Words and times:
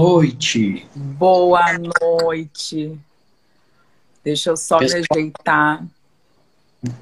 Noite. 0.00 0.86
Boa 0.94 1.78
noite. 2.00 2.98
Deixa 4.24 4.50
eu 4.50 4.56
só 4.56 4.78
Pessoal, 4.78 5.02
me 5.02 5.06
ajeitar. 5.12 5.84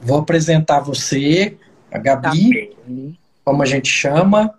Vou 0.03 0.19
apresentar 0.19 0.81
você, 0.81 1.57
a 1.93 1.99
Gabi, 1.99 2.67
tá 2.67 3.19
como 3.45 3.63
a 3.63 3.67
gente 3.67 3.89
chama, 3.89 4.53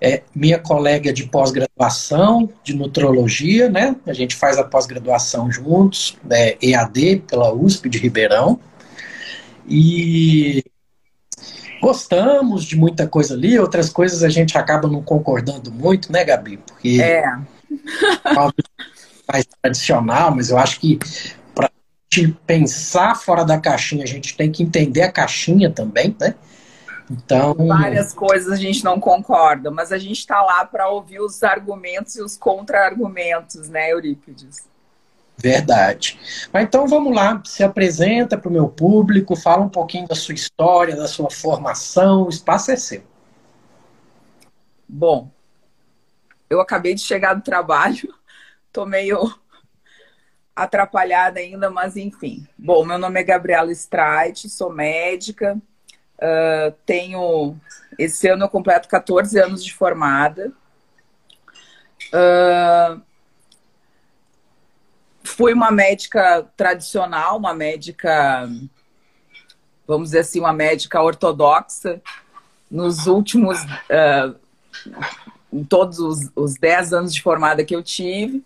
é 0.00 0.22
minha 0.34 0.58
colega 0.58 1.12
de 1.12 1.24
pós-graduação 1.24 2.50
de 2.62 2.74
nutrologia, 2.76 3.70
né? 3.70 3.96
A 4.06 4.12
gente 4.12 4.36
faz 4.36 4.58
a 4.58 4.64
pós-graduação 4.64 5.50
juntos, 5.50 6.16
né? 6.22 6.54
EAD 6.60 7.24
pela 7.26 7.54
USP 7.54 7.88
de 7.88 7.98
Ribeirão. 7.98 8.60
E 9.66 10.62
gostamos 11.80 12.64
de 12.64 12.76
muita 12.76 13.08
coisa 13.08 13.34
ali, 13.34 13.58
outras 13.58 13.88
coisas 13.88 14.22
a 14.22 14.28
gente 14.28 14.58
acaba 14.58 14.86
não 14.86 15.02
concordando 15.02 15.72
muito, 15.72 16.12
né, 16.12 16.24
Gabi? 16.24 16.58
Porque 16.58 17.00
é. 17.00 17.24
mais 19.30 19.46
tradicional, 19.60 20.34
mas 20.34 20.50
eu 20.50 20.58
acho 20.58 20.80
que 20.80 20.98
para 21.54 21.70
pensar 22.46 23.14
fora 23.16 23.44
da 23.44 23.58
caixinha, 23.58 24.04
a 24.04 24.06
gente 24.06 24.36
tem 24.36 24.50
que 24.50 24.62
entender 24.62 25.02
a 25.02 25.12
caixinha 25.12 25.70
também, 25.70 26.14
né? 26.20 26.34
Então, 27.10 27.54
várias 27.54 28.14
coisas 28.14 28.52
a 28.52 28.56
gente 28.56 28.84
não 28.84 28.98
concorda, 28.98 29.70
mas 29.70 29.92
a 29.92 29.98
gente 29.98 30.18
está 30.18 30.40
lá 30.42 30.64
para 30.64 30.88
ouvir 30.88 31.20
os 31.20 31.42
argumentos 31.42 32.16
e 32.16 32.22
os 32.22 32.36
contra-argumentos, 32.36 33.68
né, 33.68 33.92
Eurípides? 33.92 34.66
Verdade. 35.36 36.18
Mas 36.52 36.64
então 36.64 36.86
vamos 36.86 37.14
lá, 37.14 37.42
se 37.44 37.62
apresenta 37.64 38.38
para 38.38 38.48
o 38.48 38.52
meu 38.52 38.68
público, 38.68 39.34
fala 39.34 39.62
um 39.62 39.68
pouquinho 39.68 40.06
da 40.06 40.14
sua 40.14 40.34
história, 40.34 40.96
da 40.96 41.08
sua 41.08 41.30
formação, 41.30 42.24
o 42.24 42.28
espaço 42.28 42.70
é 42.70 42.76
seu. 42.76 43.02
Bom, 44.88 45.30
eu 46.52 46.60
acabei 46.60 46.94
de 46.94 47.00
chegar 47.00 47.34
do 47.34 47.42
trabalho, 47.42 48.14
tô 48.72 48.84
meio 48.84 49.34
atrapalhada 50.54 51.40
ainda, 51.40 51.70
mas 51.70 51.96
enfim. 51.96 52.46
Bom, 52.58 52.84
meu 52.84 52.98
nome 52.98 53.18
é 53.18 53.24
Gabriela 53.24 53.72
Streit, 53.72 54.50
sou 54.50 54.70
médica, 54.70 55.56
uh, 56.18 56.72
tenho. 56.84 57.56
Esse 57.98 58.28
ano 58.28 58.44
eu 58.44 58.48
completo 58.48 58.86
14 58.88 59.38
anos 59.38 59.64
de 59.64 59.72
formada. 59.72 60.52
Uh, 62.12 63.00
fui 65.24 65.54
uma 65.54 65.70
médica 65.70 66.46
tradicional, 66.54 67.38
uma 67.38 67.54
médica, 67.54 68.46
vamos 69.86 70.08
dizer 70.08 70.20
assim, 70.20 70.40
uma 70.40 70.52
médica 70.52 71.00
ortodoxa. 71.00 72.02
Nos 72.70 73.06
últimos, 73.06 73.58
uh, 73.62 74.34
em 75.52 75.62
todos 75.62 75.98
os, 75.98 76.30
os 76.34 76.54
10 76.54 76.92
anos 76.92 77.14
de 77.14 77.22
formada 77.22 77.64
que 77.64 77.74
eu 77.74 77.82
tive. 77.82 78.42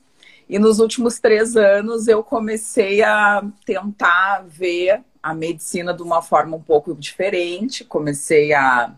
E 0.49 0.59
nos 0.59 0.79
últimos 0.79 1.19
três 1.19 1.57
anos 1.57 2.07
eu 2.07 2.23
comecei 2.23 3.03
a 3.03 3.45
tentar 3.65 4.45
ver 4.47 5.03
a 5.23 5.35
medicina 5.35 5.93
de 5.93 6.03
uma 6.03 6.23
forma 6.23 6.57
um 6.57 6.63
pouco 6.63 6.95
diferente. 6.95 7.85
Comecei 7.85 8.53
a, 8.53 8.93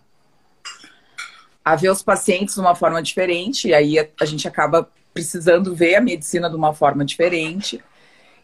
a 1.64 1.76
ver 1.76 1.90
os 1.90 2.02
pacientes 2.02 2.54
de 2.54 2.60
uma 2.60 2.74
forma 2.74 3.02
diferente. 3.02 3.68
E 3.68 3.74
aí 3.74 3.98
a, 3.98 4.06
a 4.20 4.24
gente 4.26 4.46
acaba 4.46 4.88
precisando 5.14 5.74
ver 5.74 5.96
a 5.96 6.00
medicina 6.00 6.50
de 6.50 6.56
uma 6.56 6.74
forma 6.74 7.04
diferente, 7.04 7.82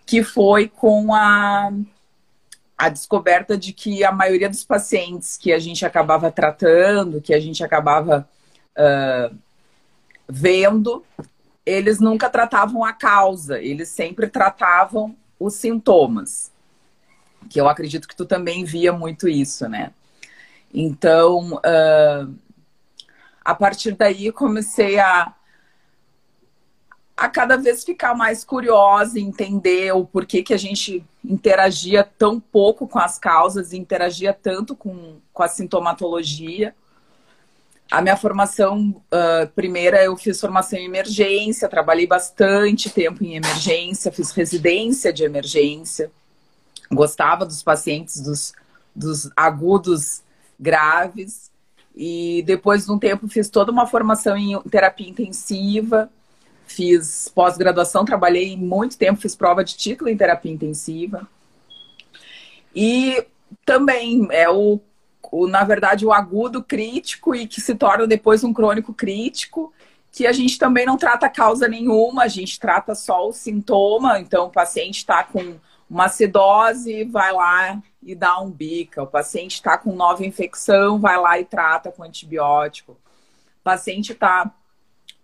que 0.06 0.24
foi 0.24 0.66
com 0.66 1.14
a, 1.14 1.70
a 2.76 2.88
descoberta 2.88 3.56
de 3.56 3.72
que 3.72 4.02
a 4.02 4.10
maioria 4.10 4.48
dos 4.48 4.64
pacientes 4.64 5.36
que 5.36 5.52
a 5.52 5.58
gente 5.58 5.84
acabava 5.84 6.30
tratando, 6.30 7.20
que 7.20 7.34
a 7.34 7.38
gente 7.38 7.62
acabava 7.62 8.28
uh, 8.76 9.36
vendo, 10.28 11.04
eles 11.64 12.00
nunca 12.00 12.28
tratavam 12.28 12.84
a 12.84 12.92
causa, 12.92 13.60
eles 13.60 13.88
sempre 13.88 14.28
tratavam 14.28 15.16
os 15.38 15.54
sintomas. 15.54 16.52
Que 17.48 17.60
eu 17.60 17.68
acredito 17.68 18.08
que 18.08 18.16
tu 18.16 18.24
também 18.24 18.64
via 18.64 18.92
muito 18.92 19.28
isso, 19.28 19.68
né? 19.68 19.92
Então, 20.72 21.54
uh, 21.54 22.34
a 23.44 23.54
partir 23.54 23.92
daí 23.92 24.32
comecei 24.32 24.98
a 24.98 25.34
a 27.16 27.28
cada 27.28 27.56
vez 27.56 27.84
ficar 27.84 28.14
mais 28.14 28.44
curiosa, 28.44 29.20
entender 29.20 29.92
o 29.92 30.04
porquê 30.04 30.42
que 30.42 30.52
a 30.52 30.56
gente 30.56 31.04
interagia 31.24 32.02
tão 32.02 32.40
pouco 32.40 32.88
com 32.88 32.98
as 32.98 33.18
causas 33.18 33.72
interagia 33.72 34.32
tanto 34.32 34.74
com, 34.74 35.20
com 35.32 35.42
a 35.42 35.48
sintomatologia. 35.48 36.74
A 37.90 38.00
minha 38.00 38.16
formação, 38.16 39.02
uh, 39.12 39.46
primeira, 39.54 40.02
eu 40.02 40.16
fiz 40.16 40.40
formação 40.40 40.78
em 40.78 40.86
emergência, 40.86 41.68
trabalhei 41.68 42.06
bastante 42.06 42.90
tempo 42.90 43.22
em 43.22 43.36
emergência, 43.36 44.10
fiz 44.10 44.30
residência 44.32 45.12
de 45.12 45.22
emergência, 45.22 46.10
gostava 46.90 47.44
dos 47.44 47.62
pacientes 47.62 48.20
dos, 48.20 48.52
dos 48.94 49.30
agudos 49.36 50.22
graves. 50.58 51.52
E 51.96 52.42
depois 52.44 52.86
de 52.86 52.90
um 52.90 52.98
tempo 52.98 53.28
fiz 53.28 53.48
toda 53.48 53.70
uma 53.70 53.86
formação 53.86 54.36
em 54.36 54.60
terapia 54.62 55.08
intensiva, 55.08 56.10
Fiz 56.66 57.28
pós-graduação, 57.28 58.04
trabalhei 58.04 58.56
muito 58.56 58.96
tempo, 58.96 59.20
fiz 59.20 59.36
prova 59.36 59.62
de 59.62 59.76
título 59.76 60.08
em 60.08 60.16
terapia 60.16 60.50
intensiva. 60.50 61.28
E 62.74 63.24
também 63.64 64.26
é 64.30 64.48
o, 64.48 64.80
o, 65.36 65.48
na 65.48 65.64
verdade, 65.64 66.06
o 66.06 66.12
agudo 66.12 66.62
crítico 66.62 67.34
e 67.34 67.48
que 67.48 67.60
se 67.60 67.74
torna 67.74 68.06
depois 68.06 68.44
um 68.44 68.52
crônico 68.52 68.94
crítico, 68.94 69.72
que 70.12 70.28
a 70.28 70.32
gente 70.32 70.56
também 70.56 70.86
não 70.86 70.96
trata 70.96 71.28
causa 71.28 71.66
nenhuma, 71.66 72.22
a 72.22 72.28
gente 72.28 72.60
trata 72.60 72.94
só 72.94 73.28
o 73.28 73.32
sintoma. 73.32 74.20
Então, 74.20 74.46
o 74.46 74.50
paciente 74.50 74.98
está 74.98 75.24
com 75.24 75.56
uma 75.90 76.04
acidose, 76.04 77.02
vai 77.02 77.32
lá 77.32 77.82
e 78.00 78.14
dá 78.14 78.40
um 78.40 78.48
bica. 78.48 79.02
O 79.02 79.08
paciente 79.08 79.54
está 79.54 79.76
com 79.76 79.92
nova 79.92 80.24
infecção, 80.24 81.00
vai 81.00 81.18
lá 81.18 81.36
e 81.40 81.44
trata 81.44 81.90
com 81.90 82.04
antibiótico. 82.04 82.92
O 82.92 83.64
paciente 83.64 84.12
está 84.12 84.48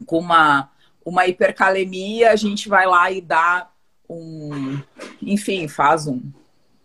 com 0.04 0.18
uma 0.18 0.70
uma 1.04 1.26
hipercalemia, 1.26 2.30
a 2.30 2.36
gente 2.36 2.68
vai 2.68 2.86
lá 2.86 3.10
e 3.12 3.20
dá 3.20 3.70
um. 4.08 4.80
Enfim, 5.22 5.68
faz 5.68 6.08
um. 6.08 6.20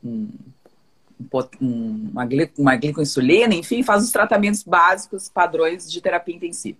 um 0.03 0.29
uma, 1.61 2.27
uma 2.57 2.75
glicoinsulina, 2.75 3.53
enfim, 3.53 3.83
faz 3.83 4.03
os 4.03 4.11
tratamentos 4.11 4.63
básicos, 4.63 5.29
padrões 5.29 5.91
de 5.91 6.01
terapia 6.01 6.35
intensiva. 6.35 6.77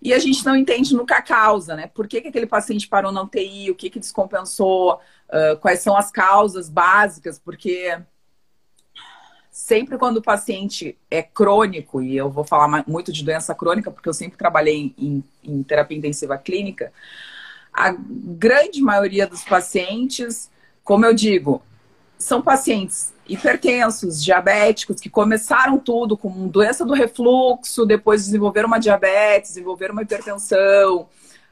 E 0.00 0.12
a 0.12 0.18
gente 0.18 0.44
não 0.44 0.56
entende 0.56 0.94
nunca 0.94 1.18
a 1.18 1.22
causa, 1.22 1.76
né? 1.76 1.86
Por 1.86 2.08
que, 2.08 2.20
que 2.20 2.28
aquele 2.28 2.46
paciente 2.46 2.88
parou 2.88 3.12
na 3.12 3.22
UTI, 3.22 3.70
o 3.70 3.74
que, 3.74 3.88
que 3.88 4.00
descompensou, 4.00 4.94
uh, 4.94 5.56
quais 5.60 5.80
são 5.80 5.96
as 5.96 6.10
causas 6.10 6.68
básicas, 6.68 7.38
porque 7.38 7.96
sempre 9.52 9.96
quando 9.96 10.16
o 10.16 10.22
paciente 10.22 10.98
é 11.08 11.22
crônico, 11.22 12.02
e 12.02 12.16
eu 12.16 12.28
vou 12.30 12.42
falar 12.42 12.84
muito 12.88 13.12
de 13.12 13.22
doença 13.22 13.54
crônica, 13.54 13.92
porque 13.92 14.08
eu 14.08 14.14
sempre 14.14 14.36
trabalhei 14.36 14.92
em, 14.98 15.22
em 15.44 15.62
terapia 15.62 15.96
intensiva 15.96 16.36
clínica, 16.36 16.92
a 17.72 17.94
grande 17.96 18.82
maioria 18.82 19.26
dos 19.26 19.44
pacientes, 19.44 20.50
como 20.82 21.06
eu 21.06 21.14
digo, 21.14 21.62
são 22.22 22.40
pacientes 22.40 23.12
hipertensos, 23.28 24.22
diabéticos, 24.22 25.00
que 25.00 25.10
começaram 25.10 25.78
tudo 25.78 26.16
com 26.16 26.48
doença 26.48 26.84
do 26.84 26.94
refluxo, 26.94 27.84
depois 27.84 28.24
desenvolveram 28.24 28.68
uma 28.68 28.78
diabetes, 28.78 29.50
desenvolveram 29.50 29.92
uma 29.92 30.02
hipertensão, 30.02 31.02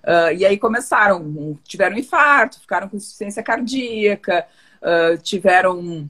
uh, 0.05 0.33
e 0.37 0.45
aí 0.45 0.59
começaram, 0.59 1.59
tiveram 1.65 1.97
infarto, 1.97 2.61
ficaram 2.61 2.89
com 2.89 2.97
insuficiência 2.97 3.43
cardíaca, 3.43 4.47
uh, 4.81 5.19
tiveram 5.19 5.79
um, 5.79 6.09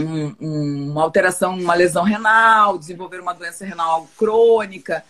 um, 0.00 0.90
uma 0.90 1.02
alteração, 1.02 1.56
uma 1.56 1.74
lesão 1.74 2.02
renal, 2.02 2.78
desenvolver 2.78 3.20
uma 3.20 3.34
doença 3.34 3.64
renal 3.64 4.08
crônica. 4.16 5.04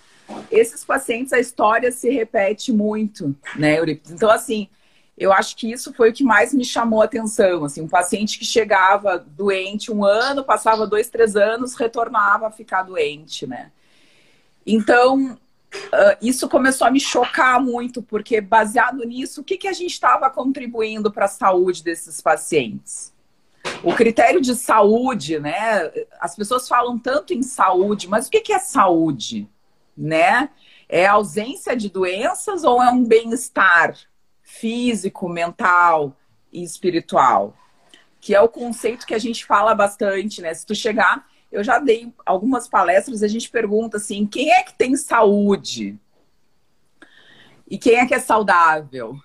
Esses 0.51 0.85
pacientes, 0.85 1.33
a 1.33 1.39
história 1.39 1.93
se 1.93 2.11
repete 2.11 2.73
muito, 2.73 3.35
né, 3.57 3.79
Euripides? 3.79 4.13
Então, 4.13 4.31
assim, 4.31 4.69
eu 5.17 5.33
acho 5.33 5.57
que 5.57 5.71
isso 5.71 5.95
foi 5.95 6.11
o 6.11 6.13
que 6.13 6.23
mais 6.23 6.53
me 6.53 6.65
chamou 6.65 7.01
a 7.01 7.07
atenção. 7.07 7.65
Assim, 7.65 7.81
um 7.81 7.89
paciente 7.89 8.39
que 8.39 8.45
chegava 8.45 9.19
doente 9.19 9.91
um 9.91 10.05
ano, 10.05 10.45
passava 10.45 10.87
dois, 10.87 11.09
três 11.09 11.37
anos, 11.37 11.75
retornava 11.75 12.49
a 12.49 12.51
ficar 12.51 12.83
doente, 12.83 13.47
né? 13.47 13.73
Então, 14.67 15.39
Uh, 15.87 16.17
isso 16.23 16.49
começou 16.49 16.87
a 16.87 16.91
me 16.91 16.99
chocar 16.99 17.61
muito, 17.61 18.01
porque 18.01 18.41
baseado 18.41 19.05
nisso, 19.05 19.43
o 19.43 19.45
que, 19.45 19.59
que 19.59 19.69
a 19.69 19.73
gente 19.73 19.93
estava 19.93 20.31
contribuindo 20.31 21.13
para 21.13 21.27
a 21.27 21.29
saúde 21.29 21.83
desses 21.83 22.21
pacientes? 22.21 23.13
O 23.83 23.93
critério 23.95 24.41
de 24.41 24.55
saúde, 24.55 25.39
né? 25.39 25.91
As 26.19 26.35
pessoas 26.35 26.67
falam 26.67 26.99
tanto 26.99 27.35
em 27.35 27.43
saúde, 27.43 28.09
mas 28.09 28.27
o 28.27 28.31
que, 28.31 28.41
que 28.41 28.53
é 28.55 28.59
saúde? 28.59 29.51
Né? 29.95 30.49
É 30.89 31.05
ausência 31.07 31.77
de 31.77 31.91
doenças 31.91 32.65
ou 32.65 32.83
é 32.83 32.91
um 32.91 33.05
bem-estar 33.05 33.95
físico, 34.61 35.29
mental 35.29 36.17
e 36.53 36.63
espiritual? 36.63 37.57
Que 38.21 38.35
é 38.35 38.41
o 38.41 38.49
conceito 38.49 39.07
que 39.07 39.15
a 39.15 39.19
gente 39.19 39.45
fala 39.45 39.75
bastante, 39.75 40.43
né? 40.43 40.53
Se 40.55 40.67
tu 40.67 40.75
chegar 40.75 41.27
eu 41.51 41.63
já 41.63 41.79
dei 41.79 42.13
algumas 42.25 42.69
palestras, 42.69 43.23
a 43.23 43.29
gente 43.29 43.51
pergunta 43.51 43.97
assim: 43.97 44.27
quem 44.27 44.53
é 44.53 44.63
que 44.63 44.75
tem 44.75 44.97
saúde? 44.97 45.99
E 47.69 47.79
quem 47.79 47.97
é 47.97 48.07
que 48.07 48.15
é 48.15 48.19
saudável? 48.19 49.17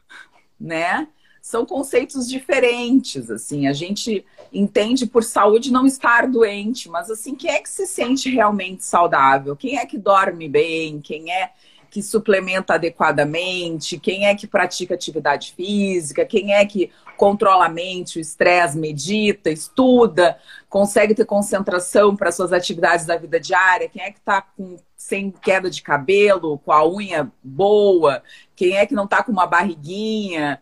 Né? 0.59 1.07
São 1.41 1.65
conceitos 1.65 2.29
diferentes, 2.29 3.29
assim. 3.29 3.67
A 3.67 3.73
gente 3.73 4.25
entende 4.53 5.05
por 5.05 5.23
saúde 5.23 5.71
não 5.71 5.85
estar 5.85 6.27
doente, 6.27 6.87
mas 6.87 7.09
assim, 7.09 7.35
quem 7.35 7.51
é 7.51 7.59
que 7.59 7.69
se 7.69 7.85
sente 7.85 8.29
realmente 8.29 8.83
saudável? 8.83 9.55
Quem 9.55 9.77
é 9.77 9.85
que 9.85 9.97
dorme 9.97 10.47
bem? 10.47 11.01
Quem 11.01 11.31
é 11.31 11.51
que 11.91 12.01
suplementa 12.01 12.75
adequadamente? 12.75 13.99
Quem 13.99 14.25
é 14.25 14.33
que 14.33 14.47
pratica 14.47 14.95
atividade 14.95 15.51
física? 15.51 16.25
Quem 16.25 16.53
é 16.53 16.65
que 16.65 16.89
controla 17.17 17.65
a 17.65 17.69
mente, 17.69 18.17
o 18.17 18.21
estresse, 18.21 18.77
medita, 18.77 19.51
estuda, 19.51 20.39
consegue 20.69 21.13
ter 21.13 21.25
concentração 21.25 22.15
para 22.15 22.31
suas 22.31 22.53
atividades 22.53 23.05
da 23.05 23.17
vida 23.17 23.41
diária? 23.41 23.89
Quem 23.89 24.01
é 24.01 24.09
que 24.09 24.19
está 24.19 24.47
sem 24.95 25.29
queda 25.29 25.69
de 25.69 25.81
cabelo, 25.81 26.57
com 26.59 26.71
a 26.71 26.87
unha 26.87 27.29
boa? 27.43 28.23
Quem 28.55 28.77
é 28.77 28.85
que 28.85 28.95
não 28.95 29.03
está 29.03 29.21
com 29.21 29.33
uma 29.33 29.45
barriguinha? 29.45 30.61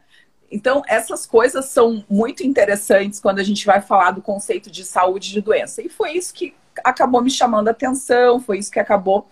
Então, 0.51 0.81
essas 0.87 1.27
coisas 1.27 1.65
são 1.65 2.03
muito 2.09 2.41
interessantes 2.41 3.19
quando 3.19 3.37
a 3.37 3.43
gente 3.43 3.67
vai 3.67 3.81
falar 3.81 4.11
do 4.11 4.21
conceito 4.21 4.71
de 4.71 4.83
saúde 4.83 5.29
de 5.29 5.41
doença. 5.41 5.79
E 5.79 5.89
foi 5.89 6.13
isso 6.13 6.33
que 6.33 6.55
acabou 6.83 7.21
me 7.21 7.29
chamando 7.29 7.67
a 7.67 7.71
atenção, 7.71 8.39
foi 8.39 8.57
isso 8.57 8.71
que 8.71 8.79
acabou 8.79 9.27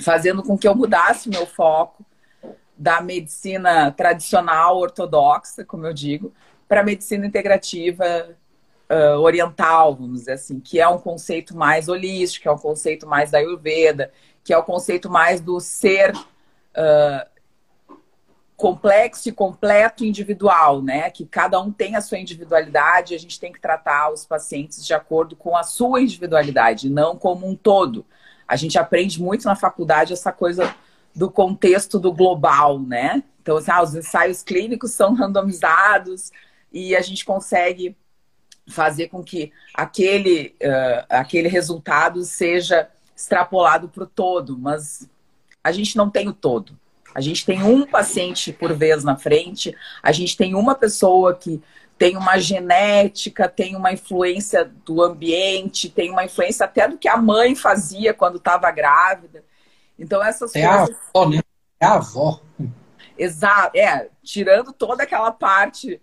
fazendo 0.00 0.42
com 0.42 0.56
que 0.56 0.66
eu 0.66 0.74
mudasse 0.74 1.28
meu 1.28 1.46
foco 1.46 2.04
da 2.76 3.00
medicina 3.00 3.90
tradicional, 3.92 4.78
ortodoxa, 4.78 5.64
como 5.64 5.86
eu 5.86 5.92
digo, 5.92 6.32
para 6.66 6.82
medicina 6.82 7.26
integrativa 7.26 8.36
uh, 8.90 9.18
oriental, 9.18 9.94
vamos 9.94 10.20
dizer 10.20 10.32
assim, 10.32 10.58
que 10.58 10.80
é 10.80 10.88
um 10.88 10.98
conceito 10.98 11.56
mais 11.56 11.88
holístico, 11.88 12.48
é 12.48 12.52
um 12.52 12.58
conceito 12.58 13.06
mais 13.06 13.30
da 13.30 13.38
Ayurveda, 13.38 14.10
que 14.42 14.52
é 14.52 14.56
o 14.56 14.60
um 14.60 14.64
conceito 14.64 15.10
mais 15.10 15.40
do 15.40 15.60
ser 15.60 16.14
uh, 16.16 17.30
complexo 18.56 19.28
e 19.28 19.32
completo 19.32 20.04
individual, 20.04 20.82
né? 20.82 21.10
Que 21.10 21.24
cada 21.24 21.60
um 21.60 21.72
tem 21.72 21.96
a 21.96 22.00
sua 22.00 22.18
individualidade 22.18 23.12
e 23.12 23.16
a 23.16 23.18
gente 23.18 23.40
tem 23.40 23.52
que 23.52 23.60
tratar 23.60 24.12
os 24.12 24.26
pacientes 24.26 24.84
de 24.84 24.92
acordo 24.92 25.34
com 25.34 25.56
a 25.56 25.62
sua 25.62 26.02
individualidade, 26.02 26.90
não 26.90 27.16
como 27.16 27.48
um 27.48 27.56
todo. 27.56 28.04
A 28.50 28.56
gente 28.56 28.76
aprende 28.76 29.22
muito 29.22 29.44
na 29.44 29.54
faculdade 29.54 30.12
essa 30.12 30.32
coisa 30.32 30.74
do 31.14 31.30
contexto 31.30 32.00
do 32.00 32.12
global, 32.12 32.80
né? 32.80 33.22
Então, 33.40 33.56
assim, 33.56 33.70
ah, 33.70 33.80
os 33.80 33.94
ensaios 33.94 34.42
clínicos 34.42 34.90
são 34.90 35.14
randomizados 35.14 36.32
e 36.72 36.96
a 36.96 37.00
gente 37.00 37.24
consegue 37.24 37.96
fazer 38.68 39.06
com 39.06 39.22
que 39.22 39.52
aquele, 39.72 40.56
uh, 40.60 41.06
aquele 41.08 41.46
resultado 41.46 42.24
seja 42.24 42.88
extrapolado 43.16 43.88
para 43.88 44.02
o 44.02 44.06
todo, 44.06 44.58
mas 44.58 45.08
a 45.62 45.70
gente 45.70 45.96
não 45.96 46.10
tem 46.10 46.26
o 46.26 46.32
todo. 46.32 46.76
A 47.14 47.20
gente 47.20 47.46
tem 47.46 47.62
um 47.62 47.86
paciente 47.86 48.52
por 48.52 48.72
vez 48.72 49.04
na 49.04 49.16
frente, 49.16 49.76
a 50.02 50.10
gente 50.10 50.36
tem 50.36 50.56
uma 50.56 50.74
pessoa 50.74 51.36
que 51.36 51.62
tem 52.00 52.16
uma 52.16 52.38
genética, 52.38 53.46
tem 53.46 53.76
uma 53.76 53.92
influência 53.92 54.64
do 54.86 55.02
ambiente, 55.02 55.90
tem 55.90 56.10
uma 56.10 56.24
influência 56.24 56.64
até 56.64 56.88
do 56.88 56.96
que 56.96 57.06
a 57.06 57.18
mãe 57.18 57.54
fazia 57.54 58.14
quando 58.14 58.38
estava 58.38 58.70
grávida. 58.70 59.44
Então 59.98 60.24
essas 60.24 60.56
é 60.56 60.66
coisas. 60.66 60.96
A 60.96 61.18
avó, 61.18 61.28
né? 61.28 61.40
É 61.78 61.84
a 61.84 61.94
avó. 61.96 62.40
Exato, 63.18 63.76
é, 63.76 64.08
tirando 64.22 64.72
toda 64.72 65.02
aquela 65.02 65.30
parte 65.30 66.00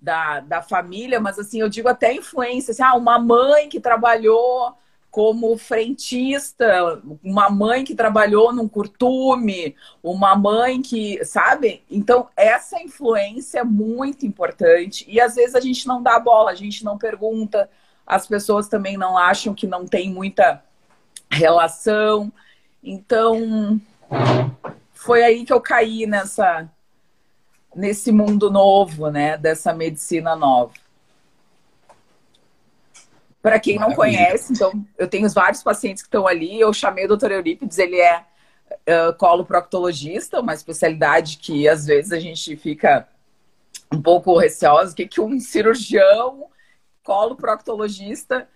da, 0.00 0.38
da 0.38 0.62
família, 0.62 1.18
mas 1.18 1.36
assim, 1.36 1.60
eu 1.60 1.68
digo 1.68 1.88
até 1.88 2.14
influência, 2.14 2.70
assim, 2.70 2.84
ah, 2.84 2.94
uma 2.94 3.18
mãe 3.18 3.68
que 3.68 3.80
trabalhou 3.80 4.78
como 5.10 5.56
frentista, 5.58 7.02
uma 7.22 7.50
mãe 7.50 7.84
que 7.84 7.94
trabalhou 7.94 8.52
num 8.52 8.68
curtume, 8.68 9.74
uma 10.02 10.36
mãe 10.36 10.80
que, 10.80 11.24
sabe? 11.24 11.82
Então, 11.90 12.28
essa 12.36 12.80
influência 12.80 13.60
é 13.60 13.64
muito 13.64 14.24
importante 14.24 15.04
e 15.08 15.20
às 15.20 15.34
vezes 15.34 15.56
a 15.56 15.60
gente 15.60 15.86
não 15.86 16.00
dá 16.02 16.18
bola, 16.18 16.52
a 16.52 16.54
gente 16.54 16.84
não 16.84 16.96
pergunta, 16.96 17.68
as 18.06 18.26
pessoas 18.26 18.68
também 18.68 18.96
não 18.96 19.18
acham 19.18 19.52
que 19.52 19.66
não 19.66 19.84
tem 19.84 20.10
muita 20.10 20.62
relação. 21.28 22.32
Então, 22.82 23.80
foi 24.92 25.24
aí 25.24 25.44
que 25.44 25.52
eu 25.52 25.60
caí 25.60 26.06
nessa 26.06 26.68
nesse 27.74 28.10
mundo 28.10 28.50
novo, 28.50 29.10
né, 29.10 29.36
dessa 29.36 29.72
medicina 29.72 30.34
nova. 30.34 30.72
Para 33.42 33.58
quem 33.58 33.78
não 33.78 33.94
conhece, 33.94 34.52
então, 34.52 34.72
eu 34.98 35.08
tenho 35.08 35.28
vários 35.30 35.62
pacientes 35.62 36.02
que 36.02 36.08
estão 36.08 36.26
ali. 36.26 36.60
Eu 36.60 36.72
chamei 36.72 37.06
o 37.06 37.08
doutor 37.08 37.32
Eurípides, 37.32 37.78
ele 37.78 37.98
é 37.98 38.24
uh, 38.70 39.16
coloproctologista, 39.16 40.40
uma 40.40 40.52
especialidade 40.52 41.38
que 41.38 41.66
às 41.66 41.86
vezes 41.86 42.12
a 42.12 42.20
gente 42.20 42.54
fica 42.56 43.08
um 43.92 44.00
pouco 44.00 44.36
receosa. 44.38 44.92
O 44.92 44.94
que, 44.94 45.06
que 45.06 45.20
um 45.20 45.40
cirurgião 45.40 46.48
coloproctologista 47.02 48.46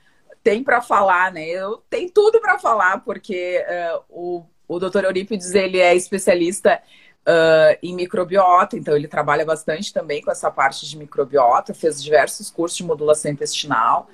tem 0.42 0.62
para 0.62 0.82
falar, 0.82 1.32
né? 1.32 1.46
Eu 1.46 1.82
tenho 1.88 2.10
tudo 2.10 2.38
para 2.40 2.58
falar, 2.58 3.02
porque 3.02 3.64
uh, 3.66 4.02
o, 4.10 4.46
o 4.68 4.78
doutor 4.78 5.04
Eurípides 5.04 5.54
ele 5.54 5.80
é 5.80 5.94
especialista 5.94 6.82
uh, 7.26 7.78
em 7.82 7.94
microbiota, 7.94 8.76
então 8.76 8.94
ele 8.94 9.08
trabalha 9.08 9.44
bastante 9.44 9.92
também 9.92 10.22
com 10.22 10.30
essa 10.30 10.50
parte 10.50 10.86
de 10.86 10.98
microbiota, 10.98 11.72
fez 11.72 12.02
diversos 12.02 12.50
cursos 12.50 12.76
de 12.76 12.84
modulação 12.84 13.30
intestinal. 13.30 14.08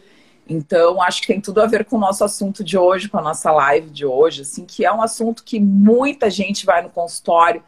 Então, 0.50 1.00
acho 1.00 1.20
que 1.20 1.28
tem 1.28 1.40
tudo 1.40 1.62
a 1.62 1.66
ver 1.66 1.84
com 1.84 1.94
o 1.94 2.00
nosso 2.00 2.24
assunto 2.24 2.64
de 2.64 2.76
hoje, 2.76 3.08
com 3.08 3.16
a 3.16 3.22
nossa 3.22 3.52
live 3.52 3.88
de 3.88 4.04
hoje, 4.04 4.42
assim, 4.42 4.64
que 4.66 4.84
é 4.84 4.92
um 4.92 5.00
assunto 5.00 5.44
que 5.44 5.60
muita 5.60 6.28
gente 6.28 6.66
vai 6.66 6.82
no 6.82 6.90
consultório. 6.90 7.62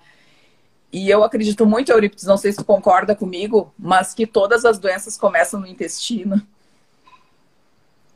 E 0.93 1.09
eu 1.09 1.23
acredito 1.23 1.65
muito, 1.65 1.93
Eurípides, 1.93 2.25
não 2.25 2.37
sei 2.37 2.51
se 2.51 2.59
tu 2.59 2.65
concorda 2.65 3.15
comigo, 3.15 3.73
mas 3.79 4.13
que 4.13 4.27
todas 4.27 4.65
as 4.65 4.81
doenças 4.81 5.17
começam 5.17 5.61
no 5.61 5.67
intestino. 5.69 6.43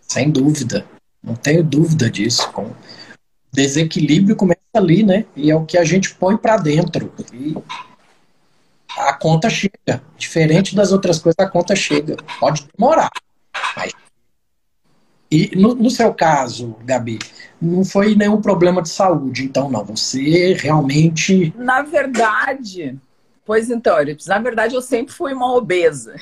Sem 0.00 0.32
dúvida. 0.32 0.84
Não 1.22 1.36
tenho 1.36 1.62
dúvida 1.62 2.10
disso. 2.10 2.50
Com 2.50 2.72
desequilíbrio 3.52 4.34
começa 4.34 4.58
ali, 4.74 5.04
né? 5.04 5.26
E 5.36 5.48
é 5.48 5.54
o 5.54 5.64
que 5.64 5.78
a 5.78 5.84
gente 5.84 6.12
põe 6.16 6.36
para 6.36 6.56
dentro. 6.56 7.14
E 7.32 7.54
a 8.98 9.12
conta 9.12 9.48
chega. 9.48 10.02
Diferente 10.18 10.74
das 10.74 10.90
outras 10.90 11.20
coisas, 11.20 11.38
a 11.38 11.48
conta 11.48 11.76
chega. 11.76 12.16
Pode 12.40 12.66
demorar, 12.76 13.10
mas 13.76 13.92
e 15.30 15.56
no, 15.56 15.74
no, 15.74 15.90
seu 15.90 16.14
caso, 16.14 16.76
Gabi, 16.84 17.18
não 17.60 17.84
foi 17.84 18.14
nenhum 18.14 18.40
problema 18.40 18.80
de 18.80 18.88
saúde, 18.88 19.44
então 19.44 19.68
não. 19.68 19.84
Você 19.84 20.52
realmente. 20.54 21.52
Na 21.56 21.82
verdade, 21.82 22.96
pois 23.44 23.68
então, 23.68 23.96
na 24.26 24.38
verdade 24.38 24.74
eu 24.74 24.82
sempre 24.82 25.12
fui 25.12 25.32
uma 25.32 25.52
obesa. 25.52 26.14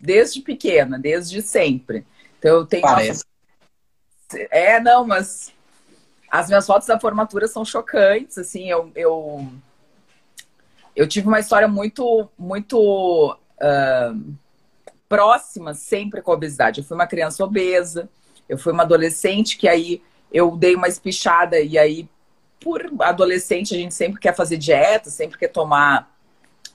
Desde 0.00 0.40
pequena, 0.40 0.98
desde 0.98 1.40
sempre. 1.42 2.04
Então 2.38 2.56
eu 2.56 2.66
tenho. 2.66 2.82
Parece. 2.82 3.22
Uma... 4.32 4.42
É, 4.50 4.80
não, 4.80 5.06
mas 5.06 5.52
as 6.28 6.48
minhas 6.48 6.66
fotos 6.66 6.88
da 6.88 6.98
formatura 6.98 7.46
são 7.46 7.64
chocantes, 7.64 8.36
assim, 8.36 8.68
eu. 8.68 8.90
eu... 8.94 9.48
Eu 10.94 11.08
tive 11.08 11.26
uma 11.26 11.40
história 11.40 11.66
muito, 11.66 12.28
muito 12.38 13.34
uh, 13.34 14.34
próxima 15.12 15.74
sempre 15.74 16.22
com 16.22 16.30
a 16.30 16.34
obesidade. 16.34 16.80
Eu 16.80 16.86
fui 16.86 16.94
uma 16.94 17.06
criança 17.06 17.44
obesa, 17.44 18.08
eu 18.48 18.56
fui 18.56 18.72
uma 18.72 18.82
adolescente 18.82 19.58
que 19.58 19.68
aí 19.68 20.02
eu 20.32 20.56
dei 20.56 20.74
uma 20.74 20.88
espichada 20.88 21.60
e 21.60 21.76
aí, 21.76 22.08
por 22.58 22.90
adolescente, 22.98 23.74
a 23.74 23.76
gente 23.76 23.92
sempre 23.92 24.18
quer 24.18 24.34
fazer 24.34 24.56
dieta, 24.56 25.10
sempre 25.10 25.36
quer 25.36 25.48
tomar 25.48 26.10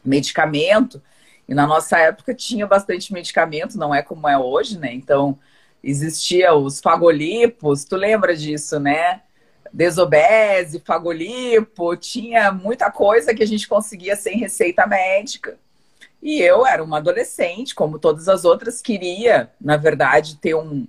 medicamento. 0.06 1.02
E 1.50 1.56
na 1.56 1.66
nossa 1.66 1.98
época 1.98 2.32
tinha 2.32 2.68
bastante 2.68 3.12
medicamento, 3.12 3.76
não 3.76 3.96
é 3.96 4.04
como 4.04 4.30
é 4.30 4.38
hoje, 4.38 4.78
né? 4.78 4.94
Então, 4.94 5.40
existia 5.84 6.54
os 6.54 6.80
fagolipos, 6.80 7.86
tu 7.86 7.96
lembra 7.96 8.38
disso, 8.38 8.80
né? 8.80 9.24
Desobese, 9.74 10.80
fagolipo, 10.86 11.98
tinha 11.98 12.52
muita 12.52 12.92
coisa 12.92 13.34
que 13.34 13.42
a 13.42 13.48
gente 13.48 13.68
conseguia 13.68 14.16
sem 14.16 14.38
receita 14.38 14.86
médica. 14.86 15.58
E 16.22 16.42
eu 16.42 16.66
era 16.66 16.84
uma 16.84 16.98
adolescente, 16.98 17.76
como 17.76 18.00
todas 18.00 18.28
as 18.28 18.44
outras, 18.44 18.82
queria, 18.82 19.52
na 19.62 19.78
verdade, 19.78 20.38
ter 20.38 20.56
um, 20.56 20.88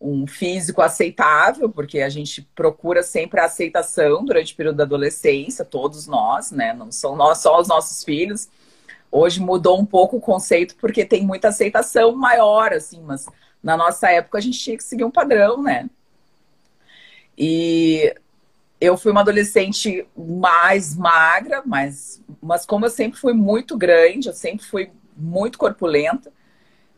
um 0.00 0.26
físico 0.26 0.80
aceitável, 0.80 1.68
porque 1.68 2.00
a 2.00 2.08
gente 2.08 2.42
procura 2.54 3.02
sempre 3.02 3.40
a 3.40 3.44
aceitação 3.44 4.24
durante 4.24 4.54
o 4.54 4.56
período 4.56 4.76
da 4.76 4.84
adolescência, 4.84 5.64
todos 5.64 6.06
nós, 6.06 6.50
né? 6.50 6.72
Não 6.72 6.90
são 6.90 7.14
nós 7.14 7.38
só 7.38 7.60
os 7.60 7.68
nossos 7.68 8.02
filhos. 8.02 8.48
Hoje 9.12 9.40
mudou 9.40 9.78
um 9.78 9.84
pouco 9.84 10.16
o 10.16 10.20
conceito 10.20 10.76
porque 10.76 11.04
tem 11.04 11.22
muita 11.24 11.48
aceitação 11.48 12.12
maior, 12.12 12.72
assim, 12.72 13.02
mas 13.02 13.26
na 13.62 13.76
nossa 13.76 14.10
época 14.10 14.38
a 14.38 14.40
gente 14.40 14.58
tinha 14.58 14.76
que 14.76 14.84
seguir 14.84 15.04
um 15.04 15.10
padrão, 15.10 15.62
né? 15.62 15.90
E 17.36 18.14
eu 18.80 18.96
fui 18.96 19.12
uma 19.12 19.20
adolescente 19.20 20.06
mais 20.16 20.96
magra, 20.96 21.62
mas, 21.66 22.22
mas 22.40 22.64
como 22.64 22.86
eu 22.86 22.90
sempre 22.90 23.20
fui 23.20 23.34
muito 23.34 23.76
grande, 23.76 24.28
eu 24.28 24.32
sempre 24.32 24.64
fui 24.64 24.90
muito 25.14 25.58
corpulenta, 25.58 26.30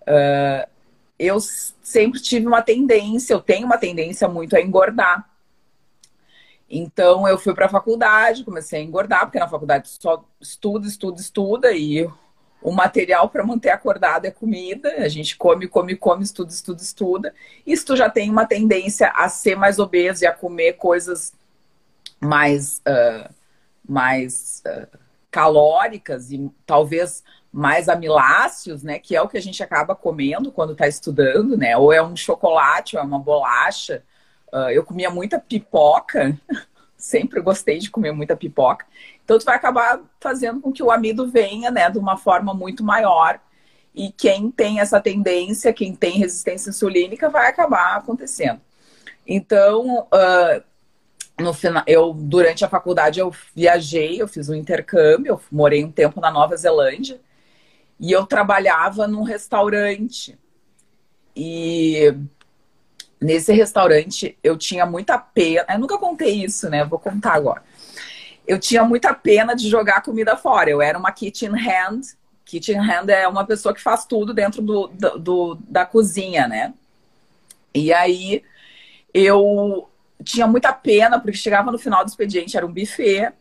uh, 0.02 0.70
eu 1.18 1.38
sempre 1.40 2.20
tive 2.20 2.46
uma 2.46 2.62
tendência, 2.62 3.34
eu 3.34 3.40
tenho 3.40 3.66
uma 3.66 3.78
tendência 3.78 4.28
muito 4.28 4.54
a 4.54 4.60
engordar. 4.60 5.28
Então 6.70 7.26
eu 7.26 7.36
fui 7.36 7.52
para 7.52 7.66
a 7.66 7.68
faculdade, 7.68 8.44
comecei 8.44 8.80
a 8.80 8.82
engordar, 8.82 9.26
porque 9.26 9.38
na 9.38 9.48
faculdade 9.48 9.88
só 9.88 10.24
estuda, 10.40 10.86
estuda, 10.86 11.20
estuda, 11.20 11.72
e 11.72 12.08
o 12.62 12.70
material 12.70 13.28
para 13.28 13.44
manter 13.44 13.70
acordado 13.70 14.24
é 14.24 14.30
comida. 14.30 14.88
A 14.98 15.08
gente 15.08 15.36
come, 15.36 15.66
come, 15.66 15.96
come, 15.96 16.22
estuda, 16.22 16.50
estuda, 16.50 16.80
estuda. 16.80 17.34
E 17.66 17.76
se 17.76 17.84
tu 17.84 17.96
já 17.96 18.08
tem 18.08 18.30
uma 18.30 18.46
tendência 18.46 19.08
a 19.08 19.28
ser 19.28 19.56
mais 19.56 19.78
obeso 19.78 20.24
e 20.24 20.26
a 20.26 20.32
comer 20.32 20.74
coisas 20.74 21.34
mais, 22.22 22.80
uh, 22.86 23.32
mais 23.86 24.62
uh, 24.66 24.98
calóricas 25.30 26.30
e 26.30 26.50
talvez 26.64 27.24
mais 27.52 27.88
amiláceos, 27.88 28.82
né? 28.82 28.98
Que 28.98 29.14
é 29.14 29.20
o 29.20 29.28
que 29.28 29.36
a 29.36 29.42
gente 29.42 29.62
acaba 29.62 29.94
comendo 29.94 30.50
quando 30.50 30.72
está 30.72 30.88
estudando, 30.88 31.56
né? 31.56 31.76
Ou 31.76 31.92
é 31.92 32.02
um 32.02 32.16
chocolate, 32.16 32.96
ou 32.96 33.02
é 33.02 33.04
uma 33.04 33.18
bolacha. 33.18 34.02
Uh, 34.52 34.70
eu 34.70 34.84
comia 34.84 35.10
muita 35.10 35.38
pipoca, 35.38 36.38
sempre 36.96 37.40
gostei 37.40 37.78
de 37.78 37.90
comer 37.90 38.12
muita 38.12 38.36
pipoca. 38.36 38.86
Então, 39.24 39.38
tu 39.38 39.44
vai 39.44 39.56
acabar 39.56 40.00
fazendo 40.20 40.60
com 40.60 40.72
que 40.72 40.82
o 40.82 40.90
amido 40.90 41.28
venha, 41.28 41.70
né, 41.70 41.90
de 41.90 41.98
uma 41.98 42.16
forma 42.16 42.54
muito 42.54 42.82
maior. 42.82 43.40
E 43.94 44.10
quem 44.10 44.50
tem 44.50 44.80
essa 44.80 45.00
tendência, 45.00 45.72
quem 45.72 45.94
tem 45.94 46.18
resistência 46.18 46.70
insulínica, 46.70 47.28
vai 47.28 47.48
acabar 47.48 47.96
acontecendo. 47.96 48.60
Então, 49.26 50.00
uh, 50.00 50.62
no 51.42 51.52
final, 51.52 51.82
eu 51.86 52.12
durante 52.14 52.64
a 52.64 52.68
faculdade 52.68 53.20
eu 53.20 53.34
viajei, 53.54 54.20
eu 54.20 54.28
fiz 54.28 54.48
um 54.48 54.54
intercâmbio, 54.54 55.32
eu 55.32 55.40
morei 55.50 55.84
um 55.84 55.92
tempo 55.92 56.20
na 56.20 56.30
Nova 56.30 56.56
Zelândia 56.56 57.20
e 58.00 58.10
eu 58.12 58.24
trabalhava 58.26 59.06
num 59.06 59.22
restaurante. 59.22 60.38
E 61.36 62.14
nesse 63.20 63.52
restaurante 63.52 64.38
eu 64.42 64.56
tinha 64.56 64.86
muita 64.86 65.18
pena. 65.18 65.66
Eu 65.68 65.78
nunca 65.78 65.98
contei 65.98 66.44
isso, 66.44 66.70
né? 66.70 66.84
Vou 66.84 66.98
contar 66.98 67.34
agora 67.34 67.62
eu 68.46 68.58
tinha 68.58 68.84
muita 68.84 69.14
pena 69.14 69.54
de 69.54 69.68
jogar 69.68 70.02
comida 70.02 70.36
fora. 70.36 70.70
Eu 70.70 70.82
era 70.82 70.98
uma 70.98 71.12
kitchen 71.12 71.50
hand. 71.50 72.00
Kitchen 72.44 72.78
hand 72.78 73.08
é 73.08 73.26
uma 73.28 73.46
pessoa 73.46 73.74
que 73.74 73.80
faz 73.80 74.04
tudo 74.04 74.34
dentro 74.34 74.60
do, 74.60 74.88
do, 74.88 75.18
do 75.18 75.58
da 75.68 75.86
cozinha, 75.86 76.48
né? 76.48 76.74
E 77.74 77.92
aí 77.92 78.42
eu 79.14 79.88
tinha 80.22 80.46
muita 80.46 80.72
pena, 80.72 81.18
porque 81.18 81.36
chegava 81.36 81.70
no 81.70 81.78
final 81.78 82.04
do 82.04 82.08
expediente, 82.08 82.56
era 82.56 82.66
um 82.66 82.72
buffet, 82.72 83.32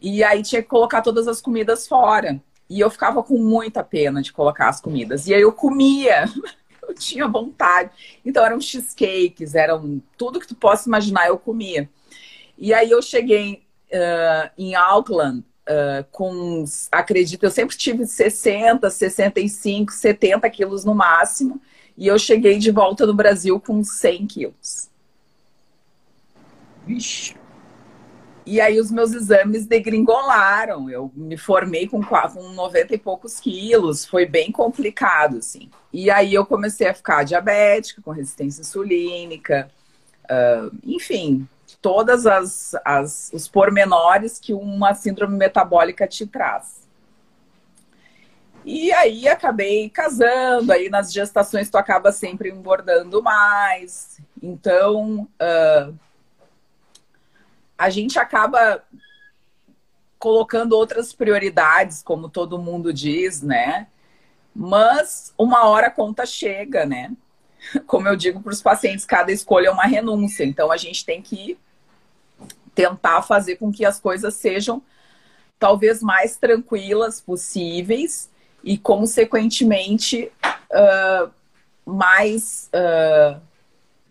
e 0.00 0.22
aí 0.22 0.42
tinha 0.42 0.62
que 0.62 0.68
colocar 0.68 1.02
todas 1.02 1.26
as 1.26 1.40
comidas 1.40 1.86
fora. 1.86 2.40
E 2.68 2.80
eu 2.80 2.90
ficava 2.90 3.22
com 3.22 3.38
muita 3.38 3.82
pena 3.82 4.20
de 4.20 4.32
colocar 4.32 4.68
as 4.68 4.80
comidas. 4.80 5.26
E 5.26 5.34
aí 5.34 5.40
eu 5.40 5.52
comia, 5.52 6.24
eu 6.86 6.94
tinha 6.94 7.26
vontade. 7.26 7.90
Então 8.24 8.44
eram 8.44 8.60
cheesecakes, 8.60 9.54
eram 9.54 10.02
tudo 10.16 10.40
que 10.40 10.46
tu 10.46 10.54
possa 10.54 10.88
imaginar, 10.88 11.28
eu 11.28 11.38
comia. 11.38 11.88
E 12.56 12.74
aí 12.74 12.90
eu 12.90 13.00
cheguei 13.00 13.62
uh, 13.92 14.50
em 14.58 14.74
Auckland 14.74 15.40
uh, 15.40 16.04
com, 16.10 16.64
acredito, 16.90 17.44
eu 17.44 17.50
sempre 17.50 17.76
tive 17.76 18.06
60, 18.06 18.90
65, 18.90 19.92
70 19.92 20.50
quilos 20.50 20.84
no 20.84 20.94
máximo. 20.94 21.60
E 21.96 22.06
eu 22.06 22.18
cheguei 22.18 22.58
de 22.58 22.70
volta 22.70 23.04
no 23.06 23.14
Brasil 23.14 23.58
com 23.58 23.82
100 23.82 24.26
quilos. 24.26 24.88
Vixe. 26.88 27.36
E 28.46 28.62
aí 28.62 28.80
os 28.80 28.90
meus 28.90 29.12
exames 29.12 29.66
degringolaram. 29.66 30.88
Eu 30.88 31.12
me 31.14 31.36
formei 31.36 31.86
com, 31.86 32.02
com 32.02 32.48
90 32.54 32.94
e 32.94 32.98
poucos 32.98 33.38
quilos. 33.38 34.06
Foi 34.06 34.24
bem 34.24 34.50
complicado, 34.50 35.36
assim. 35.36 35.68
E 35.92 36.10
aí 36.10 36.32
eu 36.32 36.46
comecei 36.46 36.88
a 36.88 36.94
ficar 36.94 37.24
diabética, 37.24 38.00
com 38.00 38.10
resistência 38.10 38.62
insulínica. 38.62 39.68
Uh, 40.24 40.74
enfim, 40.82 41.46
todas 41.82 42.26
as, 42.26 42.74
as 42.82 43.30
os 43.34 43.46
pormenores 43.46 44.38
que 44.38 44.54
uma 44.54 44.94
síndrome 44.94 45.36
metabólica 45.36 46.06
te 46.06 46.26
traz. 46.26 46.88
E 48.64 48.90
aí 48.92 49.28
acabei 49.28 49.90
casando, 49.90 50.72
aí 50.72 50.88
nas 50.88 51.12
gestações 51.12 51.68
tu 51.68 51.76
acaba 51.76 52.12
sempre 52.12 52.48
engordando 52.48 53.22
mais. 53.22 54.20
Então 54.42 55.28
uh, 55.40 55.94
a 57.78 57.88
gente 57.88 58.18
acaba 58.18 58.82
colocando 60.18 60.72
outras 60.72 61.12
prioridades, 61.12 62.02
como 62.02 62.28
todo 62.28 62.58
mundo 62.58 62.92
diz, 62.92 63.40
né? 63.40 63.86
Mas 64.54 65.32
uma 65.38 65.66
hora 65.66 65.86
a 65.86 65.90
conta 65.90 66.26
chega, 66.26 66.84
né? 66.84 67.12
Como 67.86 68.08
eu 68.08 68.16
digo 68.16 68.40
para 68.42 68.52
os 68.52 68.60
pacientes, 68.60 69.04
cada 69.04 69.30
escolha 69.30 69.68
é 69.68 69.70
uma 69.70 69.84
renúncia. 69.84 70.44
Então 70.44 70.72
a 70.72 70.76
gente 70.76 71.04
tem 71.04 71.22
que 71.22 71.56
tentar 72.74 73.22
fazer 73.22 73.56
com 73.56 73.72
que 73.72 73.84
as 73.84 74.00
coisas 74.00 74.34
sejam 74.34 74.82
talvez 75.58 76.02
mais 76.02 76.36
tranquilas 76.36 77.20
possíveis 77.20 78.30
e, 78.62 78.78
consequentemente, 78.78 80.30
uh, 80.70 81.30
mais 81.84 82.70
uh, 82.72 83.40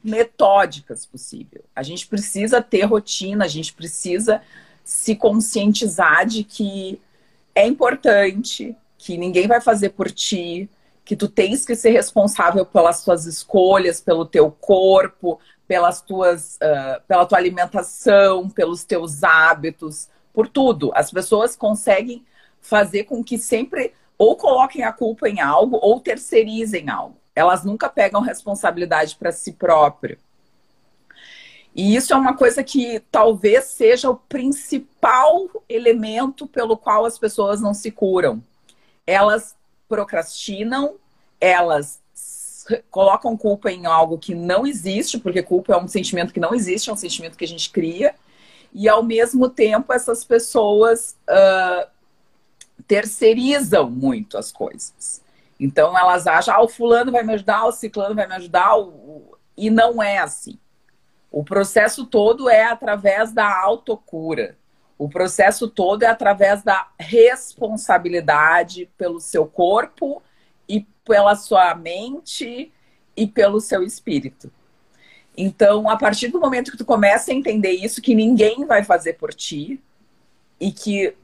metódicas 0.07 1.05
possível. 1.05 1.63
A 1.75 1.83
gente 1.83 2.07
precisa 2.07 2.61
ter 2.61 2.83
rotina, 2.85 3.45
a 3.45 3.47
gente 3.47 3.73
precisa 3.73 4.41
se 4.83 5.15
conscientizar 5.15 6.25
de 6.25 6.43
que 6.43 7.01
é 7.53 7.67
importante, 7.67 8.75
que 8.97 9.17
ninguém 9.17 9.47
vai 9.47 9.59
fazer 9.59 9.89
por 9.89 10.09
ti, 10.09 10.69
que 11.03 11.15
tu 11.15 11.27
tens 11.27 11.65
que 11.65 11.75
ser 11.75 11.91
responsável 11.91 12.65
pelas 12.65 13.03
tuas 13.03 13.25
escolhas, 13.25 13.99
pelo 13.99 14.25
teu 14.25 14.49
corpo, 14.49 15.39
pelas 15.67 16.01
tuas, 16.01 16.55
uh, 16.55 17.01
pela 17.07 17.25
tua 17.25 17.37
alimentação, 17.37 18.49
pelos 18.49 18.85
teus 18.85 19.23
hábitos, 19.23 20.07
por 20.33 20.47
tudo. 20.47 20.91
As 20.95 21.11
pessoas 21.11 21.55
conseguem 21.55 22.25
fazer 22.61 23.03
com 23.03 23.23
que 23.23 23.37
sempre 23.37 23.93
ou 24.17 24.35
coloquem 24.37 24.83
a 24.83 24.93
culpa 24.93 25.29
em 25.29 25.41
algo 25.41 25.77
ou 25.81 25.99
terceirizem 25.99 26.89
algo. 26.89 27.17
Elas 27.37 27.63
nunca 27.63 27.87
pegam 27.87 28.19
responsabilidade 28.19 29.15
para 29.15 29.31
si 29.31 29.51
próprio. 29.51 30.17
E 31.75 31.95
isso 31.95 32.11
é 32.11 32.15
uma 32.15 32.35
coisa 32.35 32.63
que 32.63 32.99
talvez 33.11 33.65
seja 33.65 34.09
o 34.09 34.15
principal 34.15 35.47
elemento 35.69 36.47
pelo 36.47 36.75
qual 36.75 37.05
as 37.05 37.19
pessoas 37.19 37.61
não 37.61 37.75
se 37.75 37.91
curam. 37.91 38.41
Elas 39.05 39.55
procrastinam, 39.87 40.95
elas 41.39 42.01
colocam 42.89 43.37
culpa 43.37 43.71
em 43.71 43.85
algo 43.85 44.17
que 44.17 44.33
não 44.33 44.65
existe, 44.65 45.19
porque 45.19 45.43
culpa 45.43 45.73
é 45.73 45.77
um 45.77 45.87
sentimento 45.87 46.33
que 46.33 46.39
não 46.39 46.55
existe, 46.55 46.89
é 46.89 46.93
um 46.93 46.97
sentimento 46.97 47.37
que 47.37 47.45
a 47.45 47.47
gente 47.47 47.69
cria. 47.69 48.15
E 48.73 48.89
ao 48.89 49.03
mesmo 49.03 49.47
tempo, 49.47 49.93
essas 49.93 50.23
pessoas 50.23 51.15
uh, 51.29 51.87
terceirizam 52.87 53.87
muito 53.91 54.39
as 54.39 54.51
coisas. 54.51 55.21
Então 55.59 55.97
elas 55.97 56.27
acham, 56.27 56.53
ah, 56.53 56.61
o 56.61 56.67
fulano 56.67 57.11
vai 57.11 57.23
me 57.23 57.33
ajudar, 57.33 57.65
o 57.65 57.71
ciclano 57.71 58.15
vai 58.15 58.27
me 58.27 58.35
ajudar, 58.35 58.73
e 59.55 59.69
não 59.69 60.01
é 60.01 60.19
assim. 60.19 60.59
O 61.31 61.43
processo 61.43 62.05
todo 62.05 62.49
é 62.49 62.63
através 62.63 63.31
da 63.31 63.61
autocura. 63.61 64.57
O 64.97 65.09
processo 65.09 65.67
todo 65.67 66.03
é 66.03 66.07
através 66.07 66.63
da 66.63 66.87
responsabilidade 66.99 68.89
pelo 68.97 69.19
seu 69.19 69.45
corpo 69.45 70.21
pela 71.07 71.35
sua 71.35 71.73
mente 71.73 72.71
e 73.15 73.25
pelo 73.25 73.61
seu 73.61 73.81
espírito. 73.81 74.51
Então, 75.35 75.89
a 75.89 75.95
partir 75.95 76.27
do 76.27 76.39
momento 76.39 76.71
que 76.71 76.77
tu 76.77 76.85
começa 76.85 77.31
a 77.31 77.33
entender 77.33 77.71
isso, 77.71 78.01
que 78.01 78.13
ninguém 78.13 78.65
vai 78.65 78.83
fazer 78.83 79.13
por 79.13 79.33
ti, 79.33 79.81
e 80.59 80.71
que, 80.71 81.15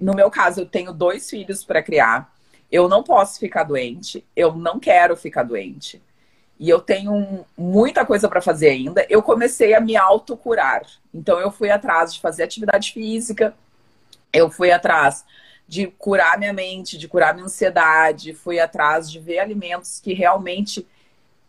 no 0.00 0.14
meu 0.14 0.30
caso, 0.30 0.60
eu 0.60 0.66
tenho 0.66 0.92
dois 0.92 1.30
filhos 1.30 1.64
para 1.64 1.82
criar, 1.82 2.31
eu 2.72 2.88
não 2.88 3.02
posso 3.02 3.38
ficar 3.38 3.64
doente, 3.64 4.26
eu 4.34 4.54
não 4.54 4.80
quero 4.80 5.14
ficar 5.14 5.42
doente, 5.42 6.02
e 6.58 6.68
eu 6.70 6.80
tenho 6.80 7.44
muita 7.56 8.06
coisa 8.06 8.28
para 8.28 8.40
fazer 8.40 8.70
ainda, 8.70 9.06
eu 9.10 9.22
comecei 9.22 9.74
a 9.74 9.80
me 9.80 9.96
autocurar. 9.96 10.82
Então, 11.12 11.38
eu 11.38 11.50
fui 11.50 11.70
atrás 11.70 12.14
de 12.14 12.20
fazer 12.20 12.44
atividade 12.44 12.92
física, 12.92 13.54
eu 14.32 14.50
fui 14.50 14.72
atrás 14.72 15.24
de 15.68 15.86
curar 15.86 16.38
minha 16.38 16.52
mente, 16.52 16.96
de 16.96 17.08
curar 17.08 17.34
minha 17.34 17.46
ansiedade, 17.46 18.32
fui 18.32 18.58
atrás 18.58 19.10
de 19.10 19.18
ver 19.18 19.40
alimentos 19.40 20.00
que 20.00 20.14
realmente 20.14 20.86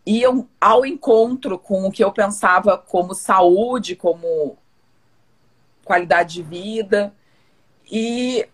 iam 0.04 0.46
ao 0.60 0.84
encontro 0.84 1.58
com 1.58 1.86
o 1.86 1.90
que 1.90 2.04
eu 2.04 2.12
pensava 2.12 2.76
como 2.76 3.14
saúde, 3.14 3.96
como 3.96 4.58
qualidade 5.84 6.34
de 6.34 6.42
vida. 6.42 7.14
E, 7.90 8.46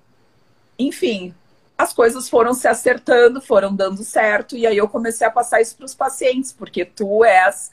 enfim, 0.78 1.34
as 1.80 1.94
coisas 1.94 2.28
foram 2.28 2.52
se 2.52 2.68
acertando, 2.68 3.40
foram 3.40 3.74
dando 3.74 4.04
certo, 4.04 4.54
e 4.54 4.66
aí 4.66 4.76
eu 4.76 4.86
comecei 4.86 5.26
a 5.26 5.30
passar 5.30 5.62
isso 5.62 5.74
para 5.76 5.86
os 5.86 5.94
pacientes, 5.94 6.52
porque 6.52 6.84
tu 6.84 7.24
és 7.24 7.72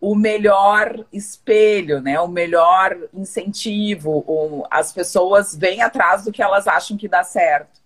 o 0.00 0.14
melhor 0.14 1.04
espelho, 1.12 2.00
né? 2.00 2.18
O 2.20 2.28
melhor 2.28 2.96
incentivo. 3.12 4.64
As 4.70 4.92
pessoas 4.92 5.54
vêm 5.54 5.82
atrás 5.82 6.24
do 6.24 6.32
que 6.32 6.40
elas 6.42 6.68
acham 6.68 6.96
que 6.96 7.08
dá 7.08 7.24
certo. 7.24 7.80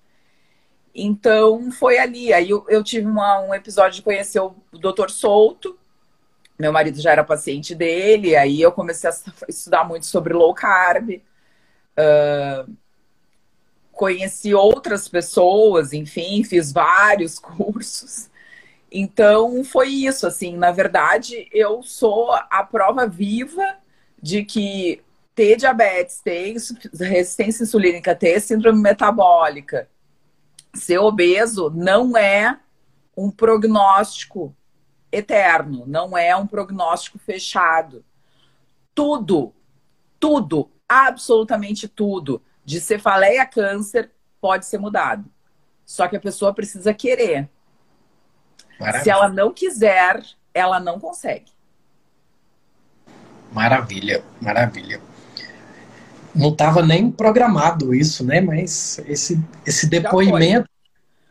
Então 0.94 1.72
foi 1.72 1.98
ali. 1.98 2.32
Aí 2.32 2.50
eu, 2.50 2.64
eu 2.68 2.84
tive 2.84 3.06
uma, 3.06 3.40
um 3.40 3.54
episódio 3.54 3.96
de 3.96 4.02
conhecer 4.02 4.40
o 4.40 4.54
Dr. 4.72 5.08
Souto. 5.08 5.78
Meu 6.58 6.72
marido 6.72 7.00
já 7.00 7.10
era 7.12 7.24
paciente 7.24 7.74
dele, 7.74 8.36
aí 8.36 8.60
eu 8.60 8.70
comecei 8.70 9.10
a 9.10 9.14
estudar 9.48 9.82
muito 9.84 10.06
sobre 10.06 10.34
low 10.34 10.54
carb. 10.54 11.20
Uh, 11.98 12.72
conheci 13.94 14.54
outras 14.54 15.08
pessoas, 15.08 15.92
enfim, 15.92 16.42
fiz 16.44 16.72
vários 16.72 17.38
cursos. 17.40 18.28
Então 18.90 19.64
foi 19.64 19.88
isso, 19.88 20.26
assim, 20.26 20.56
na 20.56 20.70
verdade, 20.70 21.48
eu 21.52 21.82
sou 21.82 22.32
a 22.32 22.62
prova 22.62 23.06
viva 23.06 23.76
de 24.22 24.44
que 24.44 25.02
ter 25.34 25.56
diabetes, 25.56 26.20
ter 26.20 26.54
resistência 27.00 27.64
insulínica, 27.64 28.14
ter 28.14 28.40
síndrome 28.40 28.80
metabólica, 28.80 29.88
ser 30.72 30.98
obeso 30.98 31.70
não 31.70 32.16
é 32.16 32.58
um 33.16 33.30
prognóstico 33.30 34.54
eterno, 35.10 35.84
não 35.86 36.16
é 36.16 36.34
um 36.36 36.46
prognóstico 36.46 37.18
fechado. 37.18 38.04
Tudo, 38.94 39.52
tudo, 40.20 40.70
absolutamente 40.88 41.88
tudo, 41.88 42.40
de 42.64 42.80
cefaleia 42.80 43.42
a 43.42 43.46
câncer 43.46 44.10
pode 44.40 44.66
ser 44.66 44.78
mudado. 44.78 45.24
Só 45.84 46.08
que 46.08 46.16
a 46.16 46.20
pessoa 46.20 46.54
precisa 46.54 46.94
querer. 46.94 47.48
Maravilha. 48.78 49.04
Se 49.04 49.10
ela 49.10 49.28
não 49.28 49.52
quiser, 49.52 50.22
ela 50.52 50.80
não 50.80 50.98
consegue. 50.98 51.52
Maravilha, 53.52 54.24
maravilha. 54.40 55.00
Não 56.34 56.48
estava 56.48 56.82
nem 56.82 57.10
programado 57.10 57.94
isso, 57.94 58.24
né? 58.24 58.40
Mas 58.40 58.98
esse, 59.06 59.40
esse 59.64 59.86
depoimento. 59.88 60.68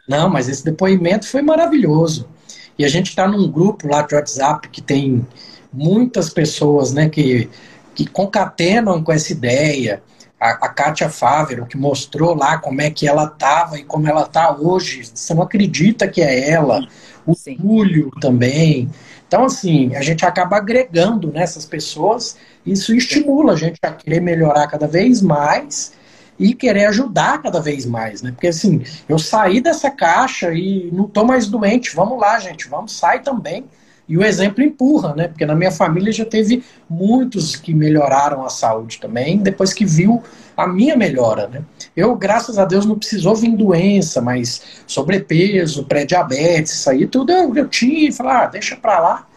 Não, 0.08 0.30
mas 0.30 0.48
esse 0.48 0.64
depoimento 0.64 1.28
foi 1.28 1.42
maravilhoso. 1.42 2.30
E 2.78 2.86
a 2.86 2.88
gente 2.88 3.10
está 3.10 3.28
num 3.28 3.52
grupo 3.52 3.88
lá 3.88 4.02
de 4.02 4.16
WhatsApp 4.16 4.70
que 4.70 4.82
tem 4.82 5.26
muitas 5.72 6.30
pessoas 6.30 6.94
né, 6.94 7.10
que, 7.10 7.50
que 7.94 8.06
concatenam 8.06 9.04
com 9.04 9.12
essa 9.12 9.32
ideia. 9.32 10.02
A, 10.44 10.66
a 10.66 10.70
Kátia 10.70 11.10
Fávero, 11.10 11.66
que 11.66 11.78
mostrou 11.78 12.36
lá 12.36 12.58
como 12.58 12.82
é 12.82 12.90
que 12.90 13.08
ela 13.08 13.26
estava 13.26 13.80
e 13.80 13.84
como 13.84 14.08
ela 14.10 14.24
está 14.24 14.54
hoje. 14.54 15.04
Você 15.14 15.34
não 15.34 15.44
acredita 15.44 16.08
que 16.08 16.22
é 16.22 16.50
ela 16.50 16.86
o 17.26 17.34
Sim. 17.34 17.56
Túlio 17.56 18.12
também. 18.20 18.90
Então, 19.26 19.46
assim, 19.46 19.96
a 19.96 20.02
gente 20.02 20.26
acaba 20.26 20.58
agregando 20.58 21.32
nessas 21.32 21.66
pessoas, 21.66 22.38
isso 22.66 22.94
estimula 22.94 23.54
a 23.54 23.56
gente 23.56 23.80
a 23.82 23.92
querer 23.92 24.20
melhorar 24.20 24.68
cada 24.68 24.86
vez 24.86 25.22
mais 25.22 25.94
e 26.38 26.54
querer 26.54 26.86
ajudar 26.88 27.42
cada 27.42 27.62
vez 27.62 27.86
mais, 27.86 28.22
né? 28.22 28.32
Porque 28.32 28.48
assim, 28.48 28.84
eu 29.08 29.18
saí 29.18 29.62
dessa 29.62 29.90
caixa 29.90 30.54
e 30.54 30.90
não 30.92 31.08
tô 31.08 31.24
mais 31.24 31.48
doente, 31.48 31.96
vamos 31.96 32.20
lá, 32.20 32.38
gente, 32.40 32.68
vamos 32.68 32.92
sair 32.92 33.22
também. 33.22 33.66
E 34.14 34.18
o 34.18 34.24
exemplo 34.24 34.64
empurra, 34.64 35.16
né? 35.16 35.28
Porque 35.28 35.44
na 35.44 35.56
minha 35.56 35.72
família 35.72 36.14
já 36.14 36.24
teve 36.24 36.64
muitos 36.88 37.56
que 37.56 37.74
melhoraram 37.74 38.46
a 38.46 38.50
saúde 38.50 39.00
também, 39.00 39.40
depois 39.40 39.74
que 39.74 39.84
viu 39.84 40.22
a 40.56 40.68
minha 40.68 40.96
melhora, 40.96 41.48
né? 41.48 41.64
Eu, 41.98 42.16
graças 42.16 42.60
a 42.60 42.64
Deus, 42.64 42.86
não 42.86 42.96
precisou 42.96 43.36
vir 43.36 43.58
doença, 43.58 44.22
mas 44.22 44.84
sobrepeso, 44.86 45.86
pré-diabetes, 45.86 46.74
isso 46.74 46.92
aí 46.92 47.08
tudo 47.08 47.32
eu, 47.32 47.56
eu 47.56 47.68
tinha 47.68 48.10
e 48.10 48.12
falar, 48.12 48.44
ah, 48.44 48.46
deixa 48.46 48.76
pra 48.76 49.00
lá, 49.00 49.28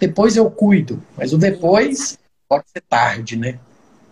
depois 0.00 0.34
eu 0.34 0.50
cuido. 0.50 1.02
Mas 1.14 1.34
o 1.34 1.36
depois 1.36 2.18
pode 2.48 2.64
ser 2.72 2.80
tarde, 2.88 3.36
né? 3.36 3.58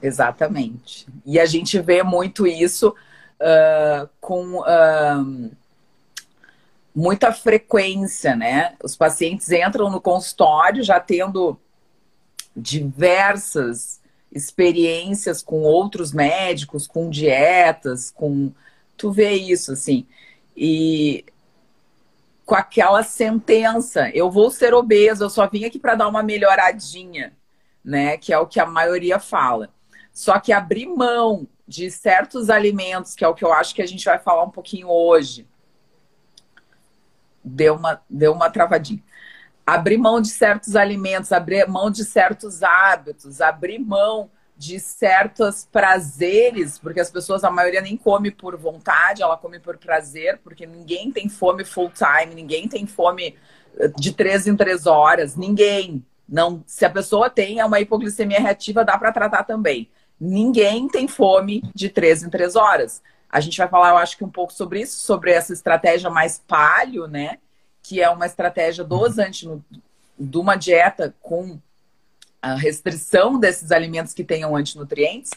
Exatamente. 0.03 1.07
E 1.25 1.41
a 1.41 1.47
gente 1.47 1.81
vê 1.81 2.03
muito 2.03 2.47
isso 2.47 2.91
uh, 2.91 4.07
com 4.21 4.59
uh, 4.59 5.51
muita 6.95 7.33
frequência, 7.33 8.35
né? 8.35 8.75
Os 8.83 8.97
pacientes 8.97 9.51
entram 9.51 9.91
no 9.91 10.01
consultório 10.01 10.83
já 10.83 10.99
tendo 11.01 11.59
diversas 12.57 14.01
experiências 14.33 15.43
com 15.43 15.63
outros 15.63 16.13
médicos, 16.13 16.87
com 16.87 17.09
dietas, 17.11 18.11
com. 18.11 18.53
Tu 18.97 19.11
vê 19.11 19.33
isso, 19.33 19.73
assim. 19.73 20.07
E 20.57 21.25
com 22.45 22.55
aquela 22.55 23.03
sentença, 23.03 24.11
eu 24.11 24.31
vou 24.31 24.51
ser 24.51 24.75
obeso, 24.75 25.25
eu 25.25 25.31
só 25.31 25.49
vim 25.49 25.65
aqui 25.65 25.79
para 25.79 25.95
dar 25.95 26.09
uma 26.09 26.23
melhoradinha, 26.23 27.33
né? 27.85 28.17
Que 28.17 28.33
é 28.33 28.39
o 28.39 28.47
que 28.47 28.61
a 28.61 28.67
maioria 28.67 29.19
fala. 29.19 29.71
Só 30.13 30.39
que 30.41 30.53
abrir 30.53 30.87
mão 30.87 31.47
de 31.67 31.91
certos 31.91 32.51
alimentos, 32.51 33.15
que 33.15 33.25
é 33.25 33.29
o 33.29 33.35
que 33.35 33.45
eu 33.45 33.53
acho 33.53 33.75
que 33.75 33.83
a 33.83 33.87
gente 33.87 34.05
vai 34.05 34.19
falar 34.19 34.43
um 34.43 34.51
pouquinho 34.51 34.89
hoje, 34.89 35.47
deu 37.45 37.75
uma, 37.75 38.01
deu 38.09 38.33
uma 38.33 38.51
travadinha 38.51 39.03
abrir 39.75 39.99
mão 39.99 40.21
de 40.21 40.29
certos 40.29 40.75
alimentos, 40.75 41.31
abrir 41.31 41.67
mão 41.69 41.91
de 41.91 42.05
certos 42.05 42.63
hábitos, 42.63 43.41
abrir 43.41 43.79
mão 43.79 44.29
de 44.57 44.79
certos 44.81 45.67
prazeres, 45.71 46.79
porque 46.79 47.01
as 47.01 47.11
pessoas, 47.11 47.45
a 47.45 47.51
maioria 47.51 47.81
nem 47.81 47.97
come 47.97 48.31
por 48.31 48.57
vontade, 48.57 49.23
ela 49.23 49.37
come 49.37 49.59
por 49.59 49.79
prazer, 49.79 50.39
porque 50.43 50.67
ninguém 50.67 51.11
tem 51.11 51.29
fome 51.29 51.65
full 51.65 51.91
time, 51.91 52.35
ninguém 52.35 52.69
tem 52.69 52.85
fome 52.85 53.37
eh, 53.79 53.89
de 53.97 54.13
três 54.13 54.47
em 54.47 54.57
três 54.57 54.87
horas, 54.87 55.37
ninguém. 55.37 56.05
Não, 56.29 56.63
se 56.67 56.85
a 56.85 56.91
pessoa 56.91 57.31
tem 57.31 57.63
uma 57.63 57.81
hipoglicemia 57.81 58.41
reativa, 58.41 58.85
dá 58.85 58.99
para 58.99 59.13
tratar 59.13 59.45
também. 59.45 59.89
Ninguém 60.21 60.89
tem 60.89 61.09
fome 61.09 61.63
de 61.75 61.89
três 61.89 62.23
em 62.23 62.29
três 62.29 62.55
horas. 62.55 63.03
A 63.31 63.41
gente 63.41 63.59
vai 63.59 63.69
falar, 63.69 63.91
eu 63.91 63.99
acho 63.99 64.17
que 64.17 64.25
um 64.25 64.31
pouco 64.31 64.53
sobre 64.53 64.81
isso, 64.81 64.99
sobre 64.99 65.31
essa 65.31 65.53
estratégia 65.53 66.11
mais 66.11 66.43
palio, 66.47 67.07
né? 67.07 67.39
que 67.83 68.01
é 68.01 68.09
uma 68.09 68.27
estratégia 68.27 68.85
dosante 68.85 69.49
uhum. 69.49 69.63
de 70.19 70.39
uma 70.39 70.57
dieta 70.57 71.15
com 71.21 71.59
a 72.43 72.55
restrição 72.55 73.39
desses 73.39 73.71
alimentos 73.71 74.15
que 74.15 74.25
tenham 74.25 74.57
antinutrientes, 74.57 75.33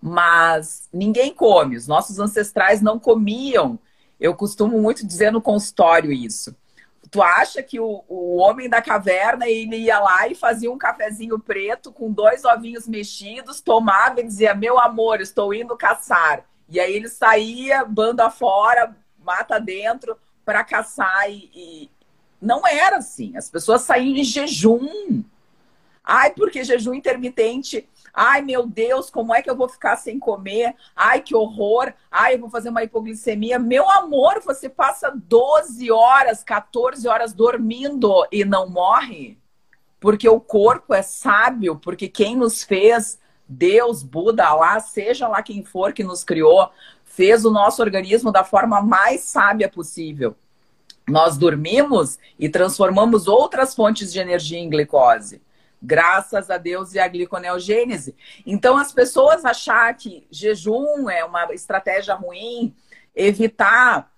mas 0.00 0.88
ninguém 0.92 1.34
come. 1.34 1.76
Os 1.76 1.86
nossos 1.86 2.18
ancestrais 2.18 2.80
não 2.80 2.98
comiam. 2.98 3.78
Eu 4.20 4.34
costumo 4.34 4.80
muito 4.80 5.06
dizer 5.06 5.30
no 5.30 5.40
consultório 5.40 6.12
isso. 6.12 6.54
Tu 7.10 7.22
acha 7.22 7.62
que 7.62 7.78
o, 7.78 8.04
o 8.08 8.36
homem 8.36 8.68
da 8.68 8.82
caverna 8.82 9.48
ele 9.48 9.76
ia 9.76 9.98
lá 9.98 10.28
e 10.28 10.34
fazia 10.34 10.70
um 10.70 10.78
cafezinho 10.78 11.38
preto 11.38 11.92
com 11.92 12.10
dois 12.10 12.44
ovinhos 12.44 12.88
mexidos, 12.88 13.60
tomava 13.60 14.20
e 14.20 14.24
dizia: 14.24 14.54
Meu 14.54 14.78
amor, 14.78 15.20
estou 15.20 15.54
indo 15.54 15.76
caçar. 15.76 16.44
E 16.68 16.80
aí 16.80 16.94
ele 16.94 17.08
saía, 17.08 17.84
banda 17.84 18.30
fora, 18.30 18.96
mata 19.18 19.58
dentro, 19.58 20.16
para 20.44 20.64
caçar 20.64 21.30
e, 21.30 21.50
e, 21.54 21.90
não 22.40 22.66
era 22.66 22.98
assim. 22.98 23.36
As 23.36 23.50
pessoas 23.50 23.82
saíam 23.82 24.16
em 24.16 24.24
jejum. 24.24 25.24
Ai, 26.04 26.30
porque 26.30 26.64
jejum 26.64 26.94
intermitente. 26.94 27.88
Ai, 28.14 28.40
meu 28.40 28.66
Deus, 28.66 29.10
como 29.10 29.34
é 29.34 29.42
que 29.42 29.50
eu 29.50 29.56
vou 29.56 29.68
ficar 29.68 29.96
sem 29.96 30.18
comer? 30.18 30.74
Ai, 30.94 31.20
que 31.20 31.34
horror. 31.34 31.92
Ai, 32.10 32.34
eu 32.34 32.38
vou 32.38 32.48
fazer 32.48 32.68
uma 32.68 32.82
hipoglicemia. 32.82 33.58
Meu 33.58 33.90
amor, 33.90 34.40
você 34.44 34.68
passa 34.68 35.10
12 35.10 35.90
horas, 35.90 36.42
14 36.42 37.06
horas 37.08 37.34
dormindo 37.34 38.26
e 38.30 38.44
não 38.44 38.68
morre? 38.68 39.38
Porque 39.98 40.28
o 40.28 40.40
corpo 40.40 40.94
é 40.94 41.02
sábio, 41.02 41.76
porque 41.76 42.08
quem 42.08 42.36
nos 42.36 42.62
fez, 42.62 43.18
Deus, 43.48 44.02
Buda, 44.02 44.52
lá, 44.54 44.80
seja 44.80 45.28
lá 45.28 45.42
quem 45.42 45.64
for 45.64 45.92
que 45.92 46.02
nos 46.02 46.24
criou, 46.24 46.70
fez 47.04 47.44
o 47.44 47.50
nosso 47.50 47.82
organismo 47.82 48.32
da 48.32 48.44
forma 48.44 48.80
mais 48.80 49.22
sábia 49.22 49.68
possível. 49.68 50.36
Nós 51.08 51.38
dormimos 51.38 52.18
e 52.38 52.48
transformamos 52.48 53.28
outras 53.28 53.74
fontes 53.74 54.12
de 54.12 54.18
energia 54.18 54.58
em 54.58 54.68
glicose. 54.68 55.40
Graças 55.80 56.50
a 56.50 56.58
Deus 56.58 56.94
e 56.94 56.98
a 56.98 57.06
gliconeogênese. 57.06 58.16
Então, 58.44 58.76
as 58.76 58.92
pessoas 58.92 59.44
achar 59.44 59.94
que 59.94 60.26
jejum 60.30 61.08
é 61.08 61.24
uma 61.24 61.52
estratégia 61.54 62.14
ruim, 62.14 62.74
evitar 63.14 64.10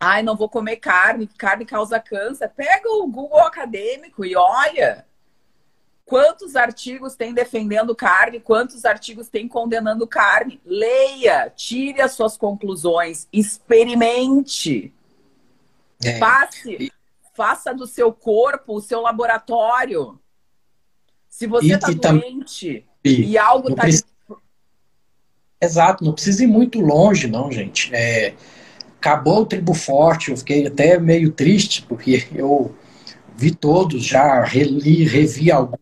ai, 0.00 0.22
não 0.22 0.34
vou 0.34 0.48
comer 0.48 0.76
carne, 0.76 1.26
carne 1.26 1.66
causa 1.66 2.00
câncer. 2.00 2.48
Pega 2.48 2.88
o 2.88 3.06
Google 3.06 3.40
acadêmico 3.40 4.24
e 4.24 4.34
olha 4.34 5.06
Quantos 6.10 6.56
artigos 6.56 7.14
tem 7.14 7.32
defendendo 7.32 7.94
carne? 7.94 8.40
Quantos 8.40 8.84
artigos 8.84 9.28
tem 9.28 9.46
condenando 9.46 10.08
carne? 10.08 10.60
Leia, 10.66 11.48
tire 11.54 12.00
as 12.00 12.14
suas 12.14 12.36
conclusões, 12.36 13.28
experimente. 13.32 14.92
É. 16.02 16.18
Passe, 16.18 16.92
faça 17.32 17.72
do 17.72 17.86
seu 17.86 18.12
corpo 18.12 18.74
o 18.74 18.80
seu 18.80 19.00
laboratório. 19.00 20.18
Se 21.28 21.46
você 21.46 21.74
está 21.74 22.10
doente 22.10 22.84
e, 23.04 23.30
e 23.30 23.38
algo 23.38 23.70
está. 23.70 23.82
Precisa... 23.82 24.04
Exato, 25.60 26.02
não 26.04 26.12
precisa 26.12 26.42
ir 26.42 26.48
muito 26.48 26.80
longe, 26.80 27.28
não, 27.28 27.52
gente. 27.52 27.94
É, 27.94 28.34
acabou 28.96 29.42
o 29.42 29.46
Tribo 29.46 29.74
Forte, 29.74 30.32
eu 30.32 30.36
fiquei 30.36 30.66
até 30.66 30.98
meio 30.98 31.30
triste, 31.30 31.82
porque 31.82 32.26
eu 32.34 32.74
vi 33.36 33.54
todos, 33.54 34.04
já 34.04 34.42
reli, 34.42 35.04
revi 35.04 35.52
alguns, 35.52 35.78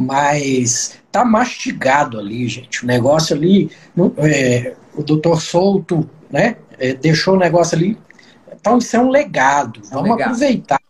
mas 0.00 0.98
tá 1.12 1.24
mastigado 1.24 2.18
ali, 2.18 2.48
gente. 2.48 2.84
O 2.84 2.86
negócio 2.86 3.36
ali, 3.36 3.70
é, 4.16 4.74
o 4.94 5.02
doutor 5.02 5.40
Souto, 5.40 6.08
né, 6.30 6.56
é, 6.78 6.94
deixou 6.94 7.34
o 7.34 7.38
negócio 7.38 7.76
ali. 7.76 7.98
Então, 8.52 8.78
isso 8.78 8.96
é 8.96 9.00
um 9.00 9.10
legado. 9.10 9.80
É 9.84 9.94
Vamos 9.94 10.20
aproveitar 10.20 10.80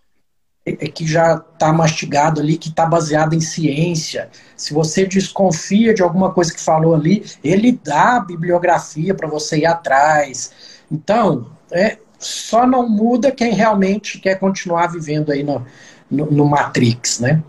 é, 0.64 0.72
é 0.72 0.88
que 0.88 1.06
já 1.06 1.42
está 1.52 1.72
mastigado 1.72 2.40
ali, 2.40 2.56
que 2.56 2.68
está 2.68 2.86
baseado 2.86 3.34
em 3.34 3.40
ciência. 3.40 4.28
Se 4.56 4.72
você 4.72 5.06
desconfia 5.06 5.92
de 5.94 6.02
alguma 6.02 6.32
coisa 6.32 6.52
que 6.52 6.60
falou 6.60 6.94
ali, 6.94 7.24
ele 7.42 7.72
dá 7.72 8.16
a 8.16 8.20
bibliografia 8.20 9.14
para 9.14 9.28
você 9.28 9.58
ir 9.58 9.66
atrás. 9.66 10.52
Então, 10.90 11.50
é, 11.70 11.98
só 12.18 12.66
não 12.66 12.88
muda 12.88 13.30
quem 13.30 13.54
realmente 13.54 14.18
quer 14.18 14.38
continuar 14.38 14.88
vivendo 14.88 15.32
aí 15.32 15.42
no, 15.42 15.64
no, 16.10 16.26
no 16.26 16.44
Matrix, 16.46 17.20
né? 17.20 17.42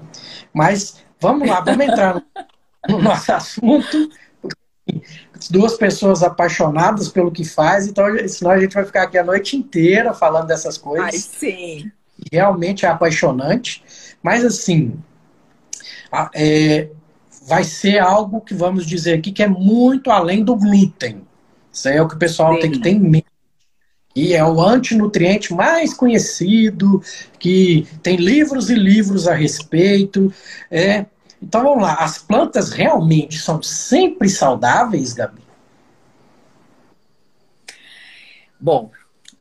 Mas 0.54 1.01
vamos 1.22 1.48
lá, 1.48 1.62
vamos 1.62 1.86
entrar 1.86 2.16
no, 2.16 2.24
no 2.90 3.02
nosso 3.02 3.32
assunto. 3.32 4.10
Duas 5.50 5.76
pessoas 5.76 6.24
apaixonadas 6.24 7.08
pelo 7.10 7.32
que 7.32 7.46
faz, 7.46 7.88
então 7.88 8.06
senão 8.28 8.52
a 8.52 8.60
gente 8.60 8.74
vai 8.74 8.86
ficar 8.86 9.04
aqui 9.04 9.18
a 9.18 9.24
noite 9.24 9.56
inteira 9.56 10.14
falando 10.14 10.48
dessas 10.48 10.78
coisas. 10.78 11.06
Ai, 11.06 11.14
sim. 11.14 11.92
Realmente 12.32 12.86
é 12.86 12.90
apaixonante, 12.90 13.84
mas 14.22 14.44
assim, 14.44 15.00
é, 16.36 16.90
vai 17.48 17.64
ser 17.64 18.00
algo 18.00 18.42
que 18.42 18.54
vamos 18.54 18.86
dizer 18.86 19.14
aqui 19.14 19.32
que 19.32 19.42
é 19.42 19.48
muito 19.48 20.12
além 20.12 20.44
do 20.44 20.56
glúten. 20.56 21.22
Isso 21.72 21.88
aí 21.88 21.98
é 21.98 22.02
o 22.02 22.08
que 22.08 22.16
o 22.16 22.20
pessoal 22.20 22.54
sim. 22.56 22.60
tem 22.60 22.72
que 22.72 22.80
ter 22.80 22.90
em 22.90 23.00
mente 23.00 23.31
e 24.15 24.34
é 24.34 24.43
o 24.43 24.62
antinutriente 24.62 25.54
mais 25.54 25.93
conhecido, 25.93 27.02
que 27.39 27.88
tem 28.04 28.17
livros 28.17 28.69
e 28.69 28.76
livros 28.76 29.28
a 29.28 29.34
respeito. 29.34 30.34
É. 30.69 31.06
Então 31.41 31.63
vamos 31.63 31.84
lá, 31.84 31.95
as 31.95 32.19
plantas 32.19 32.71
realmente 32.71 33.39
são 33.39 33.63
sempre 33.63 34.30
saudáveis, 34.30 35.13
Gabi? 35.13 35.41
Bom, 38.60 38.91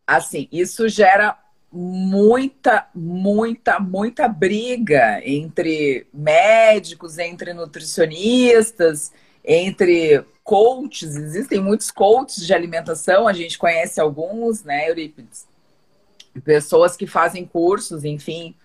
assim, 0.06 0.48
isso 0.50 0.88
gera 0.88 1.36
muita, 1.70 2.88
muita, 2.94 3.78
muita 3.78 4.26
briga 4.26 5.20
entre 5.24 6.06
médicos, 6.12 7.18
entre 7.18 7.52
nutricionistas, 7.52 9.12
entre 9.44 10.24
coaches, 10.50 11.14
existem 11.14 11.60
muitos 11.60 11.92
coaches 11.92 12.44
de 12.44 12.52
alimentação, 12.52 13.28
a 13.28 13.32
gente 13.32 13.56
conhece 13.56 14.00
alguns, 14.00 14.64
né, 14.64 14.90
Eurípides? 14.90 15.46
Pessoas 16.42 16.96
que 16.96 17.06
fazem 17.06 17.46
cursos, 17.46 18.04
enfim, 18.04 18.56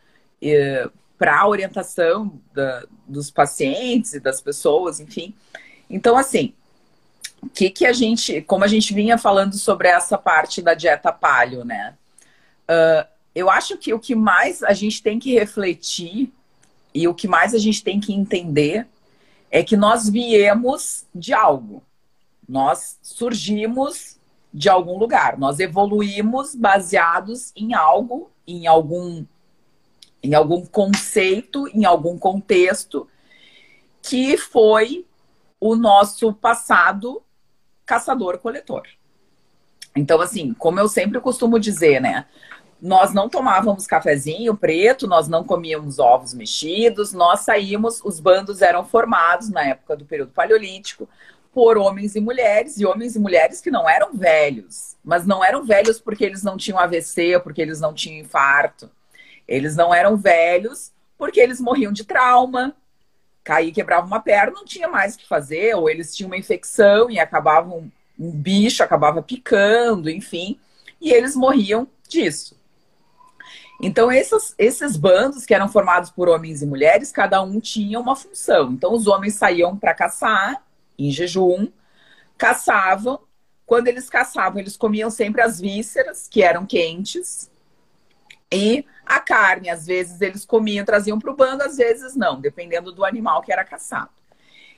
para 1.15 1.48
orientação 1.48 2.41
da, 2.52 2.86
dos 3.08 3.30
pacientes 3.30 4.15
e 4.15 4.19
das 4.19 4.41
pessoas, 4.41 5.00
enfim. 5.00 5.36
Então, 5.88 6.17
assim, 6.17 6.56
o 7.39 7.48
que, 7.50 7.69
que 7.69 7.86
a 7.86 7.93
gente, 7.93 8.41
como 8.41 8.63
a 8.63 8.67
gente 8.67 8.91
vinha 8.91 9.15
falando 9.15 9.56
sobre 9.56 9.88
essa 9.88 10.17
parte 10.17 10.63
da 10.63 10.74
dieta 10.74 11.13
paleo, 11.13 11.63
né? 11.63 11.93
Uh, 12.67 13.08
eu 13.36 13.48
acho 13.48 13.78
que 13.78 13.93
o 13.93 14.00
que 14.00 14.15
mais 14.15 14.63
a 14.63 14.74
gente 14.74 15.04
tem 15.04 15.19
que 15.19 15.36
refletir 15.36 16.34
e 16.95 17.08
o 17.08 17.13
que 17.13 17.28
mais 17.28 17.54
a 17.54 17.60
gente 17.60 17.84
tem 17.84 18.00
que 18.00 18.12
entender 18.12 18.88
é 19.55 19.63
que 19.63 19.77
nós 19.77 20.09
viemos 20.09 21.05
de 21.15 21.33
algo. 21.33 21.81
Nós 22.45 22.99
surgimos 23.01 24.19
de 24.53 24.67
algum 24.67 24.97
lugar. 24.97 25.37
Nós 25.37 25.61
evoluímos 25.61 26.53
baseados 26.53 27.53
em 27.55 27.73
algo, 27.73 28.29
em 28.45 28.67
algum 28.67 29.25
em 30.21 30.33
algum 30.33 30.65
conceito, 30.65 31.69
em 31.69 31.85
algum 31.85 32.17
contexto 32.17 33.07
que 34.01 34.35
foi 34.35 35.05
o 35.57 35.73
nosso 35.73 36.33
passado 36.33 37.23
caçador-coletor. 37.85 38.83
Então, 39.95 40.19
assim, 40.19 40.53
como 40.53 40.81
eu 40.81 40.89
sempre 40.89 41.21
costumo 41.21 41.57
dizer, 41.57 42.01
né? 42.01 42.25
Nós 42.81 43.13
não 43.13 43.29
tomávamos 43.29 43.88
cafezinho 43.88 44.55
preto, 44.55 45.07
nós 45.07 45.27
não 45.27 45.43
comíamos 45.43 45.97
ovos 45.97 46.33
mexidos, 46.33 47.13
nós 47.13 47.41
saímos, 47.41 48.01
os 48.03 48.19
bandos 48.19 48.61
eram 48.61 48.85
formados 48.85 49.49
na 49.49 49.63
época 49.63 49.95
do 49.95 50.05
período 50.05 50.31
paleolítico 50.31 51.07
por 51.53 51.77
homens 51.77 52.15
e 52.15 52.19
mulheres, 52.19 52.77
e 52.77 52.85
homens 52.85 53.15
e 53.15 53.19
mulheres 53.19 53.61
que 53.61 53.71
não 53.71 53.89
eram 53.89 54.13
velhos, 54.13 54.97
mas 55.03 55.25
não 55.25 55.43
eram 55.43 55.63
velhos 55.63 55.99
porque 55.99 56.25
eles 56.25 56.43
não 56.43 56.57
tinham 56.57 56.77
AVC, 56.77 57.39
porque 57.39 57.61
eles 57.61 57.79
não 57.79 57.93
tinham 57.93 58.19
infarto. 58.19 58.89
Eles 59.47 59.75
não 59.75 59.93
eram 59.93 60.17
velhos 60.17 60.91
porque 61.17 61.39
eles 61.39 61.61
morriam 61.61 61.93
de 61.93 62.03
trauma, 62.03 62.75
caía 63.41 63.71
quebrava 63.71 64.05
uma 64.05 64.19
perna, 64.19 64.51
não 64.51 64.65
tinha 64.65 64.88
mais 64.88 65.15
o 65.15 65.19
que 65.19 65.27
fazer, 65.27 65.75
ou 65.75 65.89
eles 65.89 66.13
tinham 66.13 66.27
uma 66.27 66.38
infecção 66.38 67.09
e 67.09 67.19
acabavam 67.19 67.89
um 68.19 68.31
bicho 68.31 68.83
acabava 68.83 69.21
picando, 69.21 70.09
enfim, 70.09 70.59
e 70.99 71.11
eles 71.11 71.35
morriam 71.35 71.88
disso. 72.07 72.54
Então, 73.86 74.12
esses, 74.12 74.56
esses 74.58 74.98
bandos 74.98 75.45
que 75.45 75.54
eram 75.54 75.69
formados 75.69 76.10
por 76.10 76.28
homens 76.28 76.63
e 76.63 76.65
mulheres, 76.65 77.12
cada 77.12 77.43
um 77.43 77.60
tinha 77.60 78.00
uma 78.00 78.15
função. 78.15 78.71
Então, 78.71 78.91
os 78.91 79.06
homens 79.06 79.36
saíam 79.36 79.78
para 79.78 79.93
caçar 79.93 80.63
em 80.98 81.12
jejum, 81.12 81.67
caçavam. 82.36 83.19
Quando 83.63 83.88
eles 83.88 84.10
caçavam, 84.10 84.60
eles 84.60 84.76
comiam 84.76 85.12
sempre 85.12 85.39
as 85.39 85.62
vísceras, 85.62 86.28
que 86.28 86.41
eram 86.41 86.65
quentes, 86.65 87.52
e 88.52 88.84
a 89.06 89.19
carne. 89.19 89.69
Às 89.69 89.86
vezes 89.86 90.19
eles 90.19 90.45
comiam, 90.45 90.84
traziam 90.84 91.19
para 91.19 91.32
o 91.32 91.36
bando, 91.36 91.62
às 91.62 91.78
vezes 91.78 92.15
não, 92.15 92.41
dependendo 92.41 92.91
do 92.91 93.06
animal 93.06 93.43
que 93.43 93.54
era 93.54 93.63
caçado. 93.63 94.10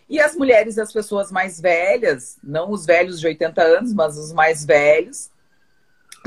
E 0.10 0.20
as 0.20 0.36
mulheres 0.36 0.76
e 0.76 0.82
as 0.82 0.91
pessoas 0.91 1.32
mais 1.32 1.62
velhas, 1.62 2.38
não 2.43 2.72
os 2.72 2.86
velhos 2.86 3.22
de 3.22 3.28
80 3.28 3.62
anos, 3.62 3.93
mas 3.93 4.17
os 4.17 4.34
mais 4.34 4.65
velhos, 4.65 5.30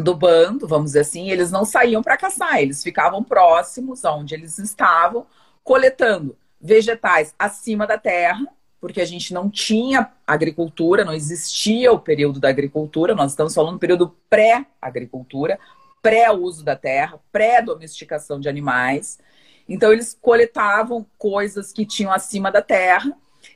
do 0.01 0.15
bando, 0.15 0.67
vamos 0.67 0.87
dizer 0.87 1.01
assim, 1.01 1.31
eles 1.31 1.51
não 1.51 1.65
saíam 1.65 2.03
para 2.03 2.17
caçar, 2.17 2.61
eles 2.61 2.83
ficavam 2.83 3.23
próximos 3.23 4.05
aonde 4.05 4.35
eles 4.35 4.59
estavam, 4.59 5.27
coletando 5.63 6.37
vegetais 6.61 7.35
acima 7.39 7.87
da 7.87 7.97
terra, 7.97 8.47
porque 8.81 9.01
a 9.01 9.05
gente 9.05 9.35
não 9.35 9.51
tinha 9.51 10.11
agricultura, 10.27 11.05
não 11.05 11.13
existia 11.13 11.93
o 11.93 11.99
período 11.99 12.41
da 12.41 12.49
agricultura, 12.49 13.15
nós 13.15 13.33
estamos 13.33 13.55
falando 13.55 13.75
do 13.75 13.79
período 13.79 14.17
pré-agricultura, 14.29 15.59
pré-uso 16.01 16.65
da 16.65 16.75
terra, 16.75 17.21
pré-domesticação 17.31 18.41
de 18.41 18.49
animais. 18.49 19.19
Então, 19.69 19.93
eles 19.93 20.17
coletavam 20.21 21.07
coisas 21.19 21.73
que 21.73 21.85
tinham 21.85 22.11
acima 22.11 22.51
da 22.51 22.63
terra 22.63 23.15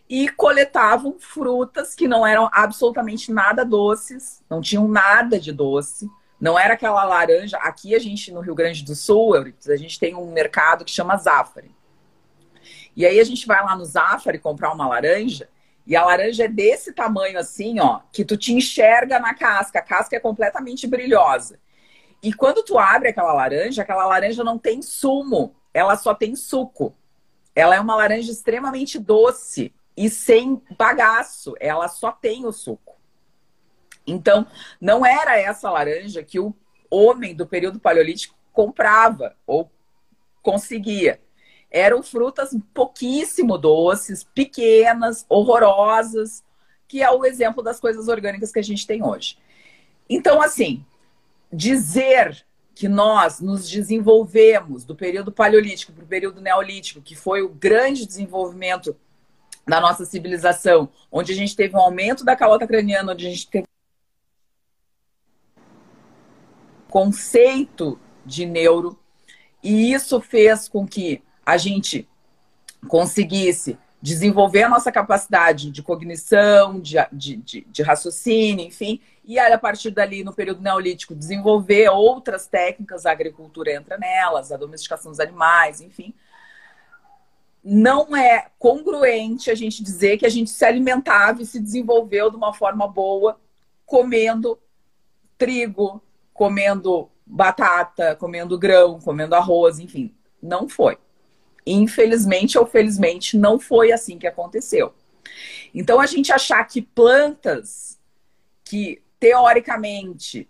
e 0.09 0.28
coletavam 0.28 1.16
frutas 1.18 1.94
que 1.94 2.07
não 2.07 2.26
eram 2.26 2.48
absolutamente 2.52 3.33
nada 3.33 3.64
doces, 3.64 4.42
não 4.48 4.61
tinham 4.61 4.87
nada 4.87 5.40
de 5.40 5.52
doce 5.52 6.09
não 6.40 6.59
era 6.59 6.75
aquela 6.75 7.05
laranja. 7.05 7.57
Aqui 7.59 7.94
a 7.94 7.99
gente, 7.99 8.33
no 8.33 8.40
Rio 8.40 8.55
Grande 8.55 8.85
do 8.85 8.94
Sul, 8.94 9.35
a 9.35 9.77
gente 9.77 9.99
tem 9.99 10.14
um 10.14 10.33
mercado 10.33 10.85
que 10.85 10.90
chama 10.90 11.16
Zafari. 11.16 11.75
E 12.97 13.05
aí 13.05 13.18
a 13.18 13.25
gente 13.25 13.47
vai 13.47 13.62
lá 13.62 13.77
no 13.77 13.85
Zafari 13.85 14.38
comprar 14.38 14.73
uma 14.73 14.87
laranja. 14.87 15.49
E 15.87 15.94
a 15.94 16.05
laranja 16.05 16.44
é 16.44 16.49
desse 16.49 16.92
tamanho 16.92 17.38
assim, 17.38 17.79
ó, 17.81 18.01
que 18.12 18.25
tu 18.25 18.37
te 18.37 18.53
enxerga 18.53 19.18
na 19.18 19.35
casca. 19.35 19.79
A 19.79 19.83
casca 19.83 20.16
é 20.16 20.20
completamente 20.20 20.87
brilhosa. 20.87 21.59
E 22.23 22.33
quando 22.33 22.62
tu 22.62 22.79
abre 22.79 23.11
aquela 23.11 23.35
laranja, 23.35 23.83
aquela 23.83 24.07
laranja 24.07 24.42
não 24.42 24.59
tem 24.59 24.81
sumo, 24.81 25.55
ela 25.75 25.97
só 25.97 26.14
tem 26.14 26.35
suco. 26.35 26.94
Ela 27.55 27.77
é 27.77 27.81
uma 27.81 27.97
laranja 27.97 28.33
extremamente 28.33 28.99
doce 28.99 29.75
e 29.97 30.09
sem 30.09 30.61
bagaço, 30.77 31.55
ela 31.61 31.87
só 31.87 32.11
tem 32.11 32.47
o 32.47 32.53
suco. 32.53 32.97
Então, 34.07 34.47
não 34.81 35.05
era 35.05 35.38
essa 35.38 35.71
laranja 35.71 36.23
que 36.23 36.38
o 36.38 36.55
homem 36.90 37.35
do 37.35 37.47
período 37.47 37.81
paleolítico 37.81 38.37
comprava 38.53 39.35
ou 39.47 39.71
conseguia. 40.43 41.21
Eram 41.71 42.03
frutas 42.03 42.57
pouquíssimo 42.73 43.59
doces, 43.59 44.23
pequenas, 44.23 45.25
horrorosas, 45.29 46.45
que 46.87 47.03
é 47.03 47.11
o 47.11 47.25
exemplo 47.25 47.62
das 47.62 47.81
coisas 47.81 48.07
orgânicas 48.09 48.53
que 48.53 48.59
a 48.59 48.62
gente 48.62 48.87
tem 48.87 49.03
hoje. 49.03 49.38
Então, 50.09 50.40
assim, 50.40 50.85
dizer 51.53 52.45
que 52.75 52.88
nós 52.88 53.40
nos 53.40 53.69
desenvolvemos 53.69 54.85
do 54.85 54.95
período 54.95 55.33
paleolítico 55.33 55.93
para 55.93 56.05
o 56.05 56.09
período 56.09 56.40
neolítico, 56.40 57.01
que 57.01 57.14
foi 57.14 57.43
o 57.43 57.49
grande 57.49 58.07
desenvolvimento 58.07 58.97
da 59.67 59.81
nossa 59.81 60.05
civilização, 60.05 60.88
onde 61.11 61.33
a 61.33 61.35
gente 61.35 61.57
teve 61.57 61.75
um 61.75 61.81
aumento 61.81 62.25
da 62.25 62.37
calota 62.37 62.67
craniana, 62.67 63.12
onde 63.12 63.27
a 63.27 63.31
gente 63.31 63.49
teve 63.49 63.67
conceito 66.94 67.98
de 68.24 68.46
neuro, 68.46 68.96
e 69.61 69.92
isso 69.92 70.20
fez 70.20 70.68
com 70.68 70.87
que 70.87 71.24
a 71.44 71.57
gente 71.57 72.09
conseguisse 72.87 73.76
desenvolver 74.00 74.62
a 74.62 74.68
nossa 74.68 74.92
capacidade 74.92 75.72
de 75.72 75.83
cognição, 75.83 76.78
de, 76.78 76.94
de, 77.12 77.37
de, 77.38 77.61
de 77.62 77.83
raciocínio, 77.83 78.64
enfim, 78.64 79.00
e 79.24 79.40
aí, 79.40 79.52
a 79.52 79.59
partir 79.59 79.90
dali, 79.90 80.22
no 80.22 80.33
período 80.33 80.62
neolítico, 80.62 81.16
desenvolver 81.16 81.88
outras 81.88 82.46
técnicas, 82.46 83.07
a 83.07 83.11
agricultura 83.11 83.72
entra 83.72 83.98
nelas, 83.98 84.52
a 84.52 84.57
domesticação 84.57 85.11
dos 85.11 85.18
animais, 85.18 85.80
enfim. 85.80 86.14
Não 87.64 88.16
é 88.16 88.52
congruente 88.57 89.50
a 89.50 89.57
gente 89.57 89.83
dizer 89.83 90.16
que 90.16 90.26
a 90.26 90.30
gente 90.30 90.50
se 90.50 90.64
alimentava 90.64 91.42
e 91.42 91.46
se 91.46 91.59
desenvolveu 91.59 92.30
de 92.30 92.37
uma 92.37 92.54
forma 92.54 92.87
boa, 92.87 93.40
comendo 93.85 94.57
trigo, 95.37 96.00
comendo 96.35 97.09
batata, 97.25 98.16
comendo 98.16 98.59
grão, 98.59 98.99
comendo 99.01 99.35
arroz, 99.35 99.79
enfim. 99.79 100.12
Não 100.42 100.68
foi. 100.68 100.99
Infelizmente 101.64 102.59
ou 102.59 102.66
felizmente, 102.66 103.38
não 103.38 103.59
foi 103.59 103.92
assim 103.92 104.18
que 104.18 104.27
aconteceu. 104.27 104.92
Então, 105.73 106.01
a 106.01 106.07
gente 106.07 106.33
achar 106.33 106.62
que 106.64 106.83
plantas 106.83 107.99
que 108.62 109.01
teoricamente 109.18 110.47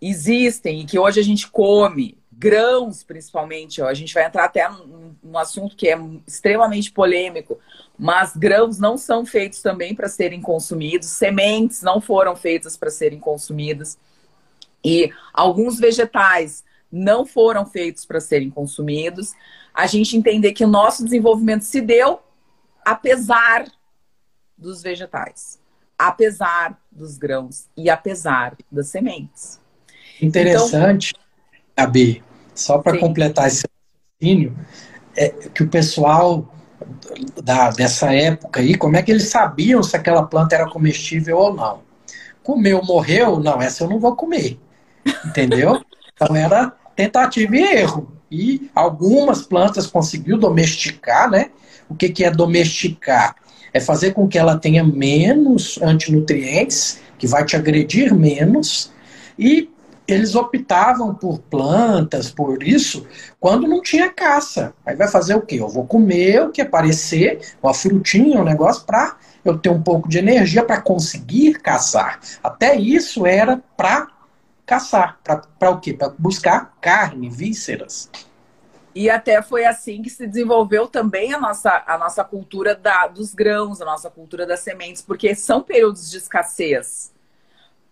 existem 0.00 0.80
e 0.80 0.84
que 0.84 0.98
hoje 0.98 1.18
a 1.18 1.24
gente 1.24 1.48
come, 1.50 2.18
grãos 2.30 3.02
principalmente, 3.02 3.80
ó, 3.80 3.88
a 3.88 3.94
gente 3.94 4.14
vai 4.14 4.26
entrar 4.26 4.44
até 4.44 4.68
num, 4.68 5.14
num 5.22 5.38
assunto 5.38 5.76
que 5.76 5.88
é 5.88 5.98
extremamente 6.26 6.92
polêmico, 6.92 7.58
mas 7.98 8.36
grãos 8.36 8.78
não 8.78 8.96
são 8.96 9.24
feitos 9.24 9.60
também 9.60 9.94
para 9.94 10.08
serem 10.08 10.40
consumidos, 10.40 11.08
sementes 11.08 11.82
não 11.82 12.00
foram 12.00 12.36
feitas 12.36 12.76
para 12.76 12.90
serem 12.90 13.18
consumidas 13.18 13.98
e 14.84 15.10
alguns 15.32 15.78
vegetais 15.78 16.64
não 16.90 17.24
foram 17.24 17.64
feitos 17.64 18.04
para 18.04 18.20
serem 18.20 18.50
consumidos. 18.50 19.32
A 19.72 19.86
gente 19.86 20.16
entender 20.16 20.52
que 20.52 20.64
o 20.64 20.68
nosso 20.68 21.04
desenvolvimento 21.04 21.62
se 21.62 21.80
deu 21.80 22.20
apesar 22.84 23.66
dos 24.58 24.82
vegetais 24.82 25.62
apesar 26.02 26.76
dos 26.90 27.16
grãos 27.16 27.66
e 27.76 27.88
apesar 27.88 28.56
das 28.70 28.88
sementes. 28.88 29.60
Interessante, 30.20 31.14
então, 31.14 31.86
Gabi, 31.86 32.22
só 32.54 32.78
para 32.78 32.98
completar 32.98 33.46
esse 33.46 33.64
raciocínio, 34.20 34.56
é 35.16 35.28
que 35.28 35.62
o 35.62 35.68
pessoal 35.68 36.52
da, 37.42 37.70
dessa 37.70 38.12
época 38.12 38.60
aí, 38.60 38.76
como 38.76 38.96
é 38.96 39.02
que 39.02 39.12
eles 39.12 39.28
sabiam 39.28 39.82
se 39.82 39.96
aquela 39.96 40.24
planta 40.24 40.56
era 40.56 40.68
comestível 40.68 41.38
ou 41.38 41.54
não? 41.54 41.82
Comeu, 42.42 42.82
morreu? 42.82 43.38
Não, 43.38 43.62
essa 43.62 43.84
eu 43.84 43.88
não 43.88 44.00
vou 44.00 44.16
comer. 44.16 44.58
Entendeu? 45.24 45.82
então 46.14 46.36
era 46.36 46.72
tentativa 46.94 47.56
e 47.56 47.62
erro. 47.62 48.12
E 48.30 48.70
algumas 48.74 49.42
plantas 49.42 49.86
conseguiu 49.86 50.38
domesticar, 50.38 51.30
né? 51.30 51.50
O 51.88 51.94
que, 51.94 52.08
que 52.08 52.24
é 52.24 52.30
domesticar? 52.30 53.34
é 53.72 53.80
fazer 53.80 54.12
com 54.12 54.28
que 54.28 54.38
ela 54.38 54.58
tenha 54.58 54.84
menos 54.84 55.78
antinutrientes, 55.82 57.00
que 57.18 57.26
vai 57.26 57.44
te 57.44 57.56
agredir 57.56 58.14
menos, 58.14 58.92
e 59.38 59.70
eles 60.06 60.34
optavam 60.34 61.14
por 61.14 61.38
plantas, 61.38 62.30
por 62.30 62.62
isso, 62.62 63.06
quando 63.40 63.68
não 63.68 63.80
tinha 63.80 64.10
caça. 64.10 64.74
Aí 64.84 64.94
vai 64.94 65.08
fazer 65.08 65.34
o 65.34 65.40
quê? 65.40 65.56
Eu 65.56 65.68
vou 65.68 65.86
comer 65.86 66.42
o 66.42 66.50
que 66.50 66.60
aparecer, 66.60 67.40
uma 67.62 67.72
frutinha, 67.72 68.40
um 68.40 68.44
negócio, 68.44 68.84
para 68.84 69.16
eu 69.44 69.56
ter 69.56 69.70
um 69.70 69.80
pouco 69.80 70.08
de 70.08 70.18
energia 70.18 70.62
para 70.64 70.80
conseguir 70.80 71.54
caçar. 71.54 72.20
Até 72.42 72.76
isso 72.76 73.26
era 73.26 73.62
para 73.76 74.08
caçar. 74.66 75.20
Para 75.58 75.70
o 75.70 75.80
quê? 75.80 75.92
Para 75.92 76.10
buscar 76.18 76.76
carne, 76.80 77.28
vísceras. 77.28 78.10
E 78.94 79.08
até 79.08 79.40
foi 79.40 79.64
assim 79.64 80.02
que 80.02 80.10
se 80.10 80.26
desenvolveu 80.26 80.86
também 80.86 81.32
a 81.32 81.40
nossa, 81.40 81.82
a 81.86 81.96
nossa 81.96 82.22
cultura 82.22 82.74
da, 82.74 83.06
dos 83.06 83.32
grãos, 83.32 83.80
a 83.80 83.84
nossa 83.84 84.10
cultura 84.10 84.46
das 84.46 84.60
sementes, 84.60 85.00
porque 85.00 85.34
são 85.34 85.62
períodos 85.62 86.10
de 86.10 86.18
escassez. 86.18 87.10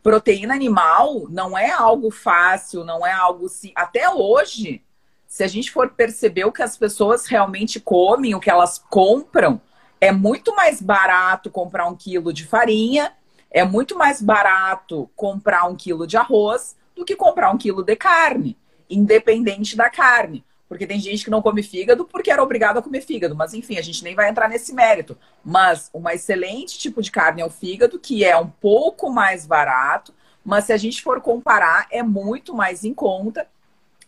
Proteína 0.03 0.55
animal 0.55 1.27
não 1.31 1.57
é 1.57 1.71
algo 1.71 2.11
fácil, 2.11 2.85
não 2.85 3.07
é 3.07 3.13
algo 3.13 3.47
assim. 3.47 3.73
Até 3.75 4.11
hoje, 4.11 4.83
se 5.27 5.43
a 5.43 5.47
gente 5.47 5.71
for 5.71 5.91
perceber 5.91 6.45
o 6.45 6.53
que 6.53 6.63
as 6.63 6.77
pessoas 6.77 7.27
realmente 7.27 7.81
comem, 7.81 8.35
o 8.35 8.41
que 8.41 8.51
elas 8.51 8.79
compram, 8.79 9.61
é 10.01 10.13
muito 10.13 10.55
mais 10.55 10.83
barato 10.83 11.51
comprar 11.51 11.87
um 11.87 11.97
quilo 11.97 12.33
de 12.33 12.47
farinha, 12.47 13.13
é 13.51 13.65
muito 13.65 13.97
mais 13.97 14.23
barato 14.23 15.11
comprar 15.17 15.65
um 15.69 15.75
quilo 15.75 16.07
de 16.07 16.17
arroz 16.17 16.77
do 16.95 17.05
que 17.05 17.17
comprar 17.17 17.51
um 17.51 17.59
quilo 17.59 17.83
de 17.83 17.97
carne, 17.97 18.57
independente 18.89 19.77
da 19.77 19.91
carne. 19.91 20.45
Porque 20.69 20.87
tem 20.87 21.01
gente 21.01 21.25
que 21.25 21.31
não 21.31 21.43
come 21.43 21.65
fígado 21.65 22.05
porque 22.05 22.31
era 22.31 22.43
obrigado 22.43 22.79
a 22.79 22.83
comer 22.83 23.01
fígado. 23.01 23.35
Mas 23.35 23.55
enfim, 23.55 23.77
a 23.77 23.83
gente 23.83 24.05
nem 24.05 24.15
vai 24.15 24.29
entrar 24.29 24.49
nesse 24.49 24.73
mérito. 24.73 25.19
Mas 25.45 25.91
uma 25.93 26.15
excelente 26.15 26.79
tipo 26.79 27.03
de 27.03 27.11
carne 27.11 27.43
é 27.43 27.45
o 27.45 27.51
fígado, 27.51 27.99
que 27.99 28.25
é 28.25 28.37
um 28.37 28.49
pouco 28.49 29.11
mais 29.11 29.45
barato. 29.45 30.15
Mas 30.45 30.67
se 30.67 30.73
a 30.73 30.77
gente 30.77 31.03
for 31.03 31.21
comparar, 31.21 31.89
é 31.91 32.05
muito 32.05 32.55
mais 32.55 32.85
em 32.85 32.95
conta 32.95 33.49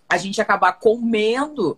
a 0.09 0.17
gente 0.17 0.41
acabar 0.41 0.75
comendo 0.75 1.77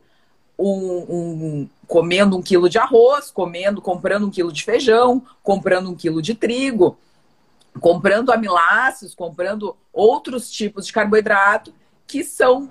um, 0.58 0.98
um, 1.08 1.68
comendo 1.86 2.36
um 2.36 2.42
quilo 2.42 2.68
de 2.68 2.78
arroz, 2.78 3.30
comendo, 3.30 3.80
comprando 3.80 4.26
um 4.26 4.30
quilo 4.30 4.52
de 4.52 4.64
feijão, 4.64 5.22
comprando 5.42 5.90
um 5.90 5.94
quilo 5.94 6.20
de 6.20 6.34
trigo, 6.34 6.98
comprando 7.80 8.32
amiláceos, 8.32 9.14
comprando 9.14 9.76
outros 9.92 10.50
tipos 10.50 10.86
de 10.86 10.92
carboidrato 10.92 11.74
que 12.06 12.22
são 12.22 12.70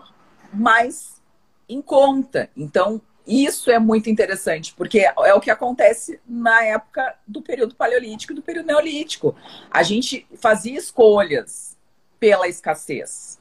mais 0.54 1.22
em 1.68 1.82
conta. 1.82 2.50
Então, 2.56 3.02
isso 3.26 3.72
é 3.72 3.80
muito 3.80 4.10
interessante, 4.10 4.74
porque 4.76 5.00
é 5.00 5.34
o 5.34 5.40
que 5.40 5.50
acontece 5.50 6.20
na 6.28 6.64
época 6.64 7.16
do 7.26 7.42
período 7.42 7.76
paleolítico 7.76 8.34
e 8.34 8.36
do 8.36 8.42
período 8.42 8.68
neolítico. 8.68 9.36
A 9.72 9.82
gente 9.82 10.28
fazia 10.36 10.78
escolhas 10.78 11.78
pela 12.20 12.48
escassez. 12.48 13.40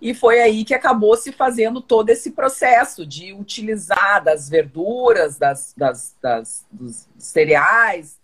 E 0.00 0.14
foi 0.14 0.40
aí 0.40 0.64
que 0.64 0.74
acabou 0.74 1.16
se 1.16 1.30
fazendo 1.30 1.80
todo 1.80 2.08
esse 2.08 2.30
processo 2.30 3.06
de 3.06 3.32
utilizar 3.34 4.24
das 4.24 4.48
verduras, 4.48 5.36
das, 5.38 5.74
das, 5.76 6.16
das 6.20 6.66
dos 6.70 7.06
cereais, 7.18 8.18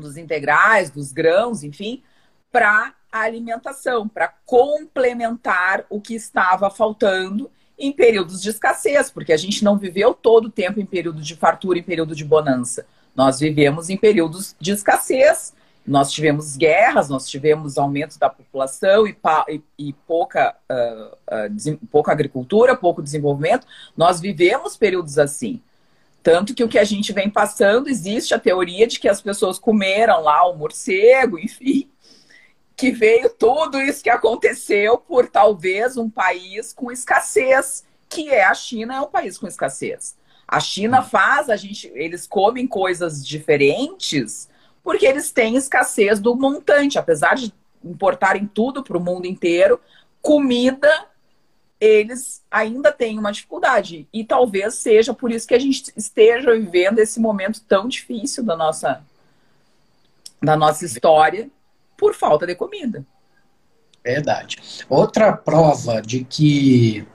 dos 0.00 0.16
integrais, 0.16 0.90
dos 0.90 1.12
grãos, 1.12 1.62
enfim, 1.62 2.02
para 2.50 2.94
a 3.12 3.20
alimentação, 3.20 4.08
para 4.08 4.28
complementar 4.46 5.84
o 5.88 6.00
que 6.00 6.14
estava 6.14 6.70
faltando 6.70 7.50
em 7.78 7.92
períodos 7.92 8.42
de 8.42 8.50
escassez, 8.50 9.10
porque 9.10 9.32
a 9.32 9.36
gente 9.36 9.64
não 9.64 9.78
viveu 9.78 10.12
todo 10.12 10.46
o 10.46 10.50
tempo 10.50 10.80
em 10.80 10.86
período 10.86 11.22
de 11.22 11.34
fartura, 11.34 11.78
em 11.78 11.82
período 11.82 12.14
de 12.14 12.24
bonança. 12.24 12.86
Nós 13.16 13.40
vivemos 13.40 13.88
em 13.88 13.96
períodos 13.96 14.54
de 14.60 14.72
escassez. 14.72 15.54
Nós 15.86 16.12
tivemos 16.12 16.56
guerras, 16.56 17.08
nós 17.08 17.26
tivemos 17.26 17.78
aumento 17.78 18.18
da 18.18 18.28
população 18.28 19.06
e, 19.06 19.16
e, 19.48 19.62
e 19.78 19.92
pouca, 20.06 20.54
uh, 20.70 21.16
uh, 21.34 21.78
pouca 21.90 22.12
agricultura, 22.12 22.76
pouco 22.76 23.02
desenvolvimento. 23.02 23.66
Nós 23.96 24.20
vivemos 24.20 24.76
períodos 24.76 25.18
assim. 25.18 25.60
Tanto 26.22 26.54
que 26.54 26.62
o 26.62 26.68
que 26.68 26.78
a 26.78 26.84
gente 26.84 27.12
vem 27.12 27.30
passando, 27.30 27.88
existe 27.88 28.34
a 28.34 28.38
teoria 28.38 28.86
de 28.86 29.00
que 29.00 29.08
as 29.08 29.22
pessoas 29.22 29.58
comeram 29.58 30.22
lá 30.22 30.46
o 30.46 30.56
morcego, 30.56 31.38
enfim, 31.38 31.90
que 32.76 32.90
veio 32.90 33.30
tudo 33.30 33.80
isso 33.80 34.02
que 34.02 34.10
aconteceu 34.10 34.98
por 34.98 35.28
talvez 35.28 35.96
um 35.96 36.10
país 36.10 36.72
com 36.72 36.90
escassez, 36.92 37.84
que 38.08 38.28
é 38.28 38.44
a 38.44 38.54
China, 38.54 38.96
é 38.96 39.00
um 39.00 39.06
país 39.06 39.38
com 39.38 39.46
escassez. 39.46 40.16
A 40.46 40.60
China 40.60 41.00
hum. 41.00 41.04
faz, 41.04 41.48
a 41.48 41.56
gente, 41.56 41.90
eles 41.94 42.26
comem 42.26 42.66
coisas 42.66 43.26
diferentes 43.26 44.48
porque 44.82 45.06
eles 45.06 45.30
têm 45.30 45.56
escassez 45.56 46.20
do 46.20 46.34
montante, 46.34 46.98
apesar 46.98 47.34
de 47.34 47.52
importarem 47.84 48.46
tudo 48.46 48.82
para 48.82 48.96
o 48.96 49.00
mundo 49.00 49.26
inteiro, 49.26 49.80
comida 50.20 51.06
eles 51.80 52.42
ainda 52.50 52.92
têm 52.92 53.18
uma 53.18 53.32
dificuldade. 53.32 54.06
E 54.12 54.22
talvez 54.22 54.74
seja 54.74 55.14
por 55.14 55.32
isso 55.32 55.48
que 55.48 55.54
a 55.54 55.58
gente 55.58 55.90
esteja 55.96 56.52
vivendo 56.52 56.98
esse 56.98 57.18
momento 57.18 57.62
tão 57.62 57.88
difícil 57.88 58.44
da 58.44 58.54
nossa, 58.54 59.02
da 60.42 60.56
nossa 60.56 60.84
história, 60.84 61.50
por 61.96 62.14
falta 62.14 62.46
de 62.46 62.54
comida. 62.54 63.04
Verdade. 64.04 64.58
Outra 64.88 65.32
prova 65.32 66.00
de 66.00 66.24
que, 66.24 67.06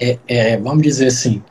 é, 0.00 0.18
é, 0.26 0.56
vamos 0.56 0.82
dizer 0.82 1.06
assim, 1.06 1.42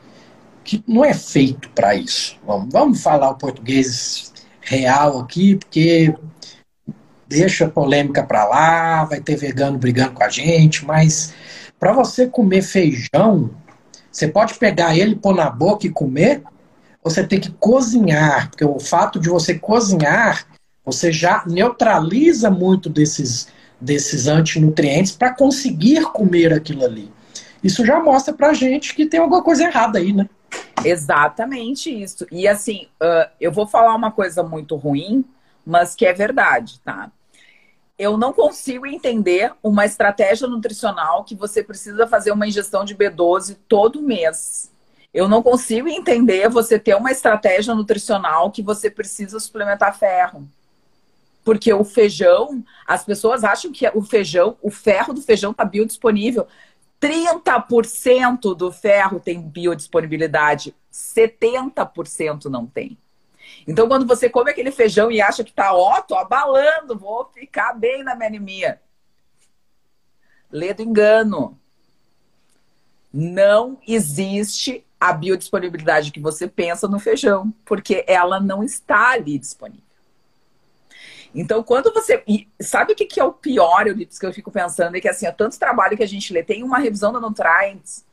que 0.64 0.84
não 0.86 1.04
é 1.04 1.14
feito 1.14 1.70
para 1.70 1.94
isso. 1.94 2.38
Vamos, 2.44 2.70
vamos 2.70 3.02
falar 3.02 3.30
o 3.30 3.38
português 3.38 4.32
real 4.60 5.18
aqui, 5.18 5.56
porque 5.56 6.14
deixa 7.26 7.68
polêmica 7.68 8.22
para 8.22 8.44
lá, 8.46 9.04
vai 9.04 9.20
ter 9.20 9.36
vegano 9.36 9.78
brigando 9.78 10.12
com 10.12 10.24
a 10.24 10.28
gente, 10.28 10.84
mas 10.84 11.34
para 11.78 11.92
você 11.92 12.26
comer 12.26 12.62
feijão, 12.62 13.50
você 14.10 14.26
pode 14.28 14.54
pegar 14.54 14.96
ele, 14.96 15.16
pôr 15.16 15.34
na 15.34 15.48
boca 15.48 15.86
e 15.86 15.90
comer, 15.90 16.42
você 17.02 17.24
tem 17.24 17.38
que 17.38 17.50
cozinhar, 17.52 18.50
porque 18.50 18.64
o 18.64 18.78
fato 18.78 19.20
de 19.20 19.28
você 19.28 19.58
cozinhar, 19.58 20.46
você 20.84 21.12
já 21.12 21.44
neutraliza 21.46 22.50
muito 22.50 22.88
desses, 22.88 23.48
desses 23.80 24.26
antinutrientes 24.26 25.12
para 25.12 25.34
conseguir 25.34 26.02
comer 26.12 26.52
aquilo 26.52 26.84
ali. 26.84 27.10
Isso 27.62 27.84
já 27.84 28.00
mostra 28.00 28.32
pra 28.34 28.52
gente 28.52 28.94
que 28.94 29.06
tem 29.06 29.20
alguma 29.20 29.42
coisa 29.42 29.64
errada 29.64 29.98
aí, 29.98 30.12
né? 30.12 30.28
Exatamente 30.84 31.90
isso. 31.90 32.26
E 32.30 32.46
assim, 32.46 32.86
uh, 33.02 33.28
eu 33.40 33.52
vou 33.52 33.66
falar 33.66 33.94
uma 33.94 34.10
coisa 34.10 34.42
muito 34.42 34.76
ruim, 34.76 35.24
mas 35.64 35.94
que 35.94 36.06
é 36.06 36.12
verdade, 36.12 36.80
tá? 36.80 37.10
Eu 37.98 38.16
não 38.16 38.32
consigo 38.32 38.86
entender 38.86 39.52
uma 39.62 39.84
estratégia 39.84 40.46
nutricional 40.46 41.24
que 41.24 41.34
você 41.34 41.64
precisa 41.64 42.06
fazer 42.06 42.30
uma 42.30 42.46
ingestão 42.46 42.84
de 42.84 42.94
B12 42.94 43.56
todo 43.68 44.00
mês. 44.00 44.70
Eu 45.12 45.26
não 45.26 45.42
consigo 45.42 45.88
entender 45.88 46.48
você 46.48 46.78
ter 46.78 46.94
uma 46.94 47.10
estratégia 47.10 47.74
nutricional 47.74 48.52
que 48.52 48.62
você 48.62 48.88
precisa 48.88 49.40
suplementar 49.40 49.98
ferro. 49.98 50.48
Porque 51.44 51.72
o 51.72 51.82
feijão, 51.82 52.62
as 52.86 53.04
pessoas 53.04 53.42
acham 53.42 53.72
que 53.72 53.88
o 53.94 54.02
feijão, 54.02 54.56
o 54.62 54.70
ferro 54.70 55.12
do 55.12 55.22
feijão 55.22 55.50
está 55.50 55.64
biodisponível. 55.64 56.46
30% 57.00 58.54
do 58.54 58.70
ferro 58.70 59.18
tem 59.18 59.40
biodisponibilidade, 59.40 60.74
70% 60.92 62.44
não 62.44 62.66
tem. 62.66 62.96
Então, 63.66 63.88
quando 63.88 64.06
você 64.06 64.28
come 64.30 64.50
aquele 64.50 64.70
feijão 64.70 65.10
e 65.10 65.20
acha 65.20 65.44
que 65.44 65.52
tá, 65.52 65.74
ó, 65.74 66.00
tô 66.00 66.14
abalando, 66.14 66.98
vou 66.98 67.26
ficar 67.26 67.72
bem 67.74 68.02
na 68.02 68.14
minha 68.14 68.28
anemia. 68.28 68.80
Lê 70.50 70.72
do 70.72 70.82
engano. 70.82 71.58
Não 73.12 73.78
existe 73.86 74.84
a 75.00 75.12
biodisponibilidade 75.12 76.10
que 76.10 76.20
você 76.20 76.48
pensa 76.48 76.88
no 76.88 76.98
feijão, 76.98 77.52
porque 77.64 78.04
ela 78.06 78.40
não 78.40 78.62
está 78.62 79.10
ali 79.10 79.38
disponível. 79.38 79.88
Então, 81.34 81.62
quando 81.62 81.92
você. 81.92 82.22
E 82.26 82.48
sabe 82.60 82.92
o 82.92 82.96
que, 82.96 83.04
que 83.04 83.20
é 83.20 83.24
o 83.24 83.32
pior, 83.32 83.86
Euripides, 83.86 84.18
que 84.18 84.26
eu 84.26 84.32
fico 84.32 84.50
pensando? 84.50 84.96
É 84.96 85.00
que 85.00 85.08
assim, 85.08 85.26
é 85.26 85.32
tanto 85.32 85.58
trabalho 85.58 85.96
que 85.96 86.02
a 86.02 86.08
gente 86.08 86.32
lê. 86.32 86.42
Tem 86.42 86.62
uma 86.62 86.78
revisão 86.78 87.12
da 87.12 87.20
Nutrients 87.20 88.07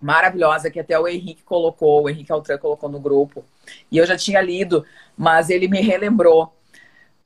maravilhosa 0.00 0.70
que 0.70 0.80
até 0.80 0.98
o 0.98 1.08
Henrique 1.08 1.42
colocou, 1.42 2.02
o 2.02 2.08
Henrique 2.08 2.32
Altran 2.32 2.58
colocou 2.58 2.88
no 2.88 3.00
grupo. 3.00 3.44
E 3.90 3.98
eu 3.98 4.06
já 4.06 4.16
tinha 4.16 4.40
lido, 4.40 4.84
mas 5.16 5.50
ele 5.50 5.68
me 5.68 5.80
relembrou. 5.80 6.54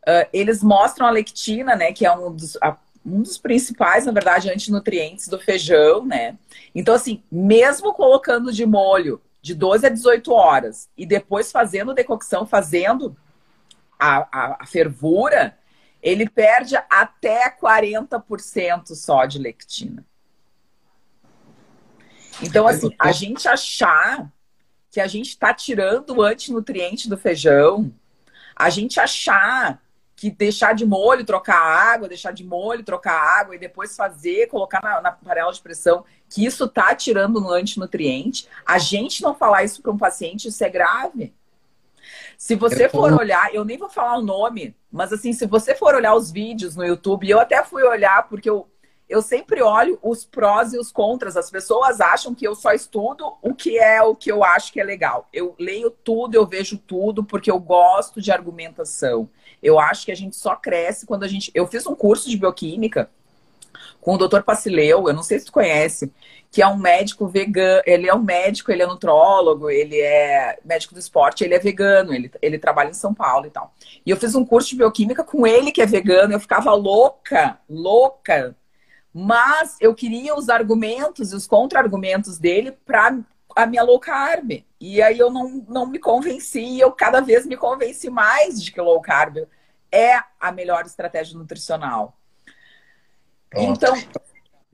Uh, 0.02 0.26
eles 0.32 0.62
mostram 0.62 1.06
a 1.06 1.10
lectina, 1.10 1.76
né, 1.76 1.92
que 1.92 2.04
é 2.04 2.12
um 2.12 2.34
dos, 2.34 2.56
a, 2.60 2.76
um 3.04 3.22
dos 3.22 3.38
principais, 3.38 4.06
na 4.06 4.12
verdade, 4.12 4.50
antinutrientes 4.50 5.28
do 5.28 5.38
feijão, 5.38 6.04
né? 6.04 6.36
Então, 6.74 6.94
assim, 6.94 7.22
mesmo 7.30 7.92
colocando 7.92 8.52
de 8.52 8.64
molho 8.64 9.20
de 9.40 9.54
12 9.54 9.86
a 9.86 9.88
18 9.88 10.32
horas 10.32 10.88
e 10.96 11.04
depois 11.04 11.50
fazendo 11.50 11.94
decocção, 11.94 12.46
fazendo 12.46 13.16
a, 13.98 14.28
a, 14.32 14.56
a 14.62 14.66
fervura, 14.66 15.56
ele 16.02 16.28
perde 16.28 16.76
até 16.90 17.50
40% 17.50 18.94
só 18.94 19.24
de 19.24 19.38
lectina. 19.38 20.04
Então, 22.40 22.66
assim, 22.66 22.90
a 22.98 23.12
gente 23.12 23.48
achar 23.48 24.32
que 24.90 25.00
a 25.00 25.06
gente 25.06 25.30
está 25.30 25.52
tirando 25.52 26.10
o 26.10 26.22
antinutriente 26.22 27.08
do 27.08 27.16
feijão, 27.16 27.92
a 28.54 28.70
gente 28.70 29.00
achar 29.00 29.82
que 30.14 30.30
deixar 30.30 30.72
de 30.72 30.86
molho, 30.86 31.24
trocar 31.24 31.58
água, 31.58 32.08
deixar 32.08 32.30
de 32.30 32.44
molho, 32.44 32.84
trocar 32.84 33.20
água 33.40 33.56
e 33.56 33.58
depois 33.58 33.96
fazer, 33.96 34.46
colocar 34.46 34.80
na, 34.80 35.00
na 35.00 35.10
panela 35.10 35.52
de 35.52 35.60
pressão, 35.60 36.04
que 36.30 36.44
isso 36.44 36.68
tá 36.68 36.94
tirando 36.94 37.42
um 37.42 37.50
antinutriente, 37.50 38.46
a 38.64 38.78
gente 38.78 39.20
não 39.20 39.34
falar 39.34 39.64
isso 39.64 39.82
para 39.82 39.90
um 39.90 39.98
paciente, 39.98 40.46
isso 40.46 40.62
é 40.62 40.68
grave. 40.68 41.34
Se 42.38 42.54
você 42.54 42.88
for 42.88 43.12
olhar, 43.12 43.52
eu 43.54 43.64
nem 43.64 43.78
vou 43.78 43.88
falar 43.88 44.18
o 44.18 44.22
nome, 44.22 44.76
mas 44.90 45.12
assim, 45.12 45.32
se 45.32 45.46
você 45.46 45.74
for 45.74 45.94
olhar 45.94 46.14
os 46.14 46.30
vídeos 46.30 46.76
no 46.76 46.84
YouTube, 46.84 47.28
eu 47.28 47.40
até 47.40 47.62
fui 47.64 47.82
olhar 47.82 48.28
porque 48.28 48.48
eu, 48.48 48.68
eu 49.12 49.20
sempre 49.20 49.60
olho 49.60 49.98
os 50.02 50.24
prós 50.24 50.72
e 50.72 50.78
os 50.78 50.90
contras. 50.90 51.36
As 51.36 51.50
pessoas 51.50 52.00
acham 52.00 52.34
que 52.34 52.46
eu 52.46 52.54
só 52.54 52.72
estudo 52.72 53.34
o 53.42 53.54
que 53.54 53.78
é 53.78 54.00
o 54.00 54.16
que 54.16 54.32
eu 54.32 54.42
acho 54.42 54.72
que 54.72 54.80
é 54.80 54.84
legal. 54.84 55.28
Eu 55.30 55.54
leio 55.58 55.90
tudo, 55.90 56.34
eu 56.34 56.46
vejo 56.46 56.78
tudo 56.78 57.22
porque 57.22 57.50
eu 57.50 57.58
gosto 57.58 58.22
de 58.22 58.32
argumentação. 58.32 59.28
Eu 59.62 59.78
acho 59.78 60.06
que 60.06 60.12
a 60.12 60.16
gente 60.16 60.34
só 60.34 60.56
cresce 60.56 61.04
quando 61.04 61.24
a 61.24 61.28
gente. 61.28 61.50
Eu 61.54 61.66
fiz 61.66 61.86
um 61.86 61.94
curso 61.94 62.30
de 62.30 62.38
bioquímica 62.38 63.10
com 64.00 64.14
o 64.14 64.18
Dr. 64.18 64.40
Pacileu, 64.40 65.06
eu 65.06 65.14
não 65.14 65.22
sei 65.22 65.38
se 65.38 65.46
tu 65.46 65.52
conhece, 65.52 66.10
que 66.50 66.62
é 66.62 66.66
um 66.66 66.76
médico 66.76 67.26
vegano, 67.28 67.82
ele 67.86 68.08
é 68.08 68.14
um 68.14 68.22
médico, 68.22 68.72
ele 68.72 68.82
é 68.82 68.86
nutrólogo, 68.86 69.70
ele 69.70 70.00
é 70.00 70.58
médico 70.64 70.94
do 70.94 71.00
esporte, 71.00 71.44
ele 71.44 71.54
é 71.54 71.58
vegano, 71.58 72.12
ele, 72.12 72.30
ele 72.40 72.58
trabalha 72.58 72.90
em 72.90 72.94
São 72.94 73.14
Paulo 73.14 73.46
e 73.46 73.50
tal. 73.50 73.72
E 74.04 74.10
eu 74.10 74.16
fiz 74.16 74.34
um 74.34 74.44
curso 74.44 74.70
de 74.70 74.76
bioquímica 74.76 75.22
com 75.22 75.46
ele, 75.46 75.70
que 75.70 75.82
é 75.82 75.86
vegano, 75.86 76.32
eu 76.32 76.40
ficava 76.40 76.72
louca, 76.74 77.58
louca. 77.68 78.56
Mas 79.12 79.76
eu 79.80 79.94
queria 79.94 80.34
os 80.34 80.48
argumentos 80.48 81.32
e 81.32 81.36
os 81.36 81.46
contra-argumentos 81.46 82.38
dele 82.38 82.72
para 82.72 83.18
a 83.54 83.66
minha 83.66 83.82
low 83.82 84.00
carb. 84.00 84.64
E 84.80 85.02
aí 85.02 85.18
eu 85.18 85.30
não, 85.30 85.64
não 85.68 85.86
me 85.86 85.98
convenci, 85.98 86.60
e 86.60 86.80
eu 86.80 86.90
cada 86.92 87.20
vez 87.20 87.46
me 87.46 87.56
convenci 87.56 88.08
mais 88.08 88.62
de 88.62 88.72
que 88.72 88.80
low 88.80 89.00
carb 89.00 89.46
é 89.90 90.18
a 90.40 90.50
melhor 90.50 90.86
estratégia 90.86 91.38
nutricional. 91.38 92.16
Pronto. 93.50 93.84
Então. 93.84 93.94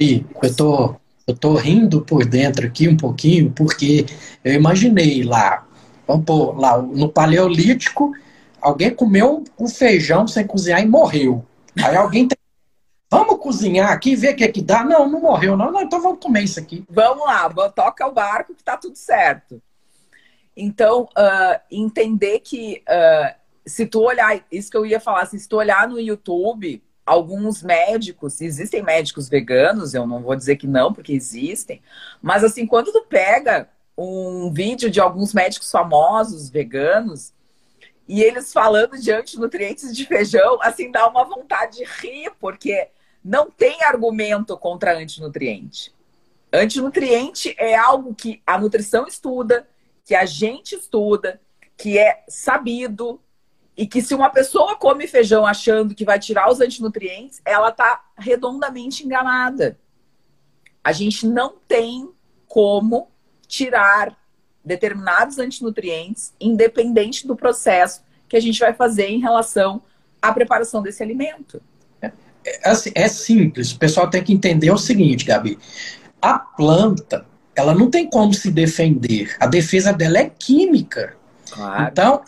E 0.01 0.24
eu 0.40 0.55
tô, 0.55 0.94
eu 1.27 1.37
tô 1.37 1.55
rindo 1.55 2.03
por 2.03 2.24
dentro 2.24 2.64
aqui 2.64 2.88
um 2.88 2.96
pouquinho, 2.96 3.51
porque 3.51 4.07
eu 4.44 4.55
imaginei 4.55 5.24
lá, 5.24 5.66
vamos 6.07 6.24
pôr, 6.24 6.57
lá 6.57 6.81
no 6.81 7.09
Paleolítico, 7.09 8.12
alguém 8.61 8.94
comeu 8.94 9.42
o 9.59 9.68
feijão 9.68 10.29
sem 10.29 10.46
cozinhar 10.46 10.81
e 10.81 10.87
morreu. 10.87 11.44
Aí 11.77 11.96
alguém 11.96 12.29
Vamos 13.11 13.38
cozinhar 13.38 13.90
aqui, 13.90 14.14
ver 14.14 14.35
o 14.35 14.37
que 14.37 14.44
é 14.44 14.53
que 14.53 14.61
dá. 14.61 14.85
Não, 14.85 15.09
não 15.09 15.21
morreu, 15.21 15.57
não. 15.57 15.73
não. 15.73 15.81
Então 15.81 16.01
vamos 16.01 16.21
comer 16.21 16.42
isso 16.42 16.61
aqui. 16.61 16.85
Vamos 16.88 17.25
lá, 17.25 17.49
toca 17.71 18.07
o 18.07 18.12
barco 18.12 18.55
que 18.55 18.62
tá 18.62 18.77
tudo 18.77 18.97
certo. 18.97 19.62
Então, 20.57 21.05
uh, 21.05 21.61
entender 21.71 22.40
que 22.40 22.83
uh, 22.88 23.35
se 23.64 23.87
tu 23.87 24.03
olhar, 24.03 24.44
isso 24.51 24.71
que 24.71 24.77
eu 24.77 24.85
ia 24.85 24.99
falar, 24.99 25.23
assim, 25.23 25.38
se 25.38 25.49
tu 25.49 25.57
olhar 25.57 25.88
no 25.88 26.01
YouTube, 26.01 26.83
alguns 27.07 27.62
médicos, 27.62 28.40
existem 28.40 28.83
médicos 28.83 29.29
veganos, 29.29 29.94
eu 29.94 30.07
não 30.07 30.21
vou 30.21 30.37
dizer 30.37 30.57
que 30.57 30.66
não, 30.66 30.92
porque 30.92 31.12
existem, 31.12 31.81
mas 32.21 32.44
assim, 32.44 32.66
quando 32.66 32.92
tu 32.92 33.05
pega 33.09 33.68
um 33.97 34.53
vídeo 34.53 34.90
de 34.90 35.01
alguns 35.01 35.33
médicos 35.33 35.71
famosos 35.71 36.51
veganos 36.51 37.33
e 38.07 38.23
eles 38.23 38.53
falando 38.53 38.99
de 38.99 39.11
antinutrientes 39.11 39.97
de 39.97 40.07
feijão, 40.07 40.59
assim, 40.62 40.90
dá 40.90 41.09
uma 41.09 41.25
vontade 41.25 41.79
de 41.79 41.85
rir, 41.85 42.31
porque 42.40 42.88
não 43.29 43.51
tem 43.51 43.85
argumento 43.85 44.57
contra 44.57 44.97
antinutriente. 44.97 45.95
Antinutriente 46.51 47.55
é 47.59 47.77
algo 47.77 48.14
que 48.14 48.43
a 48.47 48.59
nutrição 48.59 49.07
estuda, 49.07 49.69
que 50.03 50.14
a 50.14 50.25
gente 50.25 50.75
estuda, 50.75 51.38
que 51.77 51.99
é 51.99 52.25
sabido, 52.27 53.21
e 53.77 53.87
que 53.87 54.01
se 54.01 54.14
uma 54.14 54.31
pessoa 54.31 54.77
come 54.77 55.07
feijão 55.07 55.45
achando 55.45 55.95
que 55.95 56.07
vai 56.07 56.19
tirar 56.19 56.51
os 56.51 56.62
antinutrientes, 56.62 57.43
ela 57.45 57.69
está 57.69 58.03
redondamente 58.17 59.05
enganada. 59.05 59.79
A 60.83 60.91
gente 60.91 61.27
não 61.27 61.55
tem 61.69 62.11
como 62.47 63.11
tirar 63.47 64.19
determinados 64.64 65.38
antinutrientes, 65.38 66.33
independente 66.41 67.27
do 67.27 67.37
processo 67.37 68.03
que 68.27 68.38
a 68.38 68.41
gente 68.41 68.59
vai 68.59 68.73
fazer 68.73 69.09
em 69.09 69.21
relação 69.21 69.83
à 70.23 70.33
preparação 70.33 70.81
desse 70.81 71.03
alimento. 71.03 71.62
É, 72.44 72.69
é, 72.69 72.71
assim, 72.71 72.90
é 72.94 73.08
simples. 73.08 73.73
O 73.73 73.79
pessoal 73.79 74.08
tem 74.08 74.23
que 74.23 74.33
entender 74.33 74.71
o 74.71 74.79
seguinte, 74.79 75.25
Gabi. 75.25 75.58
A 76.21 76.38
planta, 76.38 77.25
ela 77.54 77.75
não 77.75 77.90
tem 77.90 78.08
como 78.08 78.33
se 78.35 78.50
defender. 78.50 79.37
A 79.38 79.46
defesa 79.46 79.92
dela 79.92 80.19
é 80.19 80.31
química. 80.31 81.15
Claro. 81.50 81.88
Então, 81.90 82.23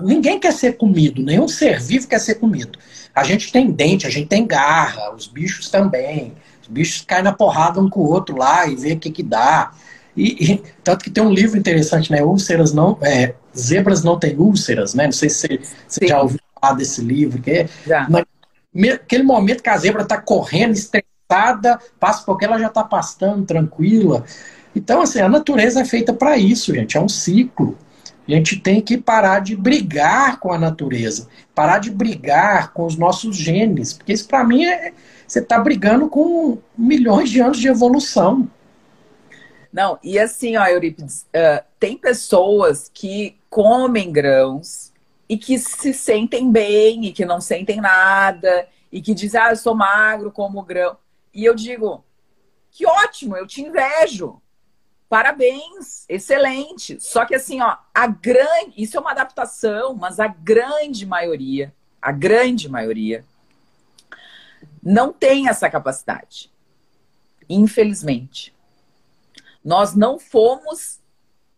ninguém 0.00 0.38
quer 0.40 0.52
ser 0.52 0.76
comido, 0.76 1.22
nenhum 1.22 1.48
ser 1.48 1.80
vivo 1.80 2.08
quer 2.08 2.18
ser 2.18 2.36
comido. 2.36 2.78
A 3.14 3.24
gente 3.24 3.52
tem 3.52 3.70
dente, 3.70 4.06
a 4.06 4.10
gente 4.10 4.28
tem 4.28 4.46
garra, 4.46 5.14
os 5.14 5.26
bichos 5.26 5.70
também. 5.70 6.32
Os 6.62 6.68
bichos 6.68 7.02
caem 7.06 7.24
na 7.24 7.32
porrada 7.32 7.80
um 7.80 7.88
com 7.88 8.00
o 8.00 8.08
outro 8.08 8.36
lá 8.36 8.66
e 8.66 8.76
vê 8.76 8.92
o 8.92 8.98
que, 8.98 9.10
que 9.10 9.22
dá. 9.22 9.72
E, 10.16 10.52
e, 10.52 10.62
tanto 10.82 11.04
que 11.04 11.10
tem 11.10 11.22
um 11.22 11.32
livro 11.32 11.58
interessante, 11.58 12.10
né? 12.10 12.22
Úlceras 12.22 12.72
não. 12.72 12.98
É, 13.00 13.34
Zebras 13.56 14.02
não 14.02 14.18
têm 14.18 14.36
úlceras, 14.36 14.94
né? 14.94 15.04
Não 15.04 15.12
sei 15.12 15.28
se 15.28 15.40
você, 15.40 15.60
você 15.86 16.06
já 16.08 16.20
ouviu 16.20 16.40
falar 16.60 16.74
desse 16.74 17.00
livro. 17.00 17.40
Que 17.40 17.50
é, 17.50 17.68
já. 17.86 18.08
Naquele 18.78 19.24
momento 19.24 19.62
que 19.62 19.68
a 19.68 19.76
zebra 19.76 20.02
está 20.02 20.20
correndo, 20.20 20.74
estressada, 20.74 21.80
passa 21.98 22.24
porque 22.24 22.44
ela 22.44 22.58
já 22.58 22.68
está 22.68 22.84
pastando 22.84 23.44
tranquila. 23.44 24.24
Então, 24.74 25.02
assim, 25.02 25.20
a 25.20 25.28
natureza 25.28 25.80
é 25.80 25.84
feita 25.84 26.12
para 26.12 26.36
isso, 26.38 26.72
gente. 26.72 26.96
É 26.96 27.00
um 27.00 27.08
ciclo. 27.08 27.76
A 28.28 28.30
gente 28.30 28.60
tem 28.60 28.80
que 28.80 28.96
parar 28.98 29.40
de 29.40 29.56
brigar 29.56 30.38
com 30.38 30.52
a 30.52 30.58
natureza, 30.58 31.28
parar 31.54 31.78
de 31.78 31.90
brigar 31.90 32.72
com 32.72 32.84
os 32.84 32.94
nossos 32.94 33.34
genes, 33.36 33.94
porque 33.94 34.12
isso 34.12 34.28
para 34.28 34.44
mim 34.44 34.66
é 34.66 34.92
você 35.26 35.40
está 35.40 35.58
brigando 35.58 36.08
com 36.08 36.58
milhões 36.76 37.30
de 37.30 37.40
anos 37.40 37.58
de 37.58 37.68
evolução. 37.68 38.48
Não, 39.72 39.98
e 40.02 40.18
assim, 40.18 40.56
ó, 40.56 40.66
Eurípides, 40.66 41.26
uh, 41.34 41.62
tem 41.78 41.96
pessoas 41.96 42.90
que 42.92 43.36
comem 43.50 44.10
grãos 44.10 44.87
e 45.28 45.36
que 45.36 45.58
se 45.58 45.92
sentem 45.92 46.50
bem 46.50 47.06
e 47.06 47.12
que 47.12 47.24
não 47.24 47.40
sentem 47.40 47.80
nada 47.80 48.68
e 48.90 49.02
que 49.02 49.14
dizem, 49.14 49.40
ah, 49.40 49.50
eu 49.50 49.56
sou 49.56 49.74
magro, 49.74 50.32
como 50.32 50.62
grão. 50.62 50.96
E 51.34 51.44
eu 51.44 51.54
digo, 51.54 52.02
que 52.70 52.86
ótimo, 52.86 53.36
eu 53.36 53.46
te 53.46 53.60
invejo. 53.60 54.40
Parabéns, 55.08 56.04
excelente. 56.08 56.98
Só 57.00 57.24
que 57.24 57.34
assim, 57.34 57.60
ó, 57.60 57.76
a 57.94 58.06
grande, 58.06 58.74
isso 58.76 58.96
é 58.96 59.00
uma 59.00 59.10
adaptação, 59.10 59.94
mas 59.94 60.18
a 60.18 60.28
grande 60.28 61.04
maioria, 61.06 61.74
a 62.00 62.12
grande 62.12 62.68
maioria 62.68 63.24
não 64.82 65.12
tem 65.12 65.48
essa 65.48 65.68
capacidade. 65.68 66.50
Infelizmente. 67.48 68.54
Nós 69.64 69.94
não 69.94 70.18
fomos 70.18 70.97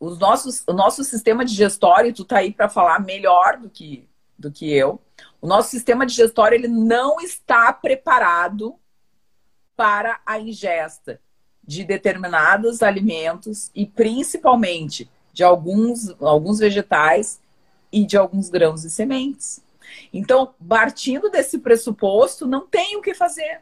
os 0.00 0.18
nossos, 0.18 0.64
o 0.66 0.72
nosso 0.72 1.04
sistema 1.04 1.44
digestório, 1.44 2.14
tu 2.14 2.24
tá 2.24 2.38
aí 2.38 2.52
para 2.52 2.70
falar 2.70 2.98
melhor 3.00 3.58
do 3.58 3.68
que 3.68 4.08
do 4.38 4.50
que 4.50 4.72
eu. 4.72 4.98
O 5.38 5.46
nosso 5.46 5.68
sistema 5.68 6.06
digestório 6.06 6.56
ele 6.56 6.66
não 6.66 7.20
está 7.20 7.70
preparado 7.74 8.74
para 9.76 10.18
a 10.24 10.40
ingesta 10.40 11.20
de 11.62 11.84
determinados 11.84 12.82
alimentos 12.82 13.70
e 13.74 13.84
principalmente 13.84 15.10
de 15.32 15.44
alguns, 15.44 16.08
alguns 16.22 16.58
vegetais 16.58 17.38
e 17.92 18.04
de 18.06 18.16
alguns 18.16 18.48
grãos 18.48 18.82
e 18.84 18.90
sementes. 18.90 19.62
Então, 20.12 20.54
partindo 20.66 21.30
desse 21.30 21.58
pressuposto, 21.58 22.46
não 22.46 22.66
tem 22.66 22.96
o 22.96 23.02
que 23.02 23.12
fazer. 23.12 23.60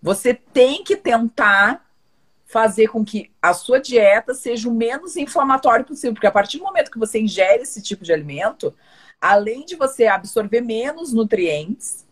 Você 0.00 0.32
tem 0.32 0.82
que 0.82 0.96
tentar 0.96 1.87
fazer 2.48 2.88
com 2.88 3.04
que 3.04 3.30
a 3.42 3.52
sua 3.52 3.78
dieta 3.78 4.32
seja 4.34 4.68
o 4.68 4.74
menos 4.74 5.16
inflamatório 5.16 5.84
possível, 5.84 6.14
porque 6.14 6.26
a 6.26 6.32
partir 6.32 6.56
do 6.56 6.64
momento 6.64 6.90
que 6.90 6.98
você 6.98 7.20
ingere 7.20 7.62
esse 7.62 7.82
tipo 7.82 8.02
de 8.02 8.12
alimento, 8.12 8.74
além 9.20 9.66
de 9.66 9.76
você 9.76 10.06
absorver 10.06 10.62
menos 10.62 11.12
nutrientes, 11.12 12.06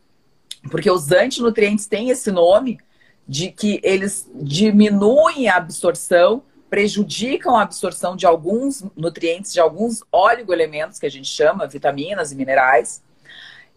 porque 0.71 0.91
os 0.91 1.11
antinutrientes 1.11 1.87
têm 1.87 2.11
esse 2.11 2.31
nome, 2.31 2.79
de 3.27 3.51
que 3.51 3.81
eles 3.83 4.31
diminuem 4.35 5.49
a 5.49 5.57
absorção, 5.57 6.43
prejudicam 6.69 7.57
a 7.57 7.63
absorção 7.63 8.15
de 8.15 8.27
alguns 8.27 8.85
nutrientes, 8.95 9.53
de 9.53 9.59
alguns 9.59 10.05
oligoelementos 10.13 10.99
que 10.99 11.07
a 11.07 11.11
gente 11.11 11.29
chama, 11.29 11.67
vitaminas 11.67 12.31
e 12.31 12.37
minerais. 12.37 13.03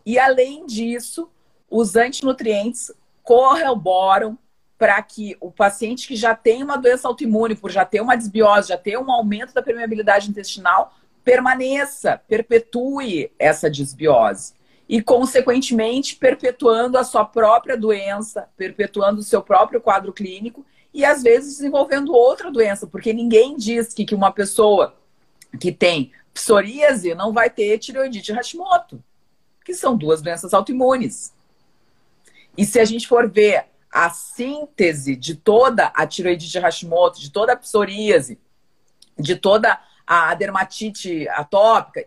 E 0.06 0.20
além 0.20 0.66
disso, 0.66 1.30
os 1.70 1.96
antinutrientes 1.96 2.92
corroboram 3.24 4.38
para 4.80 5.02
que 5.04 5.36
o 5.42 5.52
paciente 5.52 6.08
que 6.08 6.16
já 6.16 6.34
tem 6.34 6.64
uma 6.64 6.78
doença 6.78 7.06
autoimune, 7.06 7.54
por 7.54 7.70
já 7.70 7.84
ter 7.84 8.00
uma 8.00 8.16
desbiose, 8.16 8.70
já 8.70 8.78
ter 8.78 8.98
um 8.98 9.12
aumento 9.12 9.54
da 9.54 9.62
permeabilidade 9.62 10.30
intestinal, 10.30 10.96
permaneça, 11.22 12.22
perpetue 12.30 13.30
essa 13.38 13.70
desbiose 13.70 14.54
e, 14.88 15.02
consequentemente, 15.02 16.16
perpetuando 16.16 16.98
a 16.98 17.04
sua 17.04 17.26
própria 17.26 17.76
doença, 17.76 18.48
perpetuando 18.56 19.20
o 19.20 19.24
seu 19.24 19.42
próprio 19.42 19.82
quadro 19.82 20.14
clínico 20.14 20.66
e, 20.94 21.04
às 21.04 21.22
vezes, 21.22 21.58
desenvolvendo 21.58 22.14
outra 22.14 22.50
doença, 22.50 22.88
porque 22.88 23.12
ninguém 23.12 23.58
diz 23.58 23.94
que, 23.94 24.16
uma 24.16 24.32
pessoa 24.32 24.96
que 25.60 25.74
tem 25.74 26.14
psoríase 26.34 27.14
não 27.14 27.34
vai 27.34 27.50
ter 27.50 27.78
tireoidite 27.80 28.32
Hashimoto, 28.32 29.04
que 29.66 29.74
são 29.74 29.98
duas 29.98 30.22
doenças 30.22 30.54
autoimunes. 30.54 31.34
E 32.58 32.66
se 32.66 32.80
a 32.80 32.86
gente 32.86 33.08
for 33.08 33.30
ver 33.30 33.69
a 33.92 34.10
síntese 34.10 35.16
de 35.16 35.36
toda 35.36 35.88
a 35.96 36.06
tireoidite 36.06 36.60
Hashimoto, 36.60 37.20
de 37.20 37.32
toda 37.32 37.54
a 37.54 37.58
psoríase, 37.58 38.40
de 39.18 39.36
toda 39.36 39.80
a 40.06 40.34
dermatite 40.36 41.28
atópica, 41.30 42.06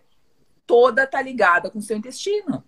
toda 0.66 1.06
tá 1.06 1.20
ligada 1.20 1.70
com 1.70 1.78
o 1.78 1.82
seu 1.82 1.96
intestino. 1.96 2.62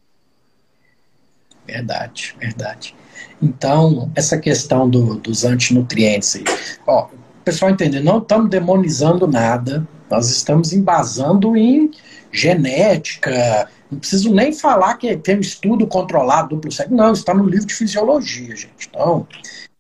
Verdade, 1.67 2.37
verdade. 2.39 2.95
Então, 3.41 4.11
essa 4.15 4.39
questão 4.39 4.89
do, 4.89 5.15
dos 5.15 5.45
antinutrientes 5.45 6.37
aí, 6.37 6.45
ó, 6.87 7.09
pessoal 7.45 7.71
entender, 7.71 8.01
não 8.01 8.19
estamos 8.19 8.49
demonizando 8.49 9.27
nada, 9.27 9.87
nós 10.11 10.31
estamos 10.31 10.73
embasando 10.73 11.57
em 11.57 11.91
genética, 12.33 13.69
não 13.91 13.99
preciso 13.99 14.32
nem 14.35 14.53
falar 14.53 14.95
que 14.95 15.16
tem 15.16 15.37
um 15.37 15.41
estudo 15.41 15.87
controlado 15.87 16.51
duplo 16.51 16.72
cego, 16.72 16.95
não, 16.95 17.12
está 17.12 17.35
no 17.35 17.47
livro 17.47 17.66
de 17.66 17.74
fisiologia, 17.74 18.57
gente. 18.57 18.89
Então, 18.89 19.26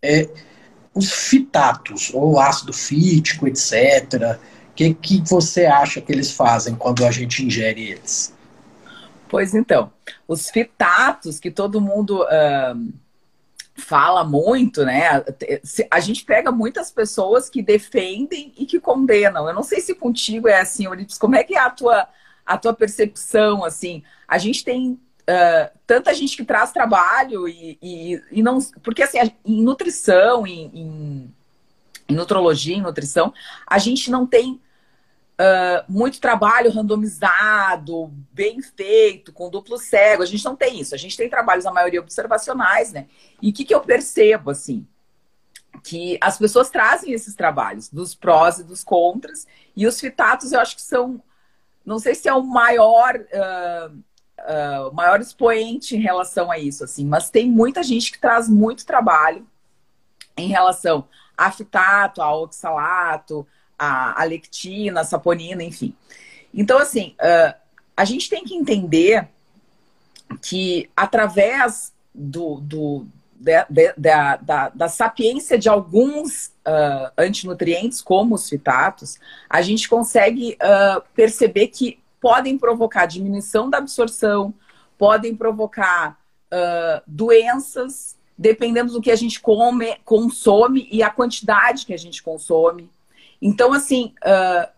é, 0.02 0.28
os 0.94 1.10
fitatos, 1.10 2.10
ou 2.14 2.38
ácido 2.38 2.72
fítico, 2.72 3.48
etc., 3.48 4.38
o 4.70 4.74
que, 4.74 4.94
que 4.94 5.22
você 5.28 5.66
acha 5.66 6.00
que 6.00 6.12
eles 6.12 6.32
fazem 6.32 6.74
quando 6.74 7.04
a 7.04 7.10
gente 7.10 7.44
ingere 7.44 7.90
eles? 7.90 8.34
Pois 9.28 9.54
então, 9.54 9.92
os 10.28 10.50
fitatos 10.50 11.40
que 11.40 11.50
todo 11.50 11.80
mundo 11.80 12.22
uh, 12.22 12.92
fala 13.74 14.24
muito, 14.24 14.84
né? 14.84 15.24
A 15.90 16.00
gente 16.00 16.24
pega 16.24 16.52
muitas 16.52 16.90
pessoas 16.90 17.48
que 17.48 17.62
defendem 17.62 18.52
e 18.56 18.66
que 18.66 18.78
condenam. 18.78 19.48
Eu 19.48 19.54
não 19.54 19.62
sei 19.62 19.80
se 19.80 19.94
contigo 19.94 20.48
é 20.48 20.60
assim, 20.60 20.84
Euripides, 20.84 21.18
como 21.18 21.34
é 21.34 21.42
que 21.42 21.54
é 21.54 21.60
a 21.60 21.70
tua, 21.70 22.06
a 22.44 22.58
tua 22.58 22.74
percepção, 22.74 23.64
assim? 23.64 24.02
A 24.28 24.38
gente 24.38 24.64
tem 24.64 24.92
uh, 24.92 25.78
tanta 25.86 26.14
gente 26.14 26.36
que 26.36 26.44
traz 26.44 26.72
trabalho 26.72 27.48
e, 27.48 27.78
e, 27.82 28.22
e 28.32 28.42
não... 28.42 28.58
Porque, 28.82 29.02
assim, 29.02 29.18
em 29.44 29.62
nutrição, 29.62 30.46
em, 30.46 30.70
em, 30.74 31.34
em 32.08 32.14
nutrologia, 32.14 32.76
em 32.76 32.82
nutrição, 32.82 33.32
a 33.66 33.78
gente 33.78 34.10
não 34.10 34.26
tem 34.26 34.60
Uh, 35.34 35.82
muito 35.88 36.20
trabalho 36.20 36.70
randomizado, 36.70 38.08
bem 38.32 38.62
feito, 38.62 39.32
com 39.32 39.50
duplo 39.50 39.76
cego. 39.76 40.22
A 40.22 40.26
gente 40.26 40.44
não 40.44 40.54
tem 40.54 40.78
isso. 40.78 40.94
A 40.94 40.96
gente 40.96 41.16
tem 41.16 41.28
trabalhos, 41.28 41.66
a 41.66 41.72
maioria, 41.72 42.00
observacionais, 42.00 42.92
né? 42.92 43.08
E 43.42 43.50
o 43.50 43.52
que, 43.52 43.64
que 43.64 43.74
eu 43.74 43.80
percebo, 43.80 44.52
assim? 44.52 44.86
Que 45.82 46.16
as 46.20 46.38
pessoas 46.38 46.70
trazem 46.70 47.12
esses 47.12 47.34
trabalhos, 47.34 47.88
dos 47.88 48.14
prós 48.14 48.60
e 48.60 48.62
dos 48.62 48.84
contras, 48.84 49.44
e 49.76 49.88
os 49.88 49.98
fitatos 49.98 50.52
eu 50.52 50.60
acho 50.60 50.76
que 50.76 50.82
são, 50.82 51.20
não 51.84 51.98
sei 51.98 52.14
se 52.14 52.28
é 52.28 52.34
o 52.34 52.42
maior, 52.42 53.16
uh, 53.16 53.94
uh, 53.94 54.94
maior 54.94 55.20
expoente 55.20 55.96
em 55.96 56.00
relação 56.00 56.50
a 56.50 56.58
isso, 56.58 56.84
assim, 56.84 57.04
mas 57.04 57.30
tem 57.30 57.48
muita 57.48 57.82
gente 57.82 58.10
que 58.10 58.18
traz 58.18 58.48
muito 58.48 58.86
trabalho 58.86 59.46
em 60.36 60.48
relação 60.48 61.06
a 61.36 61.50
fitato, 61.50 62.22
a 62.22 62.34
oxalato, 62.34 63.46
a, 63.78 64.20
a 64.20 64.24
lectina, 64.24 65.00
a 65.00 65.04
saponina, 65.04 65.62
enfim. 65.62 65.94
Então, 66.52 66.78
assim, 66.78 67.14
uh, 67.20 67.54
a 67.96 68.04
gente 68.04 68.28
tem 68.28 68.44
que 68.44 68.54
entender 68.54 69.28
que 70.40 70.90
através 70.96 71.92
do, 72.14 72.60
do 72.60 73.06
de, 73.68 73.92
da, 73.96 74.36
da, 74.36 74.68
da, 74.70 74.88
sapiência 74.88 75.58
de 75.58 75.68
alguns 75.68 76.46
uh, 76.66 77.12
antinutrientes, 77.18 78.00
como 78.00 78.34
os 78.34 78.48
fitatos, 78.48 79.18
a 79.48 79.60
gente 79.60 79.88
consegue 79.88 80.56
uh, 80.62 81.02
perceber 81.14 81.68
que 81.68 81.98
podem 82.20 82.56
provocar 82.56 83.04
diminuição 83.04 83.68
da 83.68 83.78
absorção, 83.78 84.54
podem 84.96 85.36
provocar 85.36 86.18
uh, 86.46 87.02
doenças, 87.06 88.16
dependendo 88.36 88.92
do 88.92 89.02
que 89.02 89.10
a 89.10 89.16
gente 89.16 89.40
come, 89.40 89.94
consome 90.04 90.88
e 90.90 91.02
a 91.02 91.10
quantidade 91.10 91.84
que 91.84 91.92
a 91.92 91.98
gente 91.98 92.22
consome. 92.22 92.90
Então, 93.42 93.74
assim, 93.74 94.14
uh, 94.24 94.68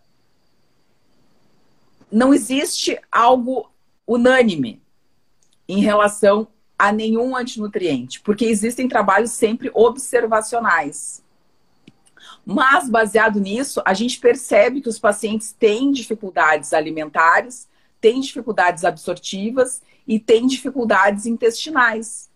não 2.10 2.34
existe 2.34 2.98
algo 3.12 3.70
unânime 4.06 4.82
em 5.68 5.80
relação 5.80 6.48
a 6.78 6.92
nenhum 6.92 7.36
antinutriente, 7.36 8.20
porque 8.20 8.44
existem 8.44 8.88
trabalhos 8.88 9.30
sempre 9.30 9.70
observacionais. 9.72 11.22
Mas, 12.44 12.88
baseado 12.88 13.40
nisso, 13.40 13.82
a 13.84 13.92
gente 13.94 14.20
percebe 14.20 14.80
que 14.80 14.88
os 14.88 14.98
pacientes 14.98 15.52
têm 15.52 15.90
dificuldades 15.90 16.72
alimentares, 16.72 17.66
têm 18.00 18.20
dificuldades 18.20 18.84
absortivas 18.84 19.82
e 20.06 20.20
têm 20.20 20.46
dificuldades 20.46 21.26
intestinais, 21.26 22.28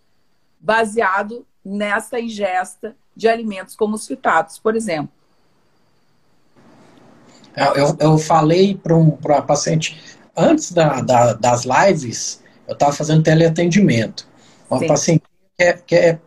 baseado 0.59 1.45
nessa 1.63 2.19
ingesta 2.19 2.95
de 3.15 3.27
alimentos 3.27 3.75
como 3.75 3.95
os 3.95 4.07
fitatos, 4.07 4.59
por 4.59 4.75
exemplo. 4.75 5.13
Eu, 7.55 7.97
eu 7.99 8.17
falei 8.17 8.75
para 8.75 8.95
um, 8.95 9.17
uma 9.23 9.41
paciente, 9.41 9.99
antes 10.35 10.71
da, 10.71 11.01
da, 11.01 11.33
das 11.33 11.63
lives, 11.63 12.41
eu 12.67 12.73
estava 12.73 12.93
fazendo 12.93 13.23
teleatendimento. 13.23 14.30
Uma 14.71 14.79
Sim. 14.79 14.87
paciente 14.87 15.23
que 15.57 15.63
é, 15.63 15.73
que 15.73 15.95
é 15.95 16.19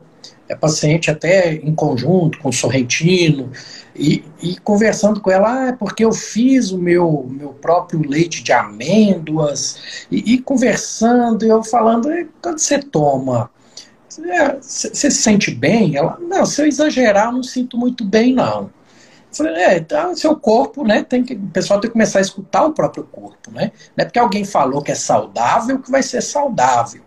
é 0.48 0.54
paciente 0.54 1.10
até 1.10 1.54
em 1.54 1.74
conjunto 1.74 2.38
com 2.38 2.50
o 2.50 2.52
Sorrentino, 2.52 3.50
e, 3.96 4.24
e, 4.42 4.56
conversando 4.58 5.20
com 5.20 5.30
ela, 5.30 5.52
ah, 5.52 5.68
é 5.68 5.72
porque 5.72 6.04
eu 6.04 6.12
fiz 6.12 6.70
o 6.70 6.78
meu, 6.78 7.26
meu 7.30 7.50
próprio 7.50 8.06
leite 8.06 8.42
de 8.42 8.52
amêndoas, 8.52 10.06
e, 10.10 10.34
e 10.34 10.38
conversando, 10.38 11.44
eu 11.44 11.62
falando, 11.62 12.08
quando 12.42 12.58
você 12.58 12.78
toma, 12.78 13.50
você, 14.08 14.60
você 14.60 15.10
se 15.10 15.22
sente 15.22 15.50
bem? 15.50 15.96
Ela, 15.96 16.18
não, 16.20 16.44
se 16.44 16.60
eu 16.60 16.66
exagerar, 16.66 17.26
eu 17.26 17.32
não 17.32 17.42
sinto 17.42 17.78
muito 17.78 18.04
bem, 18.04 18.34
não. 18.34 18.70
Falei, 19.32 19.54
é, 19.54 19.78
então, 19.78 20.14
seu 20.14 20.36
corpo, 20.36 20.84
né, 20.84 21.02
tem 21.02 21.24
que, 21.24 21.34
o 21.34 21.48
pessoal 21.48 21.80
tem 21.80 21.88
que 21.88 21.94
começar 21.94 22.18
a 22.18 22.22
escutar 22.22 22.66
o 22.66 22.72
próprio 22.72 23.04
corpo, 23.04 23.50
né? 23.50 23.72
Não 23.96 24.02
é 24.02 24.04
porque 24.04 24.18
alguém 24.18 24.44
falou 24.44 24.82
que 24.82 24.92
é 24.92 24.94
saudável 24.94 25.80
que 25.80 25.90
vai 25.90 26.02
ser 26.02 26.20
saudável. 26.20 27.03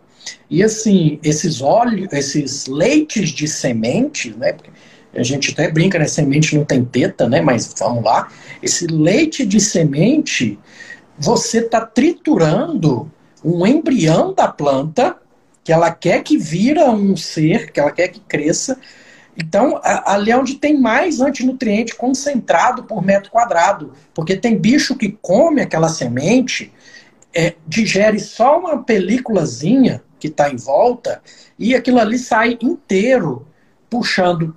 E 0.50 0.64
assim, 0.64 1.20
esses 1.24 1.62
óleos, 1.62 2.12
esses 2.12 2.68
leites 2.68 3.30
de 3.30 3.48
semente, 3.48 4.36
né? 4.38 4.56
A 5.16 5.24
gente 5.24 5.52
até 5.52 5.70
brinca, 5.72 5.98
né? 5.98 6.08
Semente 6.08 6.56
não 6.56 6.64
tem 6.64 6.84
teta, 6.84 7.28
né? 7.28 7.42
Mas 7.42 7.74
vamos 7.78 8.04
lá. 8.04 8.30
Esse 8.62 8.86
leite 8.88 9.46
de 9.46 9.60
semente, 9.60 10.60
você 11.18 11.60
está 11.60 11.86
triturando 11.86 13.12
um 13.44 13.66
embrião 13.66 14.34
da 14.34 14.48
planta 14.48 15.18
que 15.64 15.72
ela 15.72 15.92
quer 15.92 16.24
que 16.24 16.38
vira 16.38 16.90
um 16.90 17.16
ser, 17.18 17.72
que 17.72 17.80
ela 17.80 17.92
quer 17.92 18.08
que 18.08 18.20
cresça. 18.22 18.80
Então, 19.36 19.80
ali 19.84 20.32
é 20.32 20.38
onde 20.38 20.56
tem 20.56 20.80
mais 20.80 21.20
antinutriente 21.20 21.96
concentrado 21.96 22.84
por 22.84 23.06
metro 23.06 23.30
quadrado. 23.30 23.94
Porque 24.14 24.36
tem 24.36 24.58
bicho 24.58 24.96
que 24.96 25.18
come 25.22 25.62
aquela 25.62 25.90
semente, 25.90 26.72
é, 27.34 27.54
digere 27.68 28.20
só 28.20 28.60
uma 28.60 28.84
películazinha 28.84 30.02
que 30.28 30.32
está 30.34 30.50
em 30.50 30.58
volta, 30.58 31.22
e 31.58 31.74
aquilo 31.76 32.00
ali 32.00 32.18
sai 32.18 32.58
inteiro, 32.62 33.48
puxando 33.90 34.56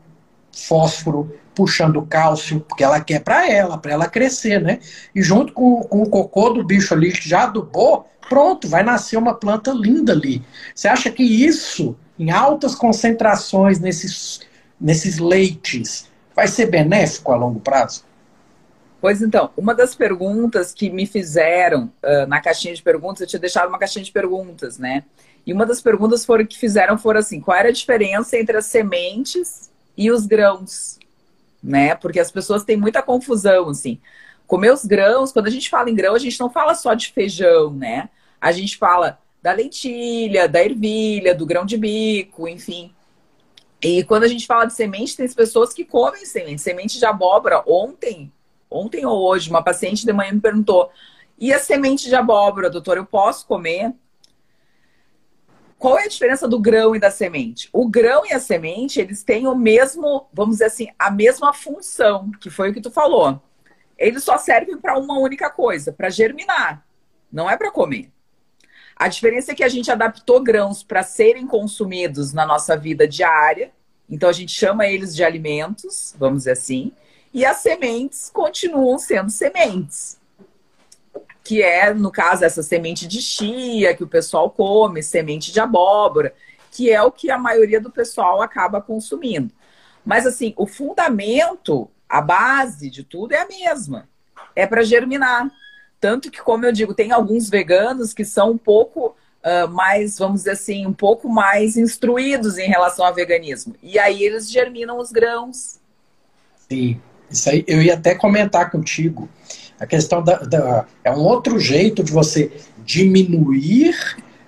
fósforo, 0.52 1.32
puxando 1.54 2.02
cálcio, 2.02 2.60
porque 2.60 2.82
ela 2.82 3.00
quer 3.00 3.20
para 3.20 3.50
ela, 3.50 3.78
para 3.78 3.92
ela 3.92 4.08
crescer, 4.08 4.60
né? 4.60 4.78
E 5.14 5.22
junto 5.22 5.52
com, 5.52 5.82
com 5.82 6.02
o 6.02 6.08
cocô 6.08 6.50
do 6.50 6.64
bicho 6.64 6.94
ali 6.94 7.12
que 7.12 7.28
já 7.28 7.44
adubou, 7.44 8.08
pronto, 8.28 8.68
vai 8.68 8.82
nascer 8.82 9.16
uma 9.16 9.34
planta 9.34 9.72
linda 9.72 10.12
ali. 10.12 10.42
Você 10.74 10.88
acha 10.88 11.10
que 11.10 11.22
isso, 11.22 11.96
em 12.18 12.30
altas 12.30 12.74
concentrações 12.74 13.78
nesses, 13.78 14.40
nesses 14.80 15.18
leites, 15.18 16.08
vai 16.34 16.48
ser 16.48 16.66
benéfico 16.66 17.32
a 17.32 17.36
longo 17.36 17.60
prazo? 17.60 18.04
Pois 19.01 19.22
então, 19.22 19.51
uma 19.57 19.74
das 19.74 19.94
perguntas 19.94 20.72
que 20.74 20.90
me 20.90 21.07
fizeram 21.07 21.90
uh, 22.03 22.26
na 22.28 22.40
caixinha 22.40 22.74
de 22.74 22.82
perguntas, 22.82 23.22
eu 23.22 23.26
tinha 23.26 23.40
deixado 23.40 23.68
uma 23.68 23.78
caixinha 23.78 24.05
de 24.05 24.12
perguntas, 24.12 24.78
né? 24.78 25.05
E 25.46 25.53
uma 25.53 25.64
das 25.64 25.80
perguntas 25.80 26.24
foram, 26.24 26.44
que 26.44 26.59
fizeram 26.59 26.98
foram 26.98 27.20
assim: 27.20 27.40
qual 27.40 27.57
era 27.57 27.68
a 27.68 27.72
diferença 27.72 28.36
entre 28.38 28.57
as 28.59 28.66
sementes 28.66 29.70
e 29.96 30.11
os 30.11 30.26
grãos? 30.26 30.98
Né? 31.62 31.94
Porque 31.94 32.20
as 32.20 32.30
pessoas 32.30 32.62
têm 32.62 32.76
muita 32.76 33.03
confusão, 33.03 33.70
assim. 33.70 33.98
Comer 34.46 34.72
os 34.72 34.84
grãos, 34.84 35.32
quando 35.32 35.46
a 35.46 35.51
gente 35.51 35.70
fala 35.70 35.88
em 35.88 35.94
grão, 35.94 36.14
a 36.14 36.18
gente 36.18 36.38
não 36.38 36.51
fala 36.51 36.74
só 36.74 36.92
de 36.92 37.12
feijão, 37.12 37.72
né? 37.72 38.09
A 38.40 38.53
gente 38.53 38.76
fala 38.76 39.18
da 39.42 39.53
lentilha, 39.53 40.48
da 40.48 40.62
ervilha, 40.62 41.34
do 41.34 41.46
grão 41.46 41.64
de 41.64 41.76
bico, 41.76 42.46
enfim. 42.48 42.92
E 43.80 44.05
quando 44.05 44.24
a 44.24 44.28
gente 44.28 44.46
fala 44.46 44.66
de 44.66 44.74
semente, 44.74 45.16
tem 45.16 45.28
pessoas 45.32 45.72
que 45.72 45.84
comem 45.84 46.26
semente. 46.26 46.61
Semente 46.61 46.98
de 46.98 47.07
abóbora. 47.07 47.62
Ontem, 47.66 48.30
ontem 48.70 49.04
ou 49.04 49.20
hoje, 49.26 49.50
uma 49.50 49.62
paciente 49.62 50.06
de 50.06 50.12
manhã 50.12 50.32
me 50.32 50.40
perguntou: 50.40 50.90
e 51.38 51.52
a 51.52 51.58
semente 51.58 52.08
de 52.08 52.14
abóbora, 52.14 52.68
doutor, 52.68 52.98
eu 52.98 53.06
posso 53.06 53.46
comer? 53.46 53.94
Qual 55.78 55.98
é 55.98 56.04
a 56.04 56.08
diferença 56.08 56.46
do 56.46 56.60
grão 56.60 56.94
e 56.94 57.00
da 57.00 57.10
semente? 57.10 57.70
O 57.72 57.88
grão 57.88 58.26
e 58.26 58.34
a 58.34 58.38
semente, 58.38 59.00
eles 59.00 59.24
têm 59.24 59.46
o 59.46 59.54
mesmo, 59.54 60.28
vamos 60.30 60.56
dizer 60.56 60.66
assim, 60.66 60.88
a 60.98 61.10
mesma 61.10 61.54
função, 61.54 62.30
que 62.38 62.50
foi 62.50 62.68
o 62.68 62.74
que 62.74 62.82
tu 62.82 62.90
falou. 62.90 63.42
Eles 63.96 64.22
só 64.22 64.36
servem 64.36 64.76
para 64.76 64.98
uma 64.98 65.18
única 65.18 65.48
coisa, 65.48 65.90
para 65.90 66.10
germinar. 66.10 66.84
Não 67.32 67.48
é 67.48 67.56
para 67.56 67.70
comer. 67.70 68.10
A 68.94 69.08
diferença 69.08 69.52
é 69.52 69.54
que 69.54 69.64
a 69.64 69.68
gente 69.68 69.90
adaptou 69.90 70.42
grãos 70.42 70.82
para 70.82 71.02
serem 71.02 71.46
consumidos 71.46 72.34
na 72.34 72.44
nossa 72.44 72.76
vida 72.76 73.08
diária. 73.08 73.72
Então 74.06 74.28
a 74.28 74.32
gente 74.34 74.52
chama 74.52 74.86
eles 74.86 75.16
de 75.16 75.24
alimentos, 75.24 76.14
vamos 76.18 76.40
dizer 76.40 76.52
assim. 76.52 76.92
E 77.33 77.45
as 77.45 77.59
sementes 77.59 78.31
continuam 78.33 78.99
sendo 78.99 79.31
sementes 79.31 80.20
que 81.51 81.62
é, 81.62 81.93
no 81.93 82.12
caso, 82.12 82.45
essa 82.45 82.62
semente 82.62 83.09
de 83.09 83.20
chia 83.20 83.93
que 83.93 84.05
o 84.05 84.09
pessoal 84.09 84.51
come, 84.51 85.03
semente 85.03 85.53
de 85.53 85.59
abóbora, 85.59 86.33
que 86.70 86.91
é 86.91 87.03
o 87.03 87.11
que 87.11 87.28
a 87.28 87.37
maioria 87.37 87.81
do 87.81 87.91
pessoal 87.91 88.41
acaba 88.41 88.81
consumindo. 88.81 89.53
Mas, 90.05 90.26
assim, 90.26 90.55
o 90.57 90.64
fundamento, 90.64 91.91
a 92.09 92.20
base 92.20 92.89
de 92.89 93.03
tudo 93.03 93.33
é 93.33 93.41
a 93.41 93.49
mesma. 93.49 94.09
É 94.55 94.66
para 94.66 94.85
germinar. 94.85 95.51
Tanto 95.99 96.31
que, 96.31 96.41
como 96.41 96.64
eu 96.64 96.70
digo, 96.70 96.95
tem 96.95 97.11
alguns 97.11 97.51
veganos 97.51 98.14
que 98.14 98.24
são 98.24 98.53
um 98.53 98.59
pouco 98.59 99.16
uh, 99.45 99.68
mais, 99.68 100.18
vamos 100.18 100.43
dizer 100.43 100.53
assim, 100.53 100.87
um 100.87 100.93
pouco 100.93 101.28
mais 101.28 101.76
instruídos 101.76 102.59
em 102.59 102.68
relação 102.68 103.05
ao 103.05 103.12
veganismo. 103.12 103.74
E 103.83 103.99
aí 103.99 104.22
eles 104.22 104.49
germinam 104.49 104.99
os 104.99 105.11
grãos. 105.11 105.81
Sim, 106.68 107.01
isso 107.31 107.49
aí 107.49 107.64
eu 107.66 107.81
ia 107.81 107.95
até 107.95 108.14
comentar 108.14 108.70
contigo. 108.70 109.28
A 109.78 109.87
questão 109.87 110.22
da, 110.22 110.37
da, 110.37 110.87
é 111.05 111.11
um 111.11 111.20
outro 111.20 111.59
jeito 111.59 112.03
de 112.03 112.12
você 112.12 112.53
diminuir 112.85 113.95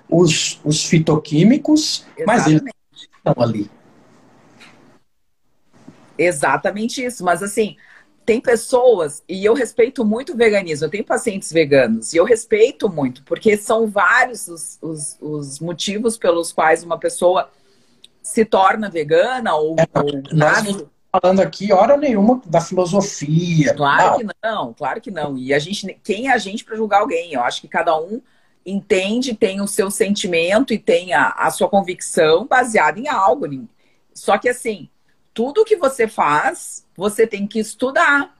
os, 0.09 0.59
os 0.63 0.85
fitoquímicos, 0.85 2.05
Exatamente. 2.15 2.25
mas 2.25 2.47
eles 2.47 2.63
estão 3.17 3.43
ali. 3.43 3.71
Exatamente 6.17 7.03
isso. 7.03 7.23
Mas 7.23 7.41
assim, 7.41 7.75
tem 8.25 8.39
pessoas, 8.39 9.23
e 9.27 9.43
eu 9.43 9.53
respeito 9.53 10.05
muito 10.05 10.33
o 10.33 10.37
veganismo, 10.37 10.85
eu 10.85 10.91
tenho 10.91 11.03
pacientes 11.03 11.51
veganos, 11.51 12.13
e 12.13 12.17
eu 12.17 12.23
respeito 12.23 12.89
muito, 12.89 13.23
porque 13.23 13.57
são 13.57 13.87
vários 13.87 14.47
os, 14.47 14.77
os, 14.81 15.17
os 15.19 15.59
motivos 15.59 16.17
pelos 16.17 16.51
quais 16.51 16.83
uma 16.83 16.97
pessoa 16.97 17.49
se 18.21 18.45
torna 18.45 18.89
vegana 18.89 19.53
ou, 19.55 19.75
é, 19.77 19.85
ou 19.99 20.23
nós, 20.31 20.85
falando 21.21 21.41
aqui 21.41 21.71
hora 21.71 21.95
nenhuma 21.95 22.41
da 22.45 22.59
filosofia. 22.59 23.75
Claro 23.75 24.11
não. 24.11 24.17
que 24.17 24.35
não, 24.43 24.73
claro 24.73 25.01
que 25.01 25.11
não. 25.11 25.37
E 25.37 25.53
a 25.53 25.59
gente, 25.59 25.99
quem 26.03 26.27
é 26.27 26.33
a 26.33 26.37
gente 26.39 26.65
para 26.65 26.75
julgar 26.75 27.01
alguém? 27.01 27.33
Eu 27.33 27.41
acho 27.43 27.61
que 27.61 27.67
cada 27.67 27.95
um 27.95 28.19
entende, 28.65 29.35
tem 29.35 29.61
o 29.61 29.67
seu 29.67 29.91
sentimento 29.91 30.73
e 30.73 30.79
tem 30.79 31.13
a, 31.13 31.29
a 31.29 31.51
sua 31.51 31.69
convicção 31.69 32.47
baseada 32.47 32.99
em 32.99 33.07
algo. 33.07 33.47
Só 34.13 34.37
que 34.39 34.49
assim, 34.49 34.89
tudo 35.33 35.65
que 35.65 35.75
você 35.75 36.07
faz, 36.07 36.83
você 36.95 37.27
tem 37.27 37.45
que 37.45 37.59
estudar, 37.59 38.35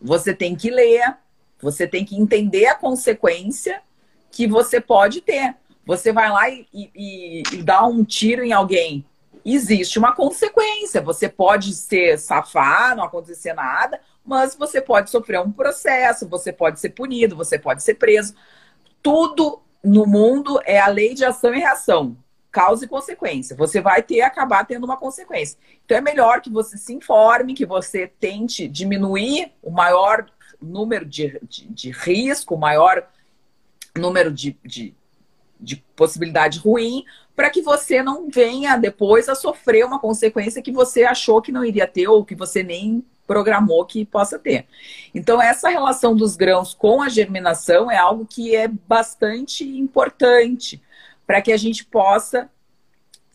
você 0.00 0.32
tem 0.32 0.56
que 0.56 0.70
ler, 0.70 1.16
você 1.60 1.86
tem 1.86 2.04
que 2.04 2.16
entender 2.16 2.66
a 2.66 2.74
consequência 2.74 3.82
que 4.30 4.46
você 4.46 4.80
pode 4.80 5.20
ter. 5.20 5.54
Você 5.84 6.12
vai 6.12 6.30
lá 6.30 6.48
e, 6.48 6.66
e, 6.72 7.42
e 7.52 7.62
dá 7.62 7.84
um 7.84 8.04
tiro 8.04 8.42
em 8.42 8.52
alguém 8.52 9.04
existe 9.44 9.98
uma 9.98 10.14
consequência. 10.14 11.00
Você 11.00 11.28
pode 11.28 11.74
ser 11.74 12.18
safar, 12.18 12.96
não 12.96 13.04
acontecer 13.04 13.52
nada, 13.52 14.00
mas 14.24 14.54
você 14.54 14.80
pode 14.80 15.10
sofrer 15.10 15.40
um 15.40 15.52
processo, 15.52 16.28
você 16.28 16.52
pode 16.52 16.80
ser 16.80 16.90
punido, 16.90 17.36
você 17.36 17.58
pode 17.58 17.82
ser 17.82 17.94
preso. 17.94 18.34
Tudo 19.02 19.60
no 19.82 20.06
mundo 20.06 20.60
é 20.64 20.78
a 20.78 20.88
lei 20.88 21.14
de 21.14 21.24
ação 21.24 21.54
e 21.54 21.58
reação, 21.58 22.16
causa 22.50 22.84
e 22.84 22.88
consequência. 22.88 23.56
Você 23.56 23.80
vai 23.80 24.02
ter 24.02 24.20
acabar 24.22 24.64
tendo 24.66 24.84
uma 24.84 24.96
consequência. 24.96 25.58
Então 25.84 25.96
é 25.96 26.00
melhor 26.00 26.40
que 26.40 26.50
você 26.50 26.76
se 26.76 26.92
informe, 26.92 27.54
que 27.54 27.66
você 27.66 28.06
tente 28.06 28.68
diminuir 28.68 29.52
o 29.62 29.70
maior 29.70 30.26
número 30.60 31.06
de, 31.06 31.40
de, 31.48 31.66
de 31.68 31.90
risco, 31.90 32.54
o 32.54 32.58
maior 32.58 33.08
número 33.96 34.30
de, 34.30 34.56
de, 34.64 34.94
de 35.60 35.76
possibilidade 35.94 36.58
ruim, 36.58 37.04
para 37.36 37.50
que 37.50 37.62
você 37.62 38.02
não 38.02 38.28
venha 38.28 38.76
depois 38.76 39.28
a 39.28 39.34
sofrer 39.34 39.84
uma 39.84 39.98
consequência 39.98 40.62
que 40.62 40.72
você 40.72 41.04
achou 41.04 41.40
que 41.40 41.52
não 41.52 41.64
iria 41.64 41.86
ter 41.86 42.08
ou 42.08 42.24
que 42.24 42.34
você 42.34 42.62
nem 42.62 43.04
programou 43.26 43.84
que 43.84 44.04
possa 44.04 44.38
ter. 44.40 44.66
Então, 45.14 45.40
essa 45.40 45.68
relação 45.68 46.16
dos 46.16 46.34
grãos 46.34 46.74
com 46.74 47.00
a 47.00 47.08
germinação 47.08 47.88
é 47.88 47.96
algo 47.96 48.26
que 48.26 48.56
é 48.56 48.66
bastante 48.66 49.64
importante 49.64 50.82
para 51.26 51.40
que 51.40 51.52
a 51.52 51.56
gente 51.56 51.84
possa, 51.84 52.50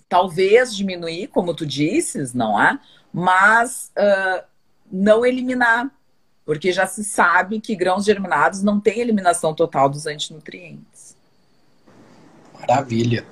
talvez, 0.10 0.76
diminuir, 0.76 1.28
como 1.28 1.56
tu 1.56 1.66
disses, 1.66 2.34
não 2.34 2.62
é? 2.62 2.78
Mas 3.14 3.90
uh, 3.98 4.44
não 4.92 5.26
eliminar, 5.26 5.90
porque 6.46 6.74
já 6.74 6.86
se 6.86 7.04
sabe 7.04 7.62
que 7.62 7.74
grãos 7.74 8.04
germinados 8.04 8.62
não 8.62 8.82
têm 8.82 9.00
eliminação 9.00 9.56
total 9.56 9.88
dos 9.88 10.06
antinutrientes. 10.06 10.95
Maravilha. 12.68 13.26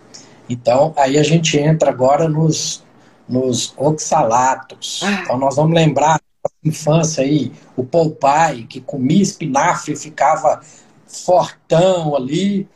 Então, 0.50 0.94
aí 0.98 1.18
a 1.18 1.24
gente 1.24 1.58
entra 1.58 1.90
agora 1.90 2.28
nos, 2.28 2.84
nos 3.28 3.74
oxalatos. 3.78 5.02
Ah. 5.04 5.12
Então, 5.22 5.38
nós 5.38 5.56
vamos 5.56 5.74
lembrar 5.74 6.20
da 6.44 6.70
infância 6.70 7.24
aí, 7.24 7.52
o 7.76 7.84
Popeye, 7.84 8.66
que 8.66 8.82
comia 8.82 9.22
espinafre 9.22 9.94
e 9.94 9.98
ficava 9.98 10.62
fortão 11.08 12.16
ali, 12.16 12.68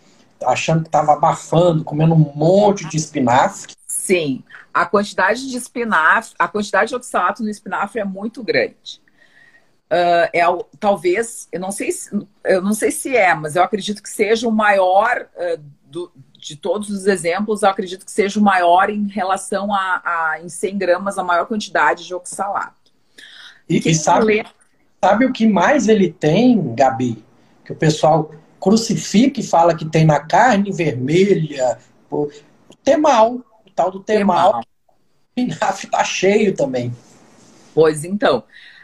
achando 0.45 0.81
que 0.81 0.87
estava 0.87 1.13
abafando, 1.13 1.83
comendo 1.83 2.13
um 2.13 2.31
monte 2.35 2.87
de 2.87 2.97
espinafre. 2.97 3.73
Sim, 3.87 4.43
a 4.73 4.85
quantidade 4.85 5.49
de 5.49 5.57
espinafre, 5.57 6.35
a 6.37 6.47
quantidade 6.47 6.89
de 6.89 6.95
oxalato 6.95 7.43
no 7.43 7.49
espinafre 7.49 7.99
é 7.99 8.05
muito 8.05 8.43
grande. 8.43 9.01
Uh, 9.89 10.27
é 10.33 10.43
talvez, 10.79 11.47
eu 11.51 11.59
não 11.61 11.71
sei 11.71 11.91
se, 11.91 12.13
eu 12.43 12.61
não 12.61 12.73
sei 12.73 12.91
se 12.91 13.15
é, 13.15 13.33
mas 13.33 13.55
eu 13.55 13.63
acredito 13.63 14.03
que 14.03 14.09
seja 14.09 14.47
o 14.47 14.51
maior 14.51 15.27
uh, 15.35 15.63
do, 15.85 16.11
de 16.37 16.55
todos 16.55 16.89
os 16.89 17.07
exemplos, 17.07 17.63
eu 17.63 17.69
acredito 17.69 18.05
que 18.05 18.11
seja 18.11 18.39
o 18.39 18.43
maior 18.43 18.89
em 18.89 19.07
relação 19.07 19.73
a, 19.73 20.01
a 20.05 20.41
em 20.41 20.47
100 20.47 20.77
gramas 20.77 21.17
a 21.17 21.23
maior 21.23 21.45
quantidade 21.47 22.05
de 22.05 22.13
oxalato. 22.13 22.91
E, 23.67 23.77
e 23.77 23.95
sabe, 23.95 24.45
sabe 25.03 25.25
o 25.25 25.33
que 25.33 25.47
mais 25.47 25.87
ele 25.87 26.11
tem, 26.11 26.73
Gabi? 26.75 27.23
Que 27.65 27.73
o 27.73 27.75
pessoal 27.75 28.31
crucifica 28.59 29.39
e 29.39 29.43
fala 29.43 29.75
que 29.75 29.85
tem 29.85 30.05
na 30.05 30.19
carne 30.19 30.71
vermelha, 30.71 31.79
o 32.09 32.29
temal, 32.83 33.33
o 33.65 33.69
tal 33.75 33.91
do 33.91 33.99
temal. 33.99 34.61
O 34.61 35.41
espinafre 35.41 35.87
tá 35.87 36.03
cheio 36.03 36.55
também. 36.55 36.95
Pois 37.73 38.03
então, 38.03 38.43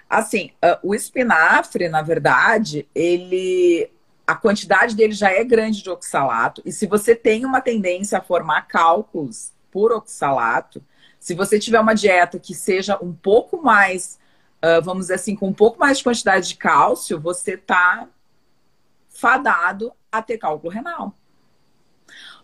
assim, 0.09 0.51
uh, 0.63 0.77
o 0.83 0.93
espinafre, 0.93 1.87
na 1.87 2.01
verdade, 2.01 2.87
ele 2.93 3.89
a 4.25 4.35
quantidade 4.35 4.95
dele 4.95 5.13
já 5.13 5.31
é 5.31 5.43
grande 5.43 5.83
de 5.83 5.89
oxalato, 5.89 6.61
e 6.65 6.71
se 6.71 6.87
você 6.87 7.15
tem 7.15 7.45
uma 7.45 7.61
tendência 7.61 8.17
a 8.17 8.21
formar 8.21 8.63
cálculos 8.63 9.51
por 9.69 9.91
oxalato, 9.91 10.83
se 11.19 11.33
você 11.33 11.59
tiver 11.59 11.79
uma 11.79 11.93
dieta 11.93 12.39
que 12.39 12.53
seja 12.53 12.97
um 13.01 13.13
pouco 13.13 13.61
mais, 13.61 14.19
uh, 14.63 14.81
vamos 14.83 15.05
dizer 15.05 15.15
assim, 15.15 15.35
com 15.35 15.47
um 15.47 15.53
pouco 15.53 15.79
mais 15.79 15.97
de 15.97 16.03
quantidade 16.03 16.49
de 16.49 16.55
cálcio, 16.55 17.19
você 17.19 17.53
está 17.53 18.07
fadado 19.09 19.93
a 20.11 20.21
ter 20.21 20.37
cálculo 20.37 20.71
renal. 20.71 21.13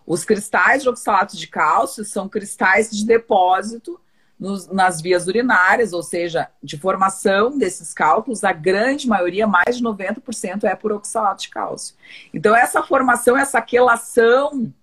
Os 0.06 0.26
cristais 0.26 0.84
de 0.84 0.90
oxalato 0.90 1.38
de 1.38 1.48
cálcio 1.48 2.04
são 2.04 2.28
cristais 2.28 2.90
de 2.90 3.06
depósito 3.06 4.00
nos, 4.40 4.68
nas 4.68 5.02
vias 5.02 5.28
urinárias, 5.28 5.92
ou 5.92 6.02
seja, 6.02 6.50
de 6.64 6.78
formação 6.78 7.58
desses 7.58 7.94
cálculos, 7.94 8.44
a 8.44 8.54
grande 8.54 9.08
maioria, 9.08 9.46
mais 9.46 9.78
de 9.78 9.84
90%, 9.84 10.64
é 10.64 10.76
por 10.76 10.92
oxalato 10.92 11.42
de 11.42 11.50
cálcio. 11.50 11.96
Então, 12.34 12.56
essa 12.56 12.82
formação, 12.82 13.36
essa 13.36 13.62
quelação 13.62 14.74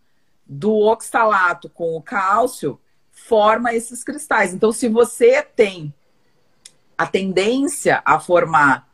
do 0.46 0.72
oxalato 0.72 1.68
com 1.70 1.96
o 1.96 2.02
cálcio 2.02 2.78
forma 3.11 3.74
esses 3.74 4.04
cristais. 4.04 4.52
Então, 4.52 4.70
se 4.70 4.88
você 4.88 5.42
tem 5.42 5.92
a 6.96 7.07
tendência 7.07 8.02
a 8.04 8.20
formar 8.20 8.88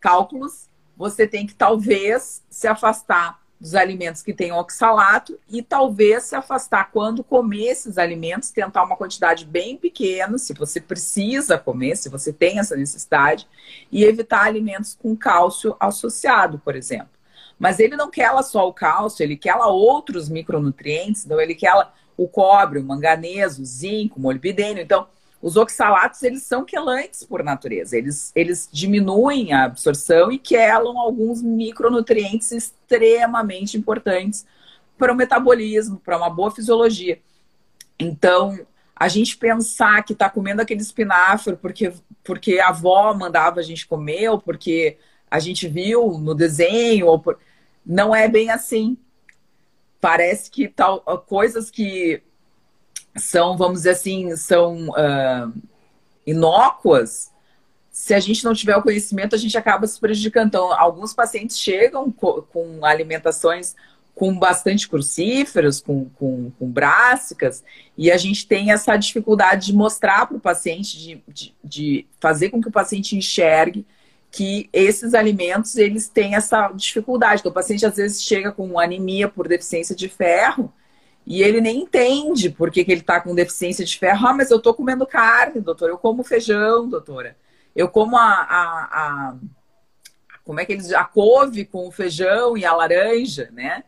cálculos, 0.00 0.68
você 0.96 1.26
tem 1.26 1.46
que 1.46 1.54
talvez 1.54 2.42
se 2.50 2.66
afastar 2.66 3.39
dos 3.60 3.74
alimentos 3.74 4.22
que 4.22 4.32
têm 4.32 4.52
oxalato 4.52 5.38
e 5.48 5.62
talvez 5.62 6.24
se 6.24 6.34
afastar 6.34 6.90
quando 6.90 7.22
comer 7.22 7.66
esses 7.66 7.98
alimentos, 7.98 8.50
tentar 8.50 8.82
uma 8.82 8.96
quantidade 8.96 9.44
bem 9.44 9.76
pequena, 9.76 10.38
se 10.38 10.54
você 10.54 10.80
precisa 10.80 11.58
comer, 11.58 11.96
se 11.96 12.08
você 12.08 12.32
tem 12.32 12.58
essa 12.58 12.74
necessidade, 12.74 13.46
e 13.92 14.02
evitar 14.02 14.44
alimentos 14.44 14.96
com 15.00 15.14
cálcio 15.14 15.76
associado, 15.78 16.58
por 16.58 16.74
exemplo. 16.74 17.10
Mas 17.58 17.78
ele 17.78 17.96
não 17.96 18.10
quer 18.10 18.30
só 18.42 18.66
o 18.66 18.72
cálcio, 18.72 19.22
ele 19.22 19.36
quer 19.36 19.54
outros 19.56 20.30
micronutrientes, 20.30 21.26
então 21.26 21.38
ele 21.38 21.54
quer 21.54 21.74
o 22.16 22.26
cobre, 22.26 22.78
o 22.78 22.84
manganês, 22.84 23.58
o 23.58 23.64
zinco, 23.64 24.18
o 24.18 24.22
molibdênio. 24.22 24.82
Então, 24.82 25.06
os 25.42 25.56
oxalatos, 25.56 26.22
eles 26.22 26.42
são 26.42 26.64
quelantes 26.64 27.24
por 27.24 27.42
natureza. 27.42 27.96
Eles, 27.96 28.30
eles 28.34 28.68
diminuem 28.70 29.52
a 29.52 29.64
absorção 29.64 30.30
e 30.30 30.38
quelam 30.38 30.98
alguns 30.98 31.42
micronutrientes 31.42 32.52
extremamente 32.52 33.76
importantes 33.76 34.44
para 34.98 35.12
o 35.12 35.16
metabolismo, 35.16 35.98
para 35.98 36.18
uma 36.18 36.28
boa 36.28 36.50
fisiologia. 36.50 37.20
Então, 37.98 38.58
a 38.94 39.08
gente 39.08 39.38
pensar 39.38 40.04
que 40.04 40.12
está 40.12 40.28
comendo 40.28 40.60
aquele 40.60 40.82
espinafre 40.82 41.56
porque, 41.56 41.90
porque 42.22 42.60
a 42.60 42.68
avó 42.68 43.14
mandava 43.14 43.60
a 43.60 43.62
gente 43.62 43.86
comer, 43.86 44.28
ou 44.28 44.38
porque 44.38 44.98
a 45.30 45.38
gente 45.38 45.66
viu 45.66 46.18
no 46.18 46.34
desenho, 46.34 47.06
ou 47.06 47.18
por... 47.18 47.38
não 47.84 48.14
é 48.14 48.28
bem 48.28 48.50
assim. 48.50 48.98
Parece 50.02 50.50
que 50.50 50.68
tal, 50.68 51.00
coisas 51.26 51.70
que 51.70 52.22
são, 53.16 53.56
vamos 53.56 53.80
dizer 53.80 53.90
assim, 53.90 54.36
são 54.36 54.88
uh, 54.90 55.52
inócuas, 56.26 57.30
se 57.90 58.14
a 58.14 58.20
gente 58.20 58.44
não 58.44 58.54
tiver 58.54 58.76
o 58.76 58.82
conhecimento, 58.82 59.34
a 59.34 59.38
gente 59.38 59.58
acaba 59.58 59.86
se 59.86 59.98
prejudicando. 59.98 60.48
Então, 60.48 60.72
alguns 60.72 61.12
pacientes 61.12 61.58
chegam 61.58 62.10
com, 62.10 62.84
alimentações 62.84 63.74
com 64.14 64.38
bastante 64.38 64.88
crucíferos, 64.88 65.80
com, 65.80 66.08
com, 66.10 66.50
com 66.58 66.70
brássicas, 66.70 67.64
e 67.96 68.10
a 68.10 68.16
gente 68.16 68.46
tem 68.46 68.70
essa 68.70 68.96
dificuldade 68.96 69.66
de 69.66 69.72
mostrar 69.74 70.26
para 70.26 70.36
o 70.36 70.40
paciente, 70.40 70.98
de, 70.98 71.22
de, 71.26 71.54
de, 71.64 72.06
fazer 72.20 72.50
com 72.50 72.60
que 72.60 72.68
o 72.68 72.72
paciente 72.72 73.16
enxergue 73.16 73.86
que 74.30 74.68
esses 74.72 75.12
alimentos, 75.14 75.76
eles 75.76 76.08
têm 76.08 76.36
essa 76.36 76.68
dificuldade. 76.68 77.40
Então, 77.40 77.50
o 77.50 77.54
paciente 77.54 77.84
às 77.84 77.96
vezes 77.96 78.22
chega 78.22 78.52
com 78.52 78.78
anemia 78.78 79.28
por 79.28 79.48
deficiência 79.48 79.96
de 79.96 80.08
ferro, 80.08 80.72
e 81.26 81.42
ele 81.42 81.60
nem 81.60 81.82
entende 81.82 82.50
por 82.50 82.70
que, 82.70 82.84
que 82.84 82.90
ele 82.90 83.00
está 83.00 83.20
com 83.20 83.34
deficiência 83.34 83.84
de 83.84 83.98
ferro. 83.98 84.26
Ah, 84.26 84.32
mas 84.32 84.50
eu 84.50 84.56
estou 84.56 84.74
comendo 84.74 85.06
carne, 85.06 85.60
doutor. 85.60 85.88
Eu 85.88 85.98
como 85.98 86.24
feijão, 86.24 86.88
doutora. 86.88 87.36
Eu 87.74 87.88
como 87.88 88.16
a, 88.16 88.22
a, 88.22 88.88
a 88.92 89.36
como 90.44 90.58
é 90.58 90.64
que 90.64 90.72
eles 90.72 90.92
a 90.92 91.04
couve 91.04 91.64
com 91.64 91.86
o 91.86 91.92
feijão 91.92 92.56
e 92.56 92.64
a 92.64 92.74
laranja, 92.74 93.48
né? 93.52 93.84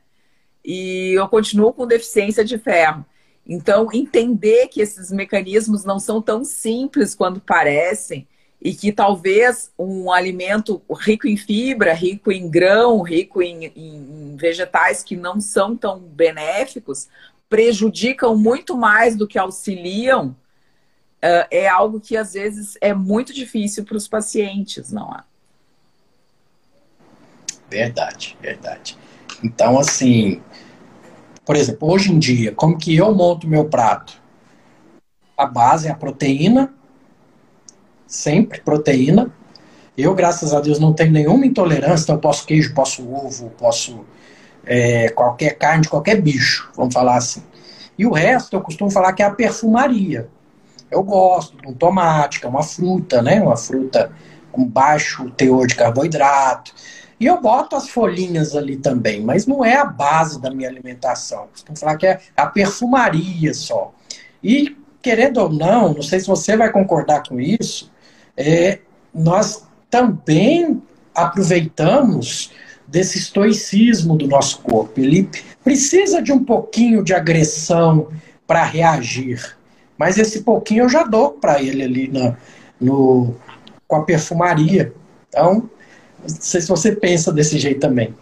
E 0.65 1.15
eu 1.15 1.29
continuo 1.29 1.73
com 1.73 1.87
deficiência 1.87 2.45
de 2.45 2.57
ferro. 2.59 3.05
Então, 3.45 3.89
entender 3.93 4.69
que 4.69 4.81
esses 4.81 5.11
mecanismos 5.11 5.85
não 5.85 5.99
são 5.99 6.23
tão 6.23 6.45
simples 6.45 7.15
quanto 7.15 7.41
parecem 7.41 8.29
e 8.65 8.73
que 8.73 8.93
talvez 8.93 9.73
um 9.77 10.13
alimento 10.13 10.81
rico 11.01 11.27
em 11.27 11.37
fibra, 11.37 11.93
rico 11.93 12.31
em 12.31 12.49
grão, 12.49 13.03
rico 13.03 13.43
em, 13.43 13.73
em 13.75 14.37
vegetais 14.37 15.03
que 15.03 15.17
não 15.17 15.41
são 15.41 15.77
tão 15.77 15.99
benéficos, 15.99 17.09
prejudicam 17.49 18.37
muito 18.37 18.77
mais 18.77 19.17
do 19.17 19.27
que 19.27 19.37
auxiliam, 19.37 20.29
uh, 20.29 21.47
é 21.51 21.69
algo 21.69 22.01
que 22.01 22.17
às 22.17 22.35
vezes 22.35 22.79
é 22.81 22.95
muito 22.95 23.33
difícil 23.33 23.85
para 23.85 23.97
os 23.97 24.07
pacientes, 24.07 24.93
não 24.93 25.13
é? 25.13 25.25
Verdade, 27.69 28.39
verdade. 28.41 28.97
Então, 29.43 29.77
assim, 29.77 30.41
por 31.45 31.57
exemplo, 31.57 31.91
hoje 31.91 32.13
em 32.13 32.19
dia, 32.19 32.53
como 32.53 32.79
que 32.79 32.95
eu 32.95 33.13
monto 33.13 33.49
meu 33.49 33.65
prato? 33.65 34.23
A 35.37 35.47
base 35.47 35.89
é 35.89 35.91
a 35.91 35.97
proteína, 35.97 36.73
sempre 38.13 38.61
proteína. 38.61 39.33
Eu, 39.97 40.15
graças 40.15 40.53
a 40.53 40.61
Deus, 40.61 40.79
não 40.79 40.93
tenho 40.93 41.13
nenhuma 41.13 41.47
intolerância, 41.47 42.05
então 42.05 42.17
eu 42.17 42.21
posso 42.21 42.47
queijo, 42.47 42.75
posso 42.75 43.11
ovo, 43.11 43.51
posso 43.59 44.05
é, 44.65 45.09
qualquer 45.09 45.57
carne 45.57 45.83
de 45.83 45.89
qualquer 45.89 46.21
bicho, 46.21 46.71
vamos 46.77 46.93
falar 46.93 47.17
assim. 47.17 47.43
E 47.99 48.07
o 48.07 48.13
resto 48.13 48.55
eu 48.55 48.61
costumo 48.61 48.91
falar 48.91 49.13
que 49.15 49.23
é 49.23 49.27
a 49.27 49.31
perfumaria. 49.31 50.29
Eu 50.91 51.03
gosto 51.03 51.57
de 51.57 51.67
um 51.67 51.73
tomate, 51.73 52.39
que 52.39 52.47
é 52.47 52.49
uma 52.49 52.63
fruta, 52.63 53.23
né? 53.23 53.41
Uma 53.41 53.57
fruta 53.57 54.13
com 54.51 54.65
baixo 54.65 55.31
teor 55.31 55.67
de 55.67 55.75
carboidrato. 55.75 56.75
E 57.19 57.27
eu 57.27 57.41
boto 57.41 57.77
as 57.77 57.89
folhinhas 57.89 58.55
ali 58.55 58.77
também, 58.77 59.23
mas 59.23 59.47
não 59.47 59.65
é 59.65 59.77
a 59.77 59.85
base 59.85 60.41
da 60.41 60.51
minha 60.51 60.69
alimentação. 60.69 61.49
Costumo 61.49 61.79
falar 61.79 61.97
que 61.97 62.07
é 62.07 62.21
a 62.37 62.47
perfumaria 62.47 63.55
só. 63.55 63.93
E, 64.43 64.77
querendo 65.01 65.39
ou 65.39 65.49
não, 65.49 65.95
não 65.95 66.03
sei 66.03 66.21
se 66.21 66.27
você 66.27 66.57
vai 66.57 66.71
concordar 66.71 67.23
com 67.27 67.41
isso, 67.41 67.92
é, 68.37 68.79
nós 69.15 69.67
também 69.91 70.83
aproveitamos 71.15 72.51
desse 72.87 73.19
estoicismo 73.19 74.17
do 74.17 74.27
nosso 74.27 74.61
corpo. 74.61 75.01
Ele 75.01 75.29
precisa 75.63 76.21
de 76.21 76.33
um 76.33 76.45
pouquinho 76.45 77.03
de 77.03 77.15
agressão 77.15 78.09
para 78.47 78.65
reagir. 78.65 79.57
Mas 79.97 80.19
esse 80.19 80.43
pouquinho 80.43 80.85
eu 80.85 80.89
já 80.89 81.05
dou 81.05 81.33
para 81.33 81.63
ele 81.63 81.83
ali 81.83 82.09
na, 82.09 82.37
no, 82.81 83.35
com 83.87 83.97
a 83.97 84.05
perfumaria. 84.05 84.93
Então, 85.29 85.71
não 86.21 86.29
sei 86.29 86.61
se 86.61 86.69
você 86.69 86.95
pensa 86.95 87.33
desse 87.33 87.59
jeito 87.59 87.81
também. 87.81 88.15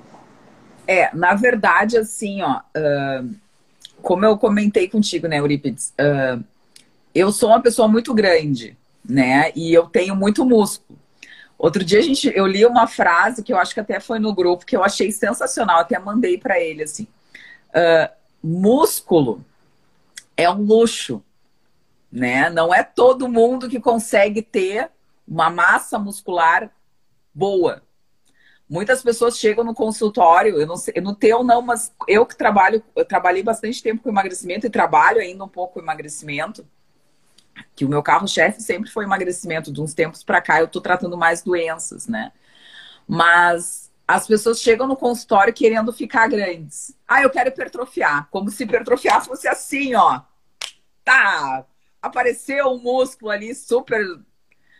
É, 0.86 1.14
na 1.14 1.34
verdade, 1.34 1.96
assim, 1.96 2.42
ó, 2.42 2.58
uh, 2.58 3.30
como 4.02 4.24
eu 4.24 4.36
comentei 4.36 4.88
contigo, 4.88 5.28
né, 5.28 5.38
Eurípides, 5.38 5.92
uh, 6.00 6.42
eu 7.14 7.30
sou 7.32 7.50
uma 7.50 7.60
pessoa 7.60 7.86
muito 7.86 8.12
grande, 8.14 8.76
né, 9.10 9.52
e 9.54 9.72
eu 9.72 9.86
tenho 9.86 10.14
muito 10.14 10.44
músculo. 10.44 10.98
Outro 11.58 11.84
dia 11.84 11.98
a 11.98 12.02
gente, 12.02 12.32
eu 12.34 12.46
li 12.46 12.64
uma 12.64 12.86
frase 12.86 13.42
que 13.42 13.52
eu 13.52 13.58
acho 13.58 13.74
que 13.74 13.80
até 13.80 14.00
foi 14.00 14.18
no 14.18 14.34
grupo 14.34 14.64
que 14.64 14.74
eu 14.74 14.82
achei 14.82 15.12
sensacional, 15.12 15.80
até 15.80 15.98
mandei 15.98 16.38
para 16.38 16.58
ele 16.58 16.84
assim: 16.84 17.06
uh, 17.68 18.10
músculo 18.42 19.44
é 20.36 20.48
um 20.48 20.62
luxo, 20.62 21.22
né? 22.10 22.48
Não 22.48 22.72
é 22.72 22.82
todo 22.82 23.28
mundo 23.28 23.68
que 23.68 23.78
consegue 23.78 24.40
ter 24.40 24.90
uma 25.28 25.50
massa 25.50 25.98
muscular 25.98 26.70
boa. 27.34 27.82
Muitas 28.66 29.02
pessoas 29.02 29.36
chegam 29.36 29.64
no 29.64 29.74
consultório, 29.74 30.58
eu 30.58 30.66
não 30.66 30.76
sei, 30.76 30.94
no 31.02 31.14
teu 31.14 31.44
não, 31.44 31.60
mas 31.60 31.92
eu 32.08 32.24
que 32.24 32.36
trabalho, 32.36 32.82
eu 32.96 33.04
trabalhei 33.04 33.42
bastante 33.42 33.82
tempo 33.82 34.02
com 34.02 34.08
emagrecimento 34.08 34.66
e 34.66 34.70
trabalho 34.70 35.20
ainda 35.20 35.44
um 35.44 35.48
pouco 35.48 35.74
com 35.74 35.80
emagrecimento. 35.80 36.64
Que 37.74 37.84
o 37.84 37.88
meu 37.88 38.02
carro-chefe 38.02 38.62
sempre 38.62 38.90
foi 38.90 39.04
emagrecimento, 39.04 39.72
de 39.72 39.80
uns 39.80 39.94
tempos 39.94 40.22
para 40.22 40.40
cá 40.40 40.60
eu 40.60 40.68
tô 40.68 40.80
tratando 40.80 41.16
mais 41.16 41.42
doenças, 41.42 42.06
né? 42.06 42.32
Mas 43.06 43.90
as 44.06 44.26
pessoas 44.26 44.60
chegam 44.60 44.88
no 44.88 44.96
consultório 44.96 45.54
querendo 45.54 45.92
ficar 45.92 46.28
grandes. 46.28 46.96
Ah, 47.06 47.22
eu 47.22 47.30
quero 47.30 47.48
hipertrofiar, 47.48 48.28
como 48.30 48.50
se 48.50 48.64
hipertrofiar 48.64 49.24
fosse 49.24 49.46
assim, 49.46 49.94
ó. 49.94 50.22
Tá, 51.04 51.64
apareceu 52.02 52.68
um 52.68 52.78
músculo 52.78 53.30
ali 53.30 53.54
super, 53.54 54.04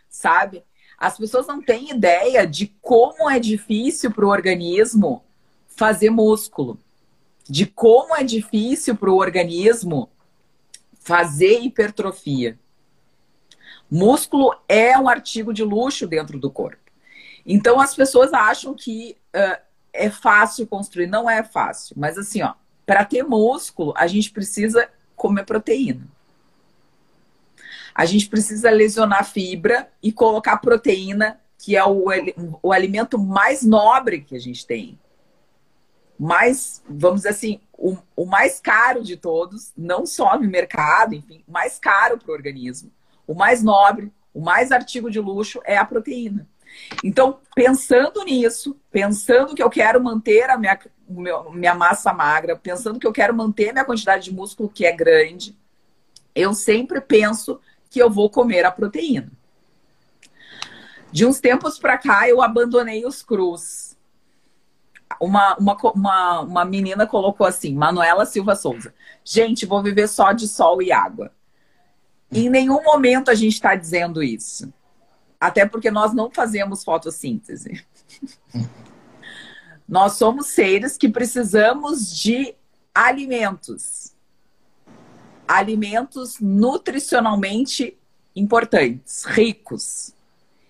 sabe? 0.09 0.65
As 0.99 1.17
pessoas 1.17 1.47
não 1.47 1.63
têm 1.63 1.91
ideia 1.91 2.47
de 2.47 2.67
como 2.83 3.31
é 3.31 3.39
difícil 3.39 4.11
para 4.11 4.27
o 4.27 4.29
organismo 4.29 5.25
fazer 5.69 6.11
músculo, 6.11 6.79
de 7.49 7.67
como 7.67 8.15
é 8.15 8.23
difícil 8.23 8.95
para 8.97 9.11
o 9.11 9.17
organismo 9.17 10.11
fazer 11.01 11.61
hipertrofia. 11.61 12.59
Músculo 13.91 14.55
é 14.69 14.97
um 14.99 15.09
artigo 15.09 15.53
de 15.53 15.65
luxo 15.65 16.07
dentro 16.07 16.39
do 16.39 16.51
corpo. 16.51 16.79
Então 17.45 17.81
as 17.81 17.95
pessoas 17.95 18.33
acham 18.33 18.75
que 18.75 19.17
uh, 19.35 19.61
é 19.93 20.09
fácil 20.11 20.67
construir. 20.67 21.07
Não 21.07 21.29
é 21.29 21.43
fácil. 21.43 21.97
Mas 21.99 22.17
assim, 22.17 22.43
ó, 22.43 22.55
para 22.87 23.05
ter 23.05 23.25
músculo, 23.25 23.93
a 23.97 24.07
gente 24.07 24.31
precisa 24.31 24.89
comer 25.17 25.45
proteína 25.45 26.07
a 27.95 28.05
gente 28.05 28.29
precisa 28.29 28.71
lesionar 28.71 29.25
fibra 29.25 29.91
e 30.03 30.13
colocar 30.13 30.57
proteína, 30.59 31.41
que 31.59 31.77
é 31.77 31.85
o, 31.85 32.07
o 32.63 32.73
alimento 32.73 33.19
mais 33.19 33.63
nobre 33.63 34.21
que 34.21 34.35
a 34.35 34.39
gente 34.39 34.67
tem. 34.67 34.99
Mais, 36.19 36.83
vamos 36.89 37.21
dizer 37.21 37.31
assim, 37.31 37.61
o, 37.77 37.97
o 38.17 38.27
mais 38.27 38.61
caro 38.61 39.03
de 39.03 39.17
todos, 39.17 39.73
não 39.77 40.07
só 40.07 40.39
no 40.39 40.49
mercado, 40.49 41.15
enfim, 41.15 41.43
mais 41.49 41.79
caro 41.79 42.19
para 42.19 42.31
o 42.31 42.35
organismo. 42.35 42.91
O 43.31 43.35
mais 43.37 43.63
nobre, 43.63 44.13
o 44.35 44.41
mais 44.41 44.73
artigo 44.73 45.09
de 45.09 45.21
luxo 45.21 45.61
é 45.65 45.77
a 45.77 45.85
proteína. 45.85 46.49
Então, 47.05 47.39
pensando 47.55 48.25
nisso, 48.25 48.77
pensando 48.91 49.55
que 49.55 49.63
eu 49.63 49.71
quero 49.71 50.03
manter 50.03 50.51
a 50.51 50.59
minha, 50.59 50.77
minha 51.53 51.73
massa 51.73 52.13
magra, 52.13 52.57
pensando 52.57 52.99
que 52.99 53.07
eu 53.07 53.13
quero 53.13 53.33
manter 53.33 53.73
minha 53.73 53.85
quantidade 53.85 54.25
de 54.25 54.35
músculo 54.35 54.69
que 54.69 54.85
é 54.85 54.91
grande, 54.91 55.57
eu 56.35 56.53
sempre 56.53 57.01
penso 57.01 57.61
que 57.89 58.03
eu 58.03 58.11
vou 58.11 58.29
comer 58.29 58.65
a 58.65 58.73
proteína. 58.73 59.31
De 61.13 61.25
uns 61.25 61.39
tempos 61.39 61.79
para 61.79 61.99
cá, 61.99 62.29
eu 62.29 62.43
abandonei 62.43 63.07
os 63.07 63.23
crus. 63.23 63.97
Uma, 65.21 65.55
uma, 65.57 65.77
uma, 65.95 66.41
uma 66.41 66.65
menina 66.65 67.07
colocou 67.07 67.47
assim, 67.47 67.77
Manuela 67.77 68.27
Silva 68.27 68.57
Souza. 68.57 68.93
Gente, 69.23 69.67
vou 69.67 69.81
viver 69.85 70.09
só 70.09 70.33
de 70.33 70.49
sol 70.49 70.83
e 70.83 70.91
água. 70.91 71.31
Em 72.33 72.49
nenhum 72.49 72.83
momento 72.83 73.31
a 73.31 73.35
gente 73.35 73.55
está 73.55 73.75
dizendo 73.75 74.23
isso. 74.23 74.73
Até 75.41 75.67
porque 75.67 75.91
nós 75.91 76.15
não 76.15 76.31
fazemos 76.31 76.85
fotossíntese. 76.85 77.85
nós 79.89 80.13
somos 80.13 80.47
seres 80.49 80.97
que 80.97 81.09
precisamos 81.09 82.15
de 82.15 82.55
alimentos 82.95 84.13
alimentos 85.51 86.39
nutricionalmente 86.39 87.99
importantes, 88.37 89.25
ricos, 89.25 90.15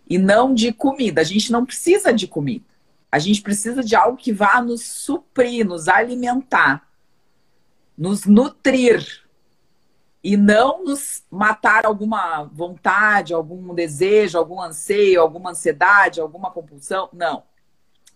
e 0.09 0.17
não 0.17 0.55
de 0.55 0.73
comida. 0.73 1.21
A 1.21 1.25
gente 1.25 1.53
não 1.53 1.67
precisa 1.67 2.15
de 2.15 2.27
comida. 2.27 2.65
A 3.13 3.19
gente 3.19 3.43
precisa 3.43 3.85
de 3.85 3.95
algo 3.95 4.17
que 4.17 4.33
vá 4.33 4.63
nos 4.63 4.83
suprir, 4.83 5.67
nos 5.67 5.87
alimentar, 5.87 6.89
nos 7.97 8.25
nutrir 8.25 9.07
e 10.23 10.37
não 10.37 10.85
nos 10.85 11.25
matar 11.31 11.87
alguma 11.87 12.45
vontade, 12.45 13.33
algum 13.33 13.75
desejo, 13.75 14.39
algum 14.39 14.61
anseio, 14.61 15.21
alguma 15.21 15.51
ansiedade, 15.51 16.21
alguma 16.21 16.51
compulsão. 16.51 17.09
Não. 17.13 17.43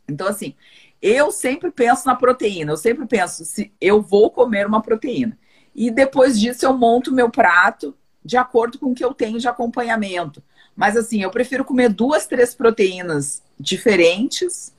Então, 0.07 0.29
assim, 0.29 0.55
eu 1.01 1.31
sempre 1.31 1.71
penso 1.71 2.07
na 2.07 2.15
proteína. 2.15 2.73
Eu 2.73 2.77
sempre 2.77 3.07
penso 3.07 3.45
se 3.45 3.73
eu 3.81 4.03
vou 4.03 4.31
comer 4.31 4.67
uma 4.67 4.83
proteína. 4.83 5.39
E 5.75 5.91
depois 5.91 6.39
disso 6.39 6.65
eu 6.65 6.77
monto 6.77 7.13
meu 7.13 7.31
prato 7.31 7.97
de 8.25 8.37
acordo 8.37 8.79
com 8.79 8.93
o 8.93 8.95
que 8.95 9.05
eu 9.05 9.13
tenho 9.13 9.39
de 9.39 9.49
acompanhamento. 9.49 10.43
Mas 10.77 10.97
assim, 10.97 11.23
eu 11.23 11.31
prefiro 11.31 11.65
comer 11.65 11.89
duas, 11.89 12.27
três 12.27 12.55
proteínas 12.55 13.43
diferentes. 13.59 14.75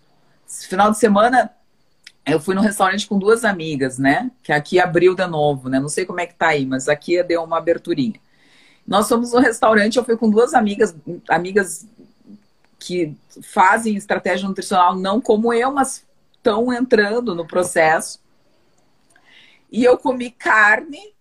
Final 0.48 0.92
de 0.92 0.98
semana 0.98 1.52
eu 2.26 2.40
fui 2.40 2.56
no 2.56 2.62
restaurante 2.62 3.08
com 3.08 3.20
duas 3.20 3.46
amigas, 3.46 4.00
né? 4.00 4.32
Que 4.42 4.52
aqui 4.52 4.80
abriu 4.80 5.14
de 5.14 5.26
novo, 5.28 5.70
né? 5.70 5.80
Não 5.80 5.90
sei 5.90 6.06
como 6.06 6.20
é 6.20 6.26
que 6.26 6.34
tá 6.34 6.48
aí, 6.48 6.66
mas 6.66 6.90
aqui 6.90 7.22
deu 7.24 7.44
uma 7.44 7.58
aberturinha. 7.58 8.20
Nós 8.86 9.08
fomos 9.08 9.32
no 9.32 9.40
restaurante, 9.40 9.98
eu 9.98 10.06
fui 10.06 10.18
com 10.18 10.30
duas 10.30 10.54
amigas, 10.54 10.96
amigas 11.30 11.88
que 12.80 13.16
fazem 13.42 13.96
estratégia 13.96 14.48
nutricional 14.48 14.96
não 14.96 15.20
como 15.20 15.54
eu, 15.54 15.72
mas 15.72 16.06
estão 16.34 16.72
entrando 16.72 17.34
no 17.34 17.48
processo. 17.48 18.20
E 19.72 19.84
eu 19.84 19.98
comi 19.98 20.30
carne 20.32 21.14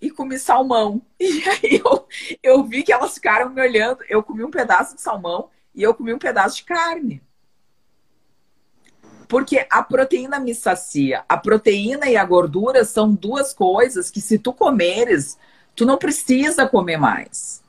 e 0.00 0.10
comi 0.10 0.38
salmão. 0.38 1.02
E 1.20 1.42
aí 1.48 1.82
eu, 1.84 2.06
eu 2.42 2.64
vi 2.64 2.82
que 2.82 2.92
elas 2.92 3.14
ficaram 3.14 3.50
me 3.50 3.60
olhando. 3.60 4.04
Eu 4.08 4.22
comi 4.22 4.44
um 4.44 4.50
pedaço 4.50 4.94
de 4.94 5.00
salmão 5.00 5.50
e 5.74 5.82
eu 5.82 5.94
comi 5.94 6.12
um 6.12 6.18
pedaço 6.18 6.56
de 6.56 6.64
carne. 6.64 7.22
Porque 9.28 9.66
a 9.70 9.82
proteína 9.82 10.40
me 10.40 10.54
sacia. 10.54 11.22
A 11.28 11.36
proteína 11.36 12.08
e 12.08 12.16
a 12.16 12.24
gordura 12.24 12.84
são 12.84 13.12
duas 13.12 13.52
coisas 13.52 14.10
que, 14.10 14.20
se 14.20 14.38
tu 14.38 14.52
comeres, 14.52 15.38
tu 15.76 15.84
não 15.84 15.98
precisa 15.98 16.66
comer 16.66 16.96
mais. 16.96 17.62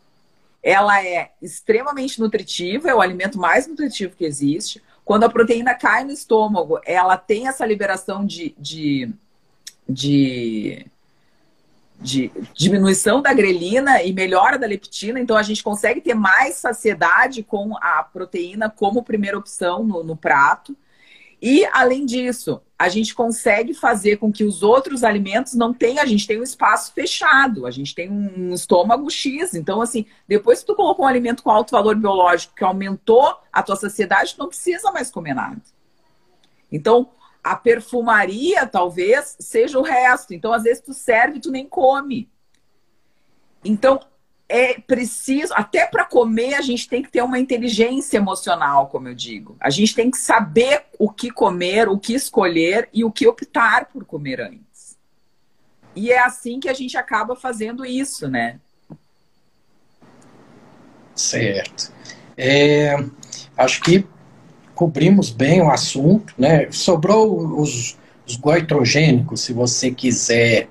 Ela 0.64 1.03
é 1.03 1.32
extremamente 1.41 2.20
nutritiva, 2.20 2.89
é 2.89 2.95
o 2.95 3.01
alimento 3.01 3.38
mais 3.38 3.68
nutritivo 3.68 4.16
que 4.16 4.26
existe. 4.26 4.82
Quando 5.03 5.26
a 5.26 5.30
proteína 5.30 5.76
cai 5.76 6.03
no 6.03 6.12
estômago, 6.12 6.80
ela 6.86 7.18
tem 7.18 7.47
essa 7.47 7.66
liberação 7.66 8.26
de, 8.26 8.55
de 8.57 9.14
de, 9.89 10.86
de 11.99 12.32
diminuição 12.53 13.22
da 13.22 13.34
grelina 13.34 14.03
e 14.03 14.14
melhora 14.14 14.60
da 14.60 14.68
leptina, 14.68 15.20
então 15.20 15.36
a 15.36 15.41
gente 15.41 15.64
consegue 15.64 15.99
ter 15.99 16.14
mais 16.14 16.55
saciedade 16.55 17.41
com 17.41 17.76
a 17.78 18.03
proteína 18.03 18.70
como 18.70 19.03
primeira 19.03 19.38
opção 19.38 19.84
no, 19.84 20.03
no 20.03 20.16
prato. 20.16 20.78
E, 21.41 21.65
além 21.71 22.05
disso, 22.05 22.61
a 22.77 22.89
gente 22.89 23.15
consegue 23.15 23.73
fazer 23.73 24.17
com 24.17 24.31
que 24.31 24.43
os 24.43 24.61
outros 24.61 25.03
alimentos 25.03 25.53
não 25.53 25.73
tenham, 25.73 26.03
a 26.03 26.05
gente 26.05 26.27
tem 26.27 26.39
um 26.39 26.43
espaço 26.43 26.93
fechado, 26.93 27.65
a 27.65 27.71
gente 27.71 27.95
tem 27.95 28.09
um 28.09 28.53
estômago 28.53 29.09
X. 29.09 29.53
Então, 29.53 29.81
assim, 29.81 30.05
depois 30.27 30.59
que 30.59 30.65
tu 30.65 30.75
colocou 30.75 31.05
um 31.05 31.07
alimento 31.07 31.41
com 31.41 31.49
alto 31.49 31.71
valor 31.71 31.95
biológico 31.95 32.55
que 32.55 32.63
aumentou 32.63 33.37
a 33.53 33.63
tua 33.63 33.77
saciedade, 33.77 34.35
tu 34.35 34.39
não 34.39 34.49
precisa 34.49 34.91
mais 34.91 35.09
comer 35.09 35.33
nada. 35.33 35.61
Então, 36.71 37.09
a 37.43 37.55
perfumaria, 37.55 38.65
talvez, 38.67 39.37
seja 39.39 39.79
o 39.79 39.83
resto. 39.83 40.33
Então, 40.33 40.51
às 40.51 40.63
vezes, 40.63 40.83
tu 40.83 40.93
serve 40.93 41.37
e 41.37 41.41
tu 41.41 41.51
nem 41.51 41.67
come. 41.67 42.29
Então, 43.63 43.99
é 44.49 44.79
preciso, 44.79 45.53
até 45.53 45.85
para 45.85 46.03
comer, 46.03 46.55
a 46.55 46.61
gente 46.61 46.89
tem 46.89 47.03
que 47.03 47.11
ter 47.11 47.21
uma 47.21 47.37
inteligência 47.37 48.17
emocional, 48.17 48.87
como 48.87 49.07
eu 49.07 49.13
digo. 49.13 49.55
A 49.59 49.69
gente 49.69 49.93
tem 49.93 50.09
que 50.09 50.17
saber 50.17 50.85
o 50.97 51.07
que 51.07 51.29
comer, 51.29 51.87
o 51.87 51.99
que 51.99 52.15
escolher 52.15 52.89
e 52.91 53.05
o 53.05 53.11
que 53.11 53.27
optar 53.27 53.85
por 53.85 54.03
comer 54.03 54.41
antes. 54.41 54.97
E 55.95 56.11
é 56.11 56.19
assim 56.19 56.59
que 56.59 56.67
a 56.67 56.73
gente 56.73 56.97
acaba 56.97 57.35
fazendo 57.35 57.85
isso, 57.85 58.27
né? 58.27 58.59
Certo. 61.13 61.93
É, 62.35 62.95
acho 63.55 63.81
que 63.81 64.05
cobrimos 64.73 65.29
bem 65.29 65.61
o 65.61 65.69
assunto, 65.69 66.33
né? 66.37 66.71
Sobrou 66.71 67.59
os, 67.59 67.97
os 68.25 68.35
goitrogênicos, 68.35 69.41
se 69.41 69.53
você 69.53 69.91
quiser 69.91 70.69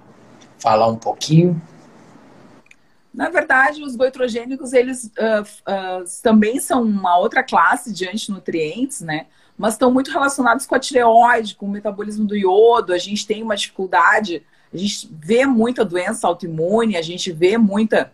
falar 0.58 0.88
um 0.88 0.96
pouquinho. 0.96 1.60
Na 3.12 3.28
verdade, 3.30 3.82
os 3.82 3.96
goitrogênicos, 3.96 4.72
eles 4.72 5.04
uh, 5.04 5.42
uh, 5.42 6.04
também 6.22 6.60
são 6.60 6.82
uma 6.82 7.18
outra 7.18 7.42
classe 7.42 7.92
de 7.92 8.08
antinutrientes, 8.08 9.00
né? 9.00 9.26
Mas 9.56 9.74
estão 9.74 9.92
muito 9.92 10.10
relacionados 10.10 10.66
com 10.66 10.74
a 10.74 10.78
tireoide, 10.78 11.56
com 11.56 11.66
o 11.66 11.70
metabolismo 11.70 12.24
do 12.26 12.36
iodo. 12.36 12.92
A 12.92 12.98
gente 12.98 13.26
tem 13.26 13.42
uma 13.42 13.56
dificuldade, 13.56 14.42
a 14.72 14.76
gente 14.76 15.08
vê 15.10 15.46
muita 15.46 15.84
doença 15.84 16.28
autoimune, 16.28 16.96
a 16.96 17.02
gente 17.02 17.32
vê 17.32 17.58
muita 17.58 18.12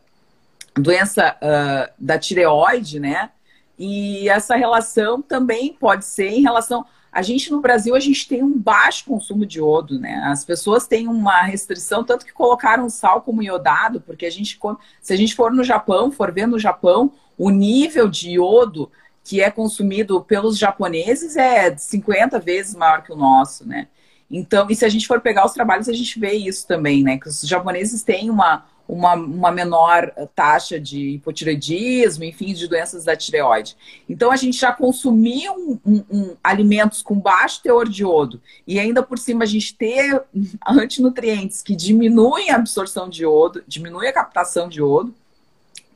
doença 0.74 1.36
uh, 1.36 1.92
da 1.98 2.18
tireoide, 2.18 2.98
né? 2.98 3.30
E 3.78 4.28
essa 4.28 4.56
relação 4.56 5.20
também 5.20 5.74
pode 5.74 6.04
ser 6.04 6.28
em 6.28 6.42
relação. 6.42 6.86
A 7.14 7.22
gente 7.22 7.48
no 7.52 7.60
Brasil, 7.60 7.94
a 7.94 8.00
gente 8.00 8.26
tem 8.26 8.42
um 8.42 8.58
baixo 8.58 9.04
consumo 9.04 9.46
de 9.46 9.58
iodo, 9.58 10.00
né? 10.00 10.20
As 10.24 10.44
pessoas 10.44 10.84
têm 10.88 11.06
uma 11.06 11.42
restrição, 11.42 12.02
tanto 12.02 12.26
que 12.26 12.32
colocaram 12.32 12.90
sal 12.90 13.22
como 13.22 13.40
iodado, 13.40 14.00
porque 14.00 14.26
a 14.26 14.30
gente, 14.30 14.58
se 15.00 15.12
a 15.12 15.16
gente 15.16 15.32
for 15.32 15.52
no 15.52 15.62
Japão, 15.62 16.10
for 16.10 16.32
ver 16.32 16.48
no 16.48 16.58
Japão, 16.58 17.12
o 17.38 17.50
nível 17.50 18.08
de 18.08 18.30
iodo 18.30 18.90
que 19.22 19.40
é 19.40 19.48
consumido 19.48 20.24
pelos 20.24 20.58
japoneses 20.58 21.36
é 21.36 21.76
50 21.76 22.40
vezes 22.40 22.74
maior 22.74 23.04
que 23.04 23.12
o 23.12 23.16
nosso, 23.16 23.64
né? 23.64 23.86
Então, 24.28 24.66
e 24.68 24.74
se 24.74 24.84
a 24.84 24.88
gente 24.88 25.06
for 25.06 25.20
pegar 25.20 25.46
os 25.46 25.52
trabalhos, 25.52 25.88
a 25.88 25.92
gente 25.92 26.18
vê 26.18 26.32
isso 26.32 26.66
também, 26.66 27.04
né? 27.04 27.16
Que 27.16 27.28
os 27.28 27.42
japoneses 27.42 28.02
têm 28.02 28.28
uma, 28.28 28.66
uma, 28.86 29.14
uma 29.14 29.50
menor 29.50 30.10
taxa 30.34 30.78
de 30.78 31.10
hipotireoidismo, 31.10 32.24
enfim, 32.24 32.52
de 32.52 32.68
doenças 32.68 33.04
da 33.04 33.16
tireoide. 33.16 33.76
Então, 34.08 34.30
a 34.30 34.36
gente 34.36 34.58
já 34.58 34.72
consumia 34.72 35.52
um, 35.52 35.78
um, 35.84 36.04
um, 36.10 36.36
alimentos 36.42 37.02
com 37.02 37.18
baixo 37.18 37.62
teor 37.62 37.88
de 37.88 38.02
iodo 38.02 38.40
e 38.66 38.78
ainda 38.78 39.02
por 39.02 39.18
cima 39.18 39.44
a 39.44 39.46
gente 39.46 39.74
ter 39.74 40.22
antinutrientes 40.66 41.62
que 41.62 41.74
diminuem 41.74 42.50
a 42.50 42.56
absorção 42.56 43.08
de 43.08 43.22
iodo, 43.22 43.64
diminuem 43.66 44.08
a 44.08 44.12
captação 44.12 44.68
de 44.68 44.80
iodo, 44.80 45.14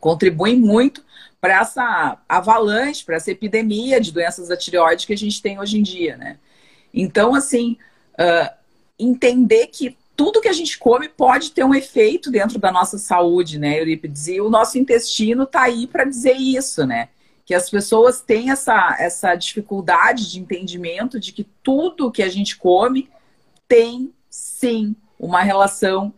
contribuem 0.01 0.57
muito 0.57 1.05
para 1.41 1.61
essa 1.61 2.19
avalanche, 2.29 3.05
para 3.05 3.17
essa 3.17 3.31
epidemia 3.31 4.01
de 4.01 4.13
doenças 4.13 4.49
da 4.49 4.57
tireoide 4.57 5.07
que 5.07 5.13
a 5.13 5.17
gente 5.17 5.41
tem 5.41 5.61
hoje 5.61 5.79
em 5.79 5.83
dia, 5.83 6.17
né? 6.17 6.39
Então, 6.93 7.35
assim, 7.35 7.77
uh, 8.15 8.51
entender 8.99 9.69
que 9.69 9.97
tudo 10.19 10.41
que 10.41 10.49
a 10.49 10.53
gente 10.53 10.77
come 10.77 11.09
pode 11.09 11.53
ter 11.53 11.63
um 11.63 11.73
efeito 11.73 12.29
dentro 12.29 12.59
da 12.59 12.73
nossa 12.73 12.99
saúde, 12.99 13.57
né, 13.57 13.79
Eurípides? 13.79 14.27
E 14.27 14.41
o 14.41 14.51
nosso 14.51 14.77
intestino 14.77 15.45
está 15.45 15.63
aí 15.63 15.87
para 15.87 16.05
dizer 16.05 16.35
isso, 16.35 16.85
né? 16.85 17.11
Que 17.47 17.55
as 17.55 17.71
pessoas 17.71 18.21
têm 18.21 18.51
essa, 18.51 18.97
essa 18.99 19.37
dificuldade 19.37 20.29
de 20.29 20.41
entendimento 20.41 21.21
de 21.21 21.31
que 21.31 21.45
tudo 21.63 22.11
que 22.11 22.25
a 22.25 22.29
gente 22.29 22.57
come 22.57 23.09
tem, 23.69 24.13
sim, 24.29 24.97
uma 25.17 25.41
relação 25.41 26.13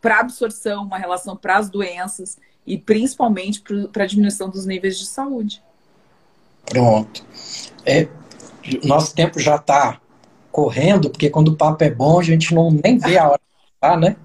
para 0.00 0.20
absorção, 0.20 0.84
uma 0.84 0.96
relação 0.96 1.36
para 1.36 1.58
as 1.58 1.68
doenças 1.68 2.38
e 2.66 2.78
principalmente 2.78 3.62
para 3.92 4.04
a 4.04 4.06
diminuição 4.06 4.48
dos 4.48 4.64
níveis 4.64 4.98
de 4.98 5.04
saúde. 5.04 5.62
Pronto. 6.64 7.22
É, 7.84 8.08
nosso 8.82 9.14
tempo 9.14 9.38
já 9.38 9.56
está 9.56 10.00
correndo, 10.50 11.10
porque 11.10 11.30
quando 11.30 11.48
o 11.48 11.56
papo 11.56 11.84
é 11.84 11.90
bom, 11.90 12.18
a 12.18 12.22
gente 12.22 12.54
não 12.54 12.70
nem 12.70 12.98
vê 12.98 13.18
a 13.18 13.28
hora 13.28 13.38
de 13.38 13.80
tá, 13.80 13.96
né? 13.96 14.16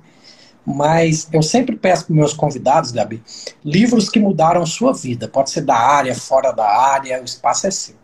Mas 0.65 1.29
eu 1.31 1.43
sempre 1.43 1.75
peço 1.75 2.07
para 2.07 2.15
meus 2.15 2.33
convidados, 2.33 2.91
Gabi, 2.91 3.21
livros 3.63 4.09
que 4.09 4.19
mudaram 4.19 4.65
sua 4.65 4.93
vida. 4.93 5.27
Pode 5.27 5.51
ser 5.51 5.61
da 5.61 5.75
área, 5.75 6.15
fora 6.15 6.51
da 6.51 6.67
área, 6.67 7.21
o 7.21 7.25
espaço 7.25 7.67
é 7.67 7.71
seu. 7.71 7.95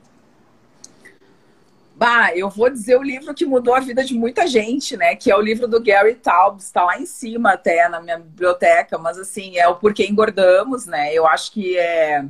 Bah, 1.96 2.36
eu 2.36 2.50
vou 2.50 2.70
dizer 2.70 2.98
o 2.98 3.04
livro 3.04 3.34
que 3.34 3.46
mudou 3.46 3.76
a 3.76 3.80
vida 3.80 4.04
de 4.04 4.14
muita 4.14 4.48
gente, 4.48 4.98
né? 4.98 5.16
Que 5.16 5.32
é 5.32 5.36
o 5.36 5.42
livro 5.42 5.68
do 5.68 5.82
Gary 5.82 6.16
Taubes, 6.16 6.66
está 6.66 6.84
lá 6.84 7.00
em 7.00 7.06
cima 7.06 7.54
até 7.54 7.88
na 7.90 8.00
minha 8.00 8.18
biblioteca, 8.18 8.98
mas 8.98 9.20
assim, 9.20 9.58
é 9.58 9.68
o 9.68 9.76
Porquê 9.76 10.06
Engordamos, 10.08 10.86
né? 10.86 11.14
Eu 11.14 11.28
acho 11.28 11.52
que 11.52 11.78
é, 11.78 12.26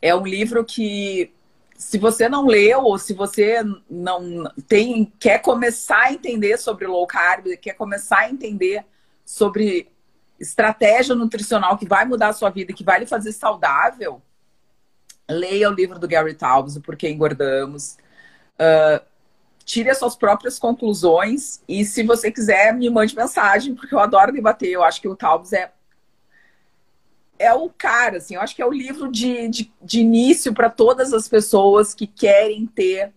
é 0.00 0.14
um 0.14 0.26
livro 0.26 0.64
que 0.64 1.30
se 1.78 1.96
você 1.96 2.28
não 2.28 2.44
leu 2.44 2.82
ou 2.82 2.98
se 2.98 3.14
você 3.14 3.62
não 3.88 4.52
tem 4.66 5.12
quer 5.20 5.38
começar 5.38 6.06
a 6.06 6.12
entender 6.12 6.58
sobre 6.58 6.88
low 6.88 7.06
carb, 7.06 7.56
quer 7.56 7.74
começar 7.74 8.18
a 8.18 8.30
entender 8.30 8.84
sobre 9.24 9.88
estratégia 10.40 11.14
nutricional 11.14 11.78
que 11.78 11.86
vai 11.86 12.04
mudar 12.04 12.30
a 12.30 12.32
sua 12.32 12.50
vida, 12.50 12.72
que 12.72 12.82
vai 12.82 12.98
lhe 12.98 13.06
fazer 13.06 13.30
saudável, 13.30 14.20
leia 15.30 15.70
o 15.70 15.72
livro 15.72 16.00
do 16.00 16.08
Gary 16.08 16.34
Taubes, 16.34 16.74
o 16.74 16.80
Porquê 16.80 17.08
Engordamos. 17.10 17.96
Uh, 18.54 19.00
tire 19.64 19.88
as 19.88 19.98
suas 19.98 20.16
próprias 20.16 20.58
conclusões 20.58 21.62
e 21.68 21.84
se 21.84 22.02
você 22.02 22.32
quiser, 22.32 22.74
me 22.74 22.90
mande 22.90 23.14
mensagem, 23.14 23.76
porque 23.76 23.94
eu 23.94 24.00
adoro 24.00 24.32
debater. 24.32 24.70
Eu 24.70 24.82
acho 24.82 25.00
que 25.00 25.06
o 25.06 25.14
Taubes 25.14 25.52
é 25.52 25.70
é 27.38 27.52
o 27.52 27.70
cara, 27.70 28.18
assim, 28.18 28.34
eu 28.34 28.40
acho 28.40 28.54
que 28.54 28.62
é 28.62 28.66
o 28.66 28.72
livro 28.72 29.10
de, 29.10 29.48
de, 29.48 29.72
de 29.82 30.00
início 30.00 30.52
para 30.52 30.68
todas 30.68 31.12
as 31.12 31.28
pessoas 31.28 31.94
que 31.94 32.06
querem 32.06 32.66
ter 32.66 33.12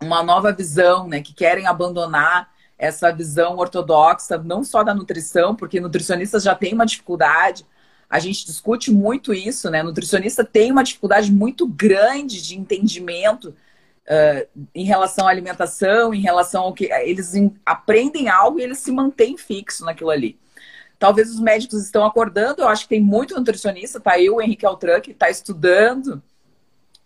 uma 0.00 0.22
nova 0.22 0.52
visão, 0.52 1.08
né? 1.08 1.20
Que 1.22 1.32
querem 1.32 1.66
abandonar 1.66 2.50
essa 2.78 3.10
visão 3.10 3.56
ortodoxa, 3.56 4.36
não 4.38 4.62
só 4.62 4.82
da 4.82 4.94
nutrição, 4.94 5.54
porque 5.54 5.80
nutricionistas 5.80 6.42
já 6.42 6.54
têm 6.54 6.74
uma 6.74 6.84
dificuldade. 6.84 7.64
A 8.08 8.18
gente 8.18 8.44
discute 8.44 8.90
muito 8.90 9.32
isso, 9.32 9.70
né? 9.70 9.82
Nutricionista 9.82 10.44
tem 10.44 10.70
uma 10.70 10.84
dificuldade 10.84 11.32
muito 11.32 11.66
grande 11.66 12.42
de 12.42 12.56
entendimento 12.56 13.54
uh, 14.06 14.64
em 14.74 14.84
relação 14.84 15.26
à 15.26 15.30
alimentação, 15.30 16.12
em 16.12 16.20
relação 16.20 16.64
ao 16.64 16.74
que 16.74 16.92
eles 16.92 17.32
aprendem 17.64 18.28
algo 18.28 18.60
e 18.60 18.62
eles 18.62 18.78
se 18.78 18.92
mantêm 18.92 19.36
fixo 19.36 19.84
naquilo 19.84 20.10
ali. 20.10 20.38
Talvez 20.98 21.30
os 21.30 21.40
médicos 21.40 21.82
estão 21.82 22.04
acordando, 22.04 22.62
eu 22.62 22.68
acho 22.68 22.84
que 22.84 22.88
tem 22.90 23.00
muito 23.00 23.34
nutricionista, 23.34 24.00
tá 24.00 24.12
aí 24.12 24.30
o 24.30 24.40
Henrique 24.40 24.64
Altran, 24.64 25.00
que 25.00 25.10
está 25.10 25.28
estudando 25.28 26.22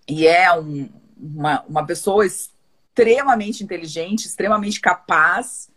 e 0.08 0.26
é 0.26 0.52
um, 0.52 0.88
uma, 1.16 1.64
uma 1.68 1.86
pessoa 1.86 2.24
extremamente 2.26 3.62
inteligente, 3.62 4.26
extremamente 4.26 4.80
capaz. 4.80 5.70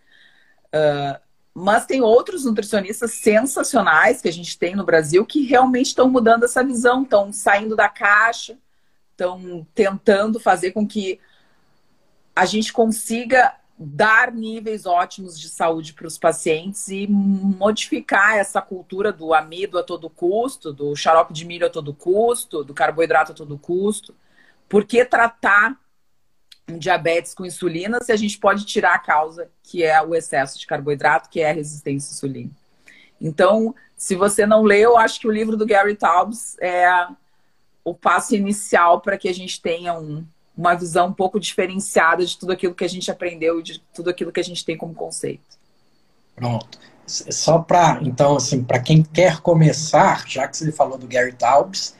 Uh, 0.67 1.21
mas 1.53 1.85
tem 1.85 2.01
outros 2.01 2.45
nutricionistas 2.45 3.13
sensacionais 3.13 4.21
que 4.21 4.27
a 4.27 4.33
gente 4.33 4.57
tem 4.57 4.75
no 4.75 4.83
Brasil 4.83 5.23
que 5.25 5.43
realmente 5.43 5.87
estão 5.87 6.09
mudando 6.09 6.45
essa 6.45 6.63
visão, 6.63 7.03
estão 7.03 7.31
saindo 7.31 7.75
da 7.75 7.87
caixa, 7.87 8.57
estão 9.11 9.65
tentando 9.75 10.39
fazer 10.39 10.71
com 10.71 10.87
que 10.87 11.19
a 12.35 12.45
gente 12.45 12.73
consiga 12.73 13.53
dar 13.77 14.31
níveis 14.31 14.85
ótimos 14.85 15.39
de 15.39 15.49
saúde 15.49 15.93
para 15.93 16.07
os 16.07 16.17
pacientes 16.17 16.87
e 16.89 17.07
modificar 17.07 18.37
essa 18.37 18.61
cultura 18.61 19.11
do 19.11 19.33
amido 19.33 19.77
a 19.79 19.83
todo 19.83 20.09
custo, 20.09 20.71
do 20.71 20.95
xarope 20.95 21.33
de 21.33 21.45
milho 21.45 21.65
a 21.65 21.69
todo 21.69 21.93
custo, 21.93 22.63
do 22.63 22.73
carboidrato 22.73 23.31
a 23.31 23.35
todo 23.35 23.57
custo. 23.57 24.15
Por 24.69 24.85
que 24.85 25.03
tratar 25.03 25.77
um 26.69 26.77
diabetes 26.77 27.33
com 27.33 27.45
insulina 27.45 27.99
se 28.01 28.11
a 28.11 28.15
gente 28.15 28.37
pode 28.37 28.65
tirar 28.65 28.93
a 28.93 28.99
causa, 28.99 29.49
que 29.63 29.83
é 29.83 30.01
o 30.01 30.15
excesso 30.15 30.59
de 30.59 30.67
carboidrato, 30.67 31.29
que 31.29 31.41
é 31.41 31.49
a 31.49 31.53
resistência 31.53 32.11
à 32.11 32.13
insulina? 32.13 32.51
Então, 33.19 33.73
se 33.95 34.15
você 34.15 34.45
não 34.45 34.63
leu, 34.63 34.97
acho 34.97 35.19
que 35.19 35.27
o 35.27 35.31
livro 35.31 35.57
do 35.57 35.65
Gary 35.65 35.95
Taubes 35.95 36.57
é 36.59 37.07
o 37.83 37.93
passo 37.93 38.35
inicial 38.35 39.01
para 39.01 39.17
que 39.17 39.27
a 39.27 39.33
gente 39.33 39.61
tenha 39.61 39.93
um, 39.93 40.25
uma 40.55 40.75
visão 40.75 41.07
um 41.07 41.13
pouco 41.13 41.39
diferenciada 41.39 42.25
de 42.25 42.37
tudo 42.37 42.51
aquilo 42.51 42.75
que 42.75 42.83
a 42.83 42.89
gente 42.89 43.09
aprendeu 43.09 43.59
e 43.59 43.63
de 43.63 43.79
tudo 43.93 44.09
aquilo 44.09 44.31
que 44.31 44.39
a 44.39 44.43
gente 44.43 44.63
tem 44.63 44.77
como 44.77 44.93
conceito. 44.93 45.43
Pronto. 46.35 46.77
Só 47.05 47.59
para, 47.59 47.99
então, 48.01 48.37
assim, 48.37 48.63
para 48.63 48.79
quem 48.79 49.03
quer 49.03 49.41
começar, 49.41 50.27
já 50.27 50.47
que 50.47 50.55
você 50.55 50.71
falou 50.71 50.97
do 50.97 51.07
Gary 51.07 51.33
Taubes, 51.33 51.95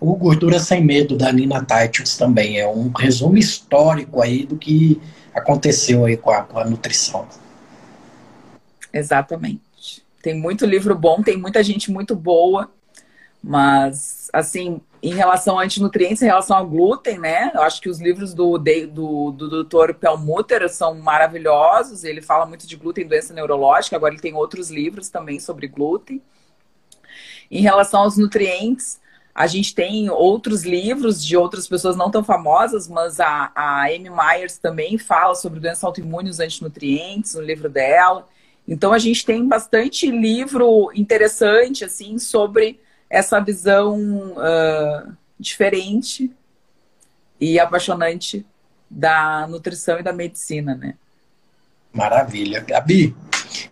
o 0.00 0.14
Gordura 0.14 0.58
Sem 0.58 0.84
Medo, 0.84 1.16
da 1.16 1.32
Nina 1.32 1.64
Titles 1.64 2.16
também 2.16 2.58
é 2.58 2.66
um 2.66 2.90
resumo 2.90 3.36
histórico 3.36 4.22
aí 4.22 4.44
do 4.44 4.56
que 4.56 5.00
aconteceu 5.34 6.04
aí 6.04 6.16
com 6.16 6.30
a, 6.30 6.42
com 6.42 6.58
a 6.58 6.64
nutrição. 6.64 7.26
Exatamente. 8.92 10.04
Tem 10.22 10.34
muito 10.34 10.66
livro 10.66 10.94
bom, 10.96 11.22
tem 11.22 11.36
muita 11.36 11.62
gente 11.62 11.90
muito 11.90 12.16
boa, 12.16 12.70
mas, 13.42 14.28
assim, 14.32 14.80
em 15.02 15.14
relação 15.14 15.58
a 15.58 15.62
antinutrientes, 15.62 16.22
em 16.22 16.26
relação 16.26 16.56
ao 16.56 16.66
glúten, 16.66 17.18
né? 17.18 17.50
Eu 17.54 17.62
acho 17.62 17.80
que 17.80 17.88
os 17.88 18.00
livros 18.00 18.34
do, 18.34 18.58
do, 18.58 19.30
do 19.30 19.64
Dr. 19.64 19.94
Pelmutter 19.94 20.68
são 20.68 20.94
maravilhosos. 20.94 22.04
Ele 22.04 22.20
fala 22.20 22.46
muito 22.46 22.66
de 22.66 22.76
glúten 22.76 23.06
doença 23.06 23.32
neurológica. 23.32 23.96
Agora 23.96 24.14
ele 24.14 24.20
tem 24.20 24.34
outros 24.34 24.70
livros 24.70 25.08
também 25.08 25.38
sobre 25.38 25.68
glúten. 25.68 26.20
Em 27.50 27.62
relação 27.62 28.02
aos 28.02 28.16
nutrientes, 28.16 29.00
a 29.34 29.46
gente 29.46 29.74
tem 29.74 30.10
outros 30.10 30.64
livros 30.64 31.24
de 31.24 31.36
outras 31.36 31.68
pessoas 31.68 31.96
não 31.96 32.10
tão 32.10 32.24
famosas, 32.24 32.88
mas 32.88 33.20
a, 33.20 33.52
a 33.54 33.84
Amy 33.84 34.10
Myers 34.10 34.58
também 34.58 34.98
fala 34.98 35.34
sobre 35.34 35.60
doença 35.60 35.86
autoimune 35.86 36.28
e 36.28 36.30
os 36.30 36.40
antinutrientes, 36.40 37.34
no 37.34 37.42
livro 37.42 37.68
dela. 37.68 38.26
Então 38.66 38.92
a 38.92 38.98
gente 38.98 39.24
tem 39.24 39.46
bastante 39.46 40.10
livro 40.10 40.90
interessante 40.92 41.84
assim 41.84 42.18
sobre 42.18 42.80
essa 43.08 43.40
visão 43.40 44.32
uh, 44.32 45.16
diferente 45.38 46.30
e 47.40 47.58
apaixonante 47.58 48.44
da 48.90 49.46
nutrição 49.46 49.98
e 49.98 50.02
da 50.02 50.12
medicina, 50.12 50.74
né? 50.74 50.94
Maravilha. 51.92 52.60
Gabi, 52.60 53.16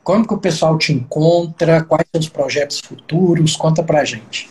como 0.02 0.26
que 0.26 0.34
o 0.34 0.38
pessoal 0.38 0.78
te 0.78 0.92
encontra? 0.92 1.84
Quais 1.84 2.06
são 2.10 2.20
os 2.20 2.28
projetos 2.28 2.80
futuros? 2.80 3.56
Conta 3.56 3.82
pra 3.82 4.04
gente. 4.04 4.48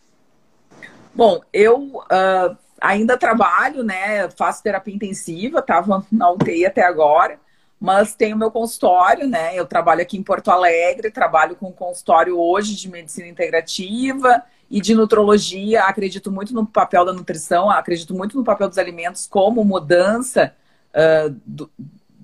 Bom, 1.13 1.39
eu 1.51 1.77
uh, 1.77 2.57
ainda 2.79 3.17
trabalho, 3.17 3.83
né? 3.83 4.29
Faço 4.31 4.61
terapia 4.61 4.93
intensiva, 4.93 5.59
estava 5.59 6.05
na 6.11 6.29
UTI 6.31 6.65
até 6.65 6.83
agora, 6.83 7.39
mas 7.79 8.15
tenho 8.15 8.37
meu 8.37 8.51
consultório, 8.51 9.27
né? 9.27 9.55
Eu 9.55 9.65
trabalho 9.65 10.01
aqui 10.01 10.17
em 10.17 10.23
Porto 10.23 10.51
Alegre, 10.51 11.09
trabalho 11.09 11.55
com 11.55 11.71
consultório 11.71 12.37
hoje 12.37 12.75
de 12.75 12.89
medicina 12.89 13.27
integrativa 13.27 14.43
e 14.69 14.81
de 14.81 14.95
nutrologia, 14.95 15.83
acredito 15.83 16.31
muito 16.31 16.53
no 16.53 16.65
papel 16.65 17.05
da 17.05 17.13
nutrição, 17.13 17.69
acredito 17.69 18.13
muito 18.13 18.37
no 18.37 18.43
papel 18.43 18.67
dos 18.67 18.77
alimentos 18.77 19.27
como 19.27 19.63
mudança 19.63 20.55
uh, 20.91 21.35
do, 21.45 21.69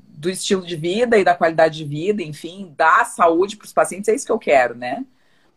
do, 0.09 0.29
estilo 0.29 0.65
de 0.65 0.75
vida 0.75 1.17
e 1.17 1.23
da 1.23 1.35
qualidade 1.35 1.77
de 1.77 1.85
vida, 1.85 2.23
enfim, 2.23 2.73
da 2.75 3.05
saúde 3.05 3.57
para 3.57 3.65
os 3.65 3.73
pacientes, 3.73 4.09
é 4.09 4.15
isso 4.15 4.25
que 4.25 4.31
eu 4.31 4.39
quero, 4.39 4.75
né? 4.75 5.05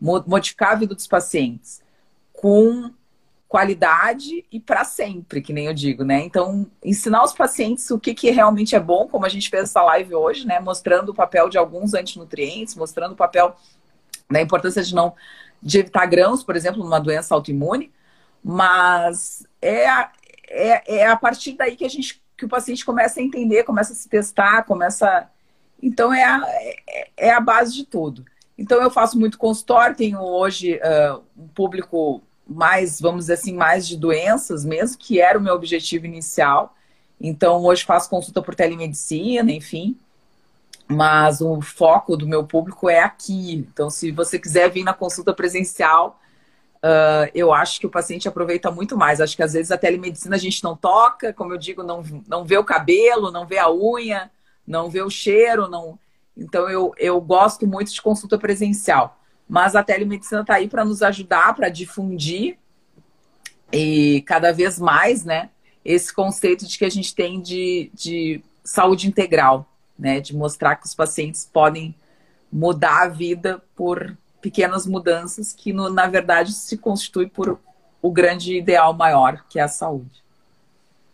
Modificar 0.01 0.73
a 0.73 0.75
vida 0.75 0.95
dos 0.95 1.07
pacientes 1.07 1.83
com 2.33 2.91
qualidade 3.49 4.45
e 4.51 4.59
para 4.59 4.85
sempre, 4.85 5.41
que 5.41 5.53
nem 5.53 5.67
eu 5.67 5.73
digo, 5.73 6.05
né? 6.05 6.21
Então, 6.25 6.67
ensinar 6.85 7.23
os 7.23 7.33
pacientes 7.33 7.89
o 7.91 7.99
que, 7.99 8.13
que 8.13 8.31
realmente 8.31 8.75
é 8.75 8.81
bom, 8.81 9.07
como 9.07 9.25
a 9.25 9.29
gente 9.29 9.49
fez 9.49 9.65
essa 9.65 9.81
live 9.83 10.15
hoje, 10.15 10.47
né? 10.47 10.61
Mostrando 10.61 11.11
o 11.11 11.15
papel 11.15 11.49
de 11.49 11.57
alguns 11.57 11.95
antinutrientes, 11.95 12.75
mostrando 12.75 13.13
o 13.13 13.17
papel 13.17 13.57
da 14.29 14.41
importância 14.41 14.83
de 14.83 14.95
não 14.95 15.15
de 15.65 15.79
evitar 15.79 16.05
grãos, 16.07 16.45
por 16.45 16.55
exemplo, 16.55 16.85
numa 16.85 17.01
doença 17.01 17.35
autoimune, 17.35 17.91
mas 18.43 19.47
é 19.63 19.89
a, 19.89 20.13
é, 20.49 20.99
é 20.99 21.07
a 21.07 21.17
partir 21.17 21.55
daí 21.55 21.75
que 21.75 21.85
a 21.85 21.89
gente 21.89 22.23
que 22.37 22.45
o 22.45 22.49
paciente 22.49 22.85
começa 22.85 23.21
a 23.21 23.23
entender, 23.23 23.63
começa 23.63 23.93
a 23.93 23.97
se 23.97 24.09
testar, 24.09 24.65
começa. 24.65 25.31
Então 25.83 26.13
é 26.13 26.25
a, 26.25 26.43
é, 26.47 27.11
é 27.17 27.31
a 27.33 27.41
base 27.41 27.75
de 27.75 27.85
tudo. 27.87 28.25
Então 28.59 28.83
eu 28.83 28.91
faço 28.91 29.19
muito 29.19 29.39
consultório, 29.39 29.97
tenho 29.97 30.21
hoje 30.21 30.77
uh, 30.77 31.23
um 31.37 31.49
público 31.49 32.23
mais, 32.47 33.01
vamos 33.01 33.25
dizer 33.25 33.35
assim, 33.35 33.55
mais 33.55 33.89
de 33.89 33.97
doenças 33.97 34.65
mesmo, 34.65 34.99
que 34.99 35.21
era 35.21 35.39
o 35.39 35.43
meu 35.43 35.55
objetivo 35.55 36.07
inicial. 36.07 36.77
Então, 37.21 37.63
hoje 37.65 37.85
faço 37.85 38.11
consulta 38.11 38.43
por 38.43 38.55
telemedicina, 38.55 39.51
enfim. 39.51 39.97
Mas 40.87 41.41
o 41.41 41.61
foco 41.61 42.17
do 42.17 42.27
meu 42.27 42.47
público 42.47 42.89
é 42.89 43.01
aqui. 43.01 43.55
Então, 43.55 43.89
se 43.89 44.11
você 44.11 44.39
quiser 44.39 44.71
vir 44.71 44.85
na 44.85 44.93
consulta 44.93 45.33
presencial, 45.33 46.21
uh, 46.77 47.31
eu 47.35 47.53
acho 47.53 47.81
que 47.81 47.87
o 47.87 47.91
paciente 47.91 48.29
aproveita 48.29 48.71
muito 48.71 48.97
mais. 48.97 49.21
Acho 49.21 49.37
que 49.37 49.43
às 49.43 49.55
vezes 49.55 49.73
a 49.73 49.79
telemedicina 49.79 50.37
a 50.37 50.39
gente 50.39 50.63
não 50.63 50.77
toca, 50.77 51.33
como 51.33 51.55
eu 51.55 51.59
digo, 51.59 51.83
não, 51.83 52.03
não 52.29 52.45
vê 52.45 52.59
o 52.59 52.65
cabelo, 52.65 53.31
não 53.31 53.47
vê 53.47 53.59
a 53.59 53.73
unha, 53.73 54.31
não 54.67 54.91
vê 54.91 55.03
o 55.03 55.11
cheiro. 55.11 55.69
não. 55.69 55.99
Então, 56.37 56.69
eu, 56.69 56.93
eu 56.99 57.21
gosto 57.21 57.67
muito 57.67 57.93
de 57.93 58.03
consulta 58.03 58.37
presencial. 58.37 59.19
Mas 59.49 59.77
a 59.77 59.83
telemedicina 59.83 60.41
está 60.41 60.55
aí 60.55 60.69
para 60.69 60.85
nos 60.85 61.03
ajudar, 61.03 61.55
para 61.55 61.69
difundir 61.69 62.59
e 63.73 64.23
cada 64.23 64.53
vez 64.53 64.79
mais, 64.79 65.25
né, 65.25 65.51
esse 65.85 66.15
conceito 66.15 66.65
de 66.67 66.79
que 66.79 66.85
a 66.85 66.91
gente 66.91 67.15
tem 67.15 67.41
de, 67.41 67.91
de 67.93 68.41
saúde 68.63 69.09
integral, 69.09 69.69
né, 69.99 70.21
de 70.21 70.35
mostrar 70.35 70.77
que 70.77 70.87
os 70.87 70.95
pacientes 70.95 71.49
podem 71.51 71.95
mudar 72.53 73.03
a 73.03 73.09
vida 73.09 73.63
por 73.75 74.17
pequenas 74.41 74.87
mudanças 74.87 75.53
que, 75.53 75.73
no, 75.73 75.89
na 75.89 76.07
verdade, 76.07 76.53
se 76.53 76.77
constitui 76.77 77.27
por 77.27 77.59
o 78.03 78.11
grande 78.11 78.57
ideal 78.57 78.93
maior, 78.93 79.45
que 79.49 79.59
é 79.59 79.63
a 79.63 79.69
saúde. 79.69 80.23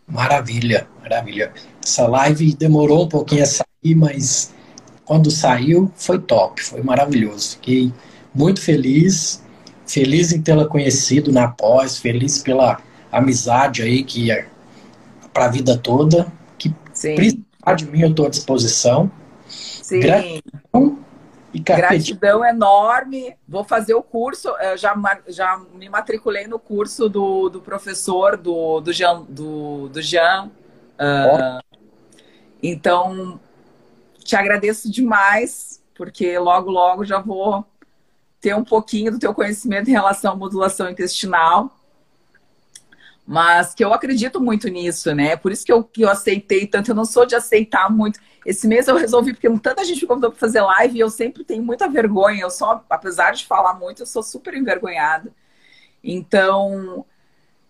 Maravilha, 0.07 0.89
maravilha. 1.01 1.53
Essa 1.83 2.07
live 2.09 2.55
demorou 2.57 3.05
um 3.05 3.09
pouquinho 3.09 3.45
a 3.45 3.47
sair, 3.47 3.95
mas 3.95 4.53
quando 5.05 5.31
saiu 5.31 5.91
foi 5.95 6.19
top, 6.19 6.61
foi 6.63 6.83
maravilhoso. 6.83 7.53
Fiquei 7.53 7.93
muito 8.35 8.61
feliz, 8.61 9.43
feliz 9.87 10.33
em 10.33 10.43
tê-la 10.43 10.67
conhecido 10.67 11.31
na 11.31 11.47
pós, 11.47 11.97
feliz 11.97 12.39
pela 12.39 12.81
amizade 13.13 13.83
aí 13.83 14.03
que 14.03 14.31
é 14.33 14.49
para 15.33 15.45
a 15.45 15.49
vida 15.49 15.79
toda, 15.79 16.27
que 16.59 16.75
Sim. 16.93 17.45
De 17.75 17.87
mim 17.87 18.03
eu 18.03 18.11
estou 18.11 18.27
à 18.27 18.29
disposição. 18.29 19.11
Sim. 19.49 20.01
Gratidão 20.01 20.99
e 21.53 21.59
Gratidão 21.59 22.45
enorme. 22.45 23.37
Vou 23.49 23.65
fazer 23.65 23.95
o 23.95 24.03
curso, 24.03 24.49
eu 24.61 24.77
já, 24.77 24.95
já 25.29 25.61
me 25.75 25.89
matriculei 25.89 26.47
no 26.47 26.59
curso 26.59 27.09
do, 27.09 27.49
do 27.49 27.61
professor, 27.61 28.37
do, 28.37 28.81
do 28.81 28.93
Jean. 28.93 29.23
Do, 29.29 29.89
do 29.89 30.01
Jean 30.01 30.47
uh, 30.95 31.61
então, 32.63 33.41
te 34.19 34.37
agradeço 34.37 34.91
demais, 34.91 35.83
porque 35.95 36.39
logo, 36.39 36.71
logo 36.71 37.05
já 37.05 37.19
vou 37.19 37.65
ter 38.41 38.55
um 38.55 38.65
pouquinho 38.65 39.13
do 39.13 39.19
teu 39.19 39.35
conhecimento 39.35 39.89
em 39.89 39.93
relação 39.93 40.33
à 40.33 40.37
modulação 40.37 40.89
intestinal, 40.89 41.77
mas 43.31 43.73
que 43.75 43.85
eu 43.85 43.95
acredito 43.95 44.41
muito 44.41 44.67
nisso, 44.67 45.15
né? 45.15 45.37
Por 45.37 45.53
isso 45.53 45.65
que 45.65 45.71
eu, 45.71 45.85
que 45.85 46.03
eu 46.03 46.11
aceitei 46.11 46.67
tanto. 46.67 46.91
Eu 46.91 46.97
não 46.97 47.05
sou 47.05 47.25
de 47.25 47.37
aceitar 47.37 47.89
muito. 47.89 48.19
Esse 48.45 48.67
mês 48.67 48.89
eu 48.89 48.97
resolvi, 48.97 49.33
porque 49.33 49.49
tanta 49.61 49.85
gente 49.85 50.03
me 50.03 50.09
convidou 50.09 50.33
para 50.33 50.41
fazer 50.41 50.61
live 50.61 50.97
e 50.97 51.01
eu 51.01 51.09
sempre 51.09 51.45
tenho 51.45 51.63
muita 51.63 51.89
vergonha. 51.89 52.41
Eu 52.41 52.51
só, 52.51 52.85
apesar 52.91 53.31
de 53.31 53.47
falar 53.47 53.75
muito, 53.75 54.03
eu 54.03 54.07
sou 54.07 54.21
super 54.25 54.53
envergonhada. 54.55 55.33
Então, 56.03 57.07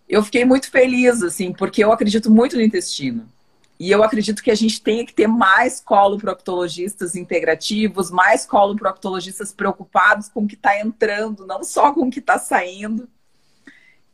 eu 0.09 0.23
fiquei 0.23 0.43
muito 0.45 0.71
feliz, 0.71 1.21
assim, 1.21 1.53
porque 1.53 1.83
eu 1.83 1.91
acredito 1.91 2.31
muito 2.31 2.55
no 2.55 2.63
intestino. 2.63 3.29
E 3.79 3.91
eu 3.91 4.01
acredito 4.01 4.41
que 4.41 4.49
a 4.49 4.55
gente 4.55 4.81
tem 4.81 5.05
que 5.05 5.13
ter 5.13 5.27
mais 5.27 5.79
coloproctologistas 5.79 7.15
integrativos, 7.15 8.09
mais 8.09 8.47
coloproctologistas 8.47 9.53
preocupados 9.53 10.27
com 10.27 10.43
o 10.43 10.47
que 10.47 10.55
está 10.55 10.79
entrando, 10.79 11.45
não 11.45 11.63
só 11.63 11.93
com 11.93 12.07
o 12.07 12.09
que 12.09 12.17
está 12.17 12.39
saindo. 12.39 13.07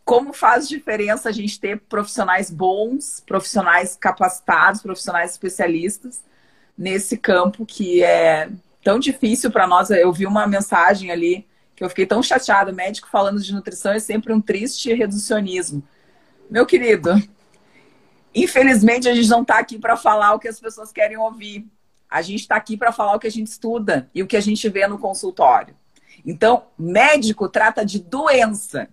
Como 0.07 0.31
faz 0.31 0.69
diferença 0.69 1.27
a 1.27 1.33
gente 1.33 1.59
ter 1.59 1.81
profissionais 1.81 2.49
bons, 2.49 3.21
profissionais 3.27 3.93
capacitados, 3.93 4.81
profissionais 4.81 5.31
especialistas 5.31 6.23
nesse 6.77 7.17
campo 7.17 7.65
que 7.65 8.01
é 8.01 8.49
tão 8.81 8.99
difícil 8.99 9.51
para 9.51 9.67
nós. 9.67 9.89
Eu 9.89 10.13
vi 10.13 10.25
uma 10.25 10.47
mensagem 10.47 11.11
ali 11.11 11.45
que 11.75 11.83
eu 11.83 11.89
fiquei 11.89 12.05
tão 12.05 12.23
chateada. 12.23 12.71
Médico 12.71 13.09
falando 13.11 13.41
de 13.41 13.53
nutrição 13.53 13.91
é 13.91 13.99
sempre 13.99 14.31
um 14.31 14.39
triste 14.39 14.93
reducionismo. 14.93 15.83
Meu 16.49 16.65
querido, 16.65 17.11
Infelizmente, 18.33 19.09
a 19.09 19.13
gente 19.13 19.27
não 19.27 19.41
está 19.41 19.59
aqui 19.59 19.77
para 19.77 19.97
falar 19.97 20.35
o 20.35 20.39
que 20.39 20.47
as 20.47 20.57
pessoas 20.57 20.89
querem 20.89 21.17
ouvir. 21.17 21.67
A 22.09 22.21
gente 22.21 22.41
está 22.41 22.55
aqui 22.55 22.77
para 22.77 22.93
falar 22.93 23.13
o 23.13 23.19
que 23.19 23.27
a 23.27 23.31
gente 23.31 23.47
estuda 23.47 24.09
e 24.15 24.23
o 24.23 24.27
que 24.27 24.37
a 24.37 24.41
gente 24.41 24.69
vê 24.69 24.87
no 24.87 24.97
consultório. 24.97 25.75
Então, 26.25 26.67
médico 26.77 27.49
trata 27.49 27.85
de 27.85 27.99
doença 27.99 28.87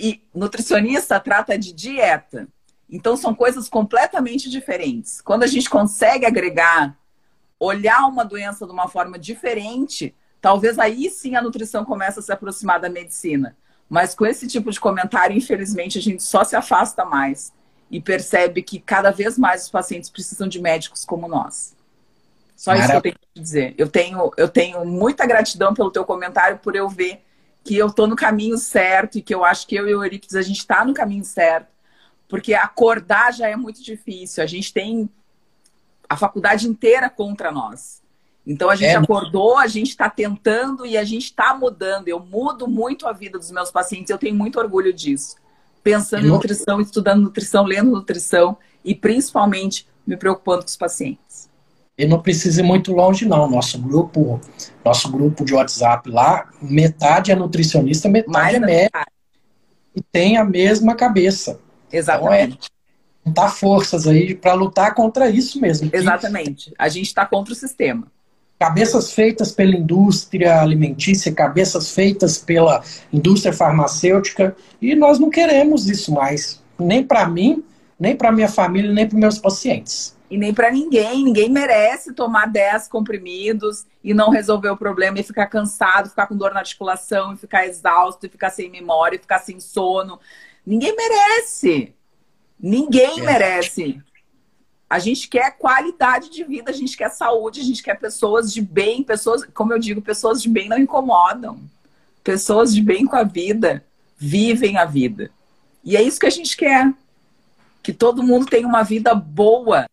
e 0.00 0.22
nutricionista 0.34 1.20
trata 1.20 1.58
de 1.58 1.72
dieta. 1.72 2.48
Então, 2.88 3.16
são 3.16 3.34
coisas 3.34 3.68
completamente 3.68 4.48
diferentes. 4.48 5.20
Quando 5.20 5.44
a 5.44 5.46
gente 5.46 5.68
consegue 5.70 6.26
agregar, 6.26 6.96
olhar 7.58 8.06
uma 8.06 8.24
doença 8.24 8.66
de 8.66 8.72
uma 8.72 8.88
forma 8.88 9.18
diferente, 9.18 10.14
talvez 10.40 10.78
aí 10.78 11.10
sim 11.10 11.36
a 11.36 11.42
nutrição 11.42 11.84
comece 11.84 12.18
a 12.18 12.22
se 12.22 12.32
aproximar 12.32 12.80
da 12.80 12.88
medicina. 12.88 13.56
Mas 13.88 14.14
com 14.14 14.24
esse 14.24 14.48
tipo 14.48 14.70
de 14.70 14.80
comentário, 14.80 15.36
infelizmente, 15.36 15.98
a 15.98 16.02
gente 16.02 16.22
só 16.22 16.42
se 16.42 16.56
afasta 16.56 17.04
mais 17.04 17.52
e 17.90 18.00
percebe 18.00 18.62
que 18.62 18.80
cada 18.80 19.10
vez 19.10 19.36
mais 19.36 19.64
os 19.64 19.70
pacientes 19.70 20.08
precisam 20.08 20.48
de 20.48 20.60
médicos 20.60 21.04
como 21.04 21.28
nós. 21.28 21.76
Só 22.56 22.74
isso 22.74 22.88
que 22.88 22.96
eu 22.96 23.02
tenho 23.02 23.14
que 23.14 23.40
dizer. 23.40 23.74
Eu 23.76 23.88
tenho, 23.88 24.30
eu 24.36 24.48
tenho 24.48 24.84
muita 24.84 25.26
gratidão 25.26 25.74
pelo 25.74 25.90
teu 25.90 26.04
comentário, 26.04 26.58
por 26.58 26.76
eu 26.76 26.88
ver 26.88 27.24
que 27.64 27.76
eu 27.76 27.88
estou 27.88 28.06
no 28.06 28.16
caminho 28.16 28.56
certo 28.56 29.18
e 29.18 29.22
que 29.22 29.34
eu 29.34 29.44
acho 29.44 29.66
que 29.66 29.74
eu 29.74 29.88
e 29.88 29.94
o 29.94 30.02
Euripides, 30.02 30.36
a 30.36 30.42
gente 30.42 30.58
está 30.58 30.84
no 30.84 30.94
caminho 30.94 31.24
certo. 31.24 31.68
Porque 32.28 32.54
acordar 32.54 33.32
já 33.32 33.48
é 33.48 33.56
muito 33.56 33.82
difícil. 33.82 34.42
A 34.42 34.46
gente 34.46 34.72
tem 34.72 35.08
a 36.08 36.16
faculdade 36.16 36.68
inteira 36.68 37.10
contra 37.10 37.50
nós. 37.50 38.00
Então 38.46 38.70
a 38.70 38.76
gente 38.76 38.90
é. 38.90 38.96
acordou, 38.96 39.58
a 39.58 39.66
gente 39.66 39.88
está 39.88 40.08
tentando 40.08 40.86
e 40.86 40.96
a 40.96 41.04
gente 41.04 41.24
está 41.24 41.54
mudando. 41.54 42.08
Eu 42.08 42.20
mudo 42.20 42.66
muito 42.66 43.06
a 43.06 43.12
vida 43.12 43.38
dos 43.38 43.50
meus 43.50 43.70
pacientes, 43.70 44.10
eu 44.10 44.18
tenho 44.18 44.34
muito 44.34 44.58
orgulho 44.58 44.92
disso 44.92 45.36
pensando 45.82 46.26
em 46.26 46.30
nutrição, 46.30 46.80
estudando 46.80 47.22
nutrição, 47.22 47.64
lendo 47.64 47.90
nutrição 47.90 48.56
e 48.84 48.94
principalmente 48.94 49.86
me 50.06 50.16
preocupando 50.16 50.62
com 50.62 50.68
os 50.68 50.76
pacientes. 50.76 51.49
E 52.00 52.06
não 52.06 52.18
precisa 52.18 52.62
ir 52.62 52.64
muito 52.64 52.92
longe, 52.92 53.26
não. 53.26 53.48
Nosso 53.48 53.78
grupo, 53.78 54.40
nosso 54.82 55.12
grupo 55.12 55.44
de 55.44 55.52
WhatsApp 55.52 56.08
lá, 56.08 56.48
metade 56.62 57.30
é 57.30 57.36
nutricionista, 57.36 58.08
metade 58.08 58.32
Mais 58.32 58.54
é 58.54 58.58
médico. 58.58 58.98
E 59.94 60.00
tem 60.00 60.38
a 60.38 60.44
mesma 60.44 60.94
cabeça. 60.94 61.60
Exatamente. 61.92 62.70
Então 63.20 63.32
é, 63.32 63.34
dá 63.34 63.48
forças 63.50 64.06
aí 64.06 64.34
para 64.34 64.54
lutar 64.54 64.94
contra 64.94 65.28
isso 65.28 65.60
mesmo. 65.60 65.90
Exatamente. 65.92 66.72
A 66.78 66.88
gente 66.88 67.06
está 67.06 67.26
contra 67.26 67.52
o 67.52 67.56
sistema 67.56 68.06
cabeças 68.58 69.14
feitas 69.14 69.52
pela 69.52 69.74
indústria 69.74 70.60
alimentícia, 70.60 71.32
cabeças 71.32 71.94
feitas 71.94 72.36
pela 72.36 72.82
indústria 73.10 73.54
farmacêutica, 73.54 74.54
e 74.82 74.94
nós 74.94 75.18
não 75.18 75.30
queremos 75.30 75.88
isso 75.88 76.12
mais, 76.12 76.62
nem 76.78 77.02
para 77.02 77.26
mim, 77.26 77.64
nem 77.98 78.14
para 78.14 78.30
minha 78.30 78.48
família, 78.48 78.92
nem 78.92 79.08
para 79.08 79.18
meus 79.18 79.38
pacientes. 79.38 80.14
E 80.30 80.38
nem 80.38 80.54
para 80.54 80.70
ninguém, 80.70 81.24
ninguém 81.24 81.50
merece 81.50 82.14
tomar 82.14 82.46
10 82.46 82.86
comprimidos 82.86 83.84
e 84.02 84.14
não 84.14 84.30
resolver 84.30 84.70
o 84.70 84.76
problema 84.76 85.18
e 85.18 85.24
ficar 85.24 85.46
cansado, 85.46 86.08
ficar 86.08 86.28
com 86.28 86.36
dor 86.36 86.54
na 86.54 86.60
articulação, 86.60 87.34
e 87.34 87.36
ficar 87.36 87.66
exausto, 87.66 88.26
e 88.26 88.28
ficar 88.28 88.50
sem 88.50 88.70
memória, 88.70 89.16
e 89.16 89.20
ficar 89.20 89.40
sem 89.40 89.58
sono. 89.58 90.20
Ninguém 90.64 90.94
merece. 90.94 91.92
Ninguém 92.58 93.20
é. 93.20 93.22
merece. 93.24 94.00
A 94.88 95.00
gente 95.00 95.28
quer 95.28 95.56
qualidade 95.58 96.30
de 96.30 96.44
vida, 96.44 96.70
a 96.70 96.74
gente 96.74 96.96
quer 96.96 97.10
saúde, 97.10 97.60
a 97.60 97.64
gente 97.64 97.82
quer 97.82 97.98
pessoas 97.98 98.52
de 98.52 98.60
bem, 98.60 99.02
pessoas, 99.02 99.44
como 99.52 99.72
eu 99.72 99.80
digo, 99.80 100.00
pessoas 100.00 100.40
de 100.40 100.48
bem 100.48 100.68
não 100.68 100.78
incomodam. 100.78 101.60
Pessoas 102.22 102.72
de 102.72 102.82
bem 102.82 103.04
com 103.04 103.16
a 103.16 103.24
vida 103.24 103.84
vivem 104.16 104.76
a 104.76 104.84
vida. 104.84 105.30
E 105.82 105.96
é 105.96 106.02
isso 106.02 106.20
que 106.20 106.26
a 106.26 106.30
gente 106.30 106.56
quer. 106.56 106.92
Que 107.82 107.92
todo 107.92 108.22
mundo 108.22 108.46
tenha 108.46 108.66
uma 108.66 108.82
vida 108.82 109.14
boa, 109.14 109.86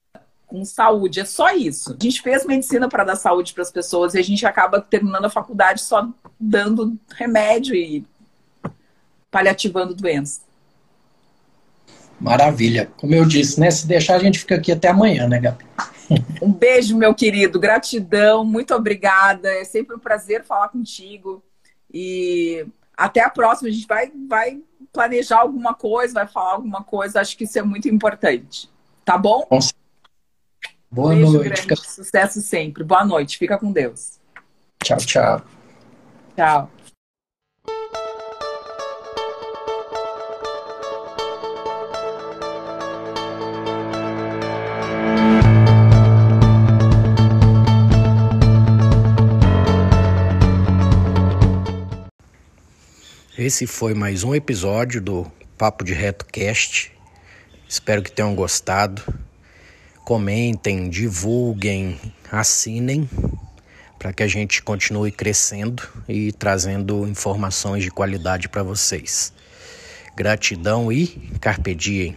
com 0.47 0.63
saúde. 0.63 1.19
É 1.19 1.25
só 1.25 1.53
isso. 1.53 1.95
A 1.99 2.03
gente 2.03 2.21
fez 2.21 2.45
medicina 2.45 2.87
para 2.87 3.03
dar 3.03 3.17
saúde 3.17 3.53
para 3.53 3.61
as 3.61 3.71
pessoas 3.71 4.15
e 4.15 4.19
a 4.19 4.23
gente 4.23 4.45
acaba 4.45 4.81
terminando 4.81 5.25
a 5.25 5.29
faculdade 5.29 5.81
só 5.81 6.09
dando 6.39 6.97
remédio 7.15 7.75
e 7.75 8.05
paliativando 9.29 9.93
doenças. 9.93 10.41
Maravilha. 12.19 12.89
Como 12.97 13.13
eu 13.13 13.25
disse, 13.25 13.59
né? 13.59 13.69
Se 13.69 13.85
deixar, 13.85 14.15
a 14.15 14.19
gente 14.19 14.39
fica 14.39 14.55
aqui 14.55 14.71
até 14.71 14.87
amanhã, 14.87 15.27
né, 15.27 15.39
Gabi? 15.39 15.65
Um 16.41 16.53
beijo, 16.53 16.95
meu 16.95 17.13
querido. 17.13 17.59
Gratidão. 17.59 18.45
Muito 18.45 18.73
obrigada. 18.73 19.49
É 19.49 19.65
sempre 19.65 19.93
um 19.93 19.99
prazer 19.99 20.45
falar 20.45 20.69
contigo. 20.69 21.43
E 21.93 22.65
até 22.95 23.21
a 23.21 23.29
próxima. 23.29 23.67
A 23.67 23.71
gente 23.73 23.85
vai, 23.85 24.09
vai 24.27 24.61
planejar 24.93 25.39
alguma 25.39 25.73
coisa, 25.73 26.13
vai 26.13 26.27
falar 26.27 26.53
alguma 26.53 26.81
coisa. 26.81 27.19
Acho 27.19 27.37
que 27.37 27.43
isso 27.43 27.59
é 27.59 27.61
muito 27.61 27.89
importante. 27.89 28.69
Tá 29.03 29.17
bom? 29.17 29.45
Boa 30.97 31.13
Beijo 31.13 31.31
noite. 31.31 31.61
Fica... 31.61 31.75
Sucesso 31.75 32.41
sempre. 32.41 32.83
Boa 32.83 33.05
noite. 33.05 33.37
Fica 33.37 33.55
com 33.55 33.71
Deus. 33.71 34.19
Tchau, 34.83 34.97
tchau. 34.97 35.41
Tchau. 36.35 36.71
Esse 53.37 53.67
foi 53.67 53.93
mais 53.93 54.23
um 54.23 54.33
episódio 54.33 54.99
do 54.99 55.31
Papo 55.59 55.83
de 55.83 55.93
Reto 55.93 56.25
Cast. 56.25 56.91
Espero 57.69 58.01
que 58.01 58.11
tenham 58.11 58.33
gostado. 58.33 59.03
Comentem, 60.07 60.89
divulguem, 60.89 61.99
assinem 62.31 63.09
para 63.99 64.13
que 64.13 64.23
a 64.23 64.27
gente 64.27 64.63
continue 64.63 65.11
crescendo 65.11 65.83
e 66.07 66.31
trazendo 66.31 67.05
informações 67.05 67.83
de 67.83 67.91
qualidade 67.91 68.47
para 68.47 68.63
vocês. 68.63 69.33
Gratidão 70.15 70.89
e 70.89 71.07
carpe 71.41 71.75
diem. 71.75 72.15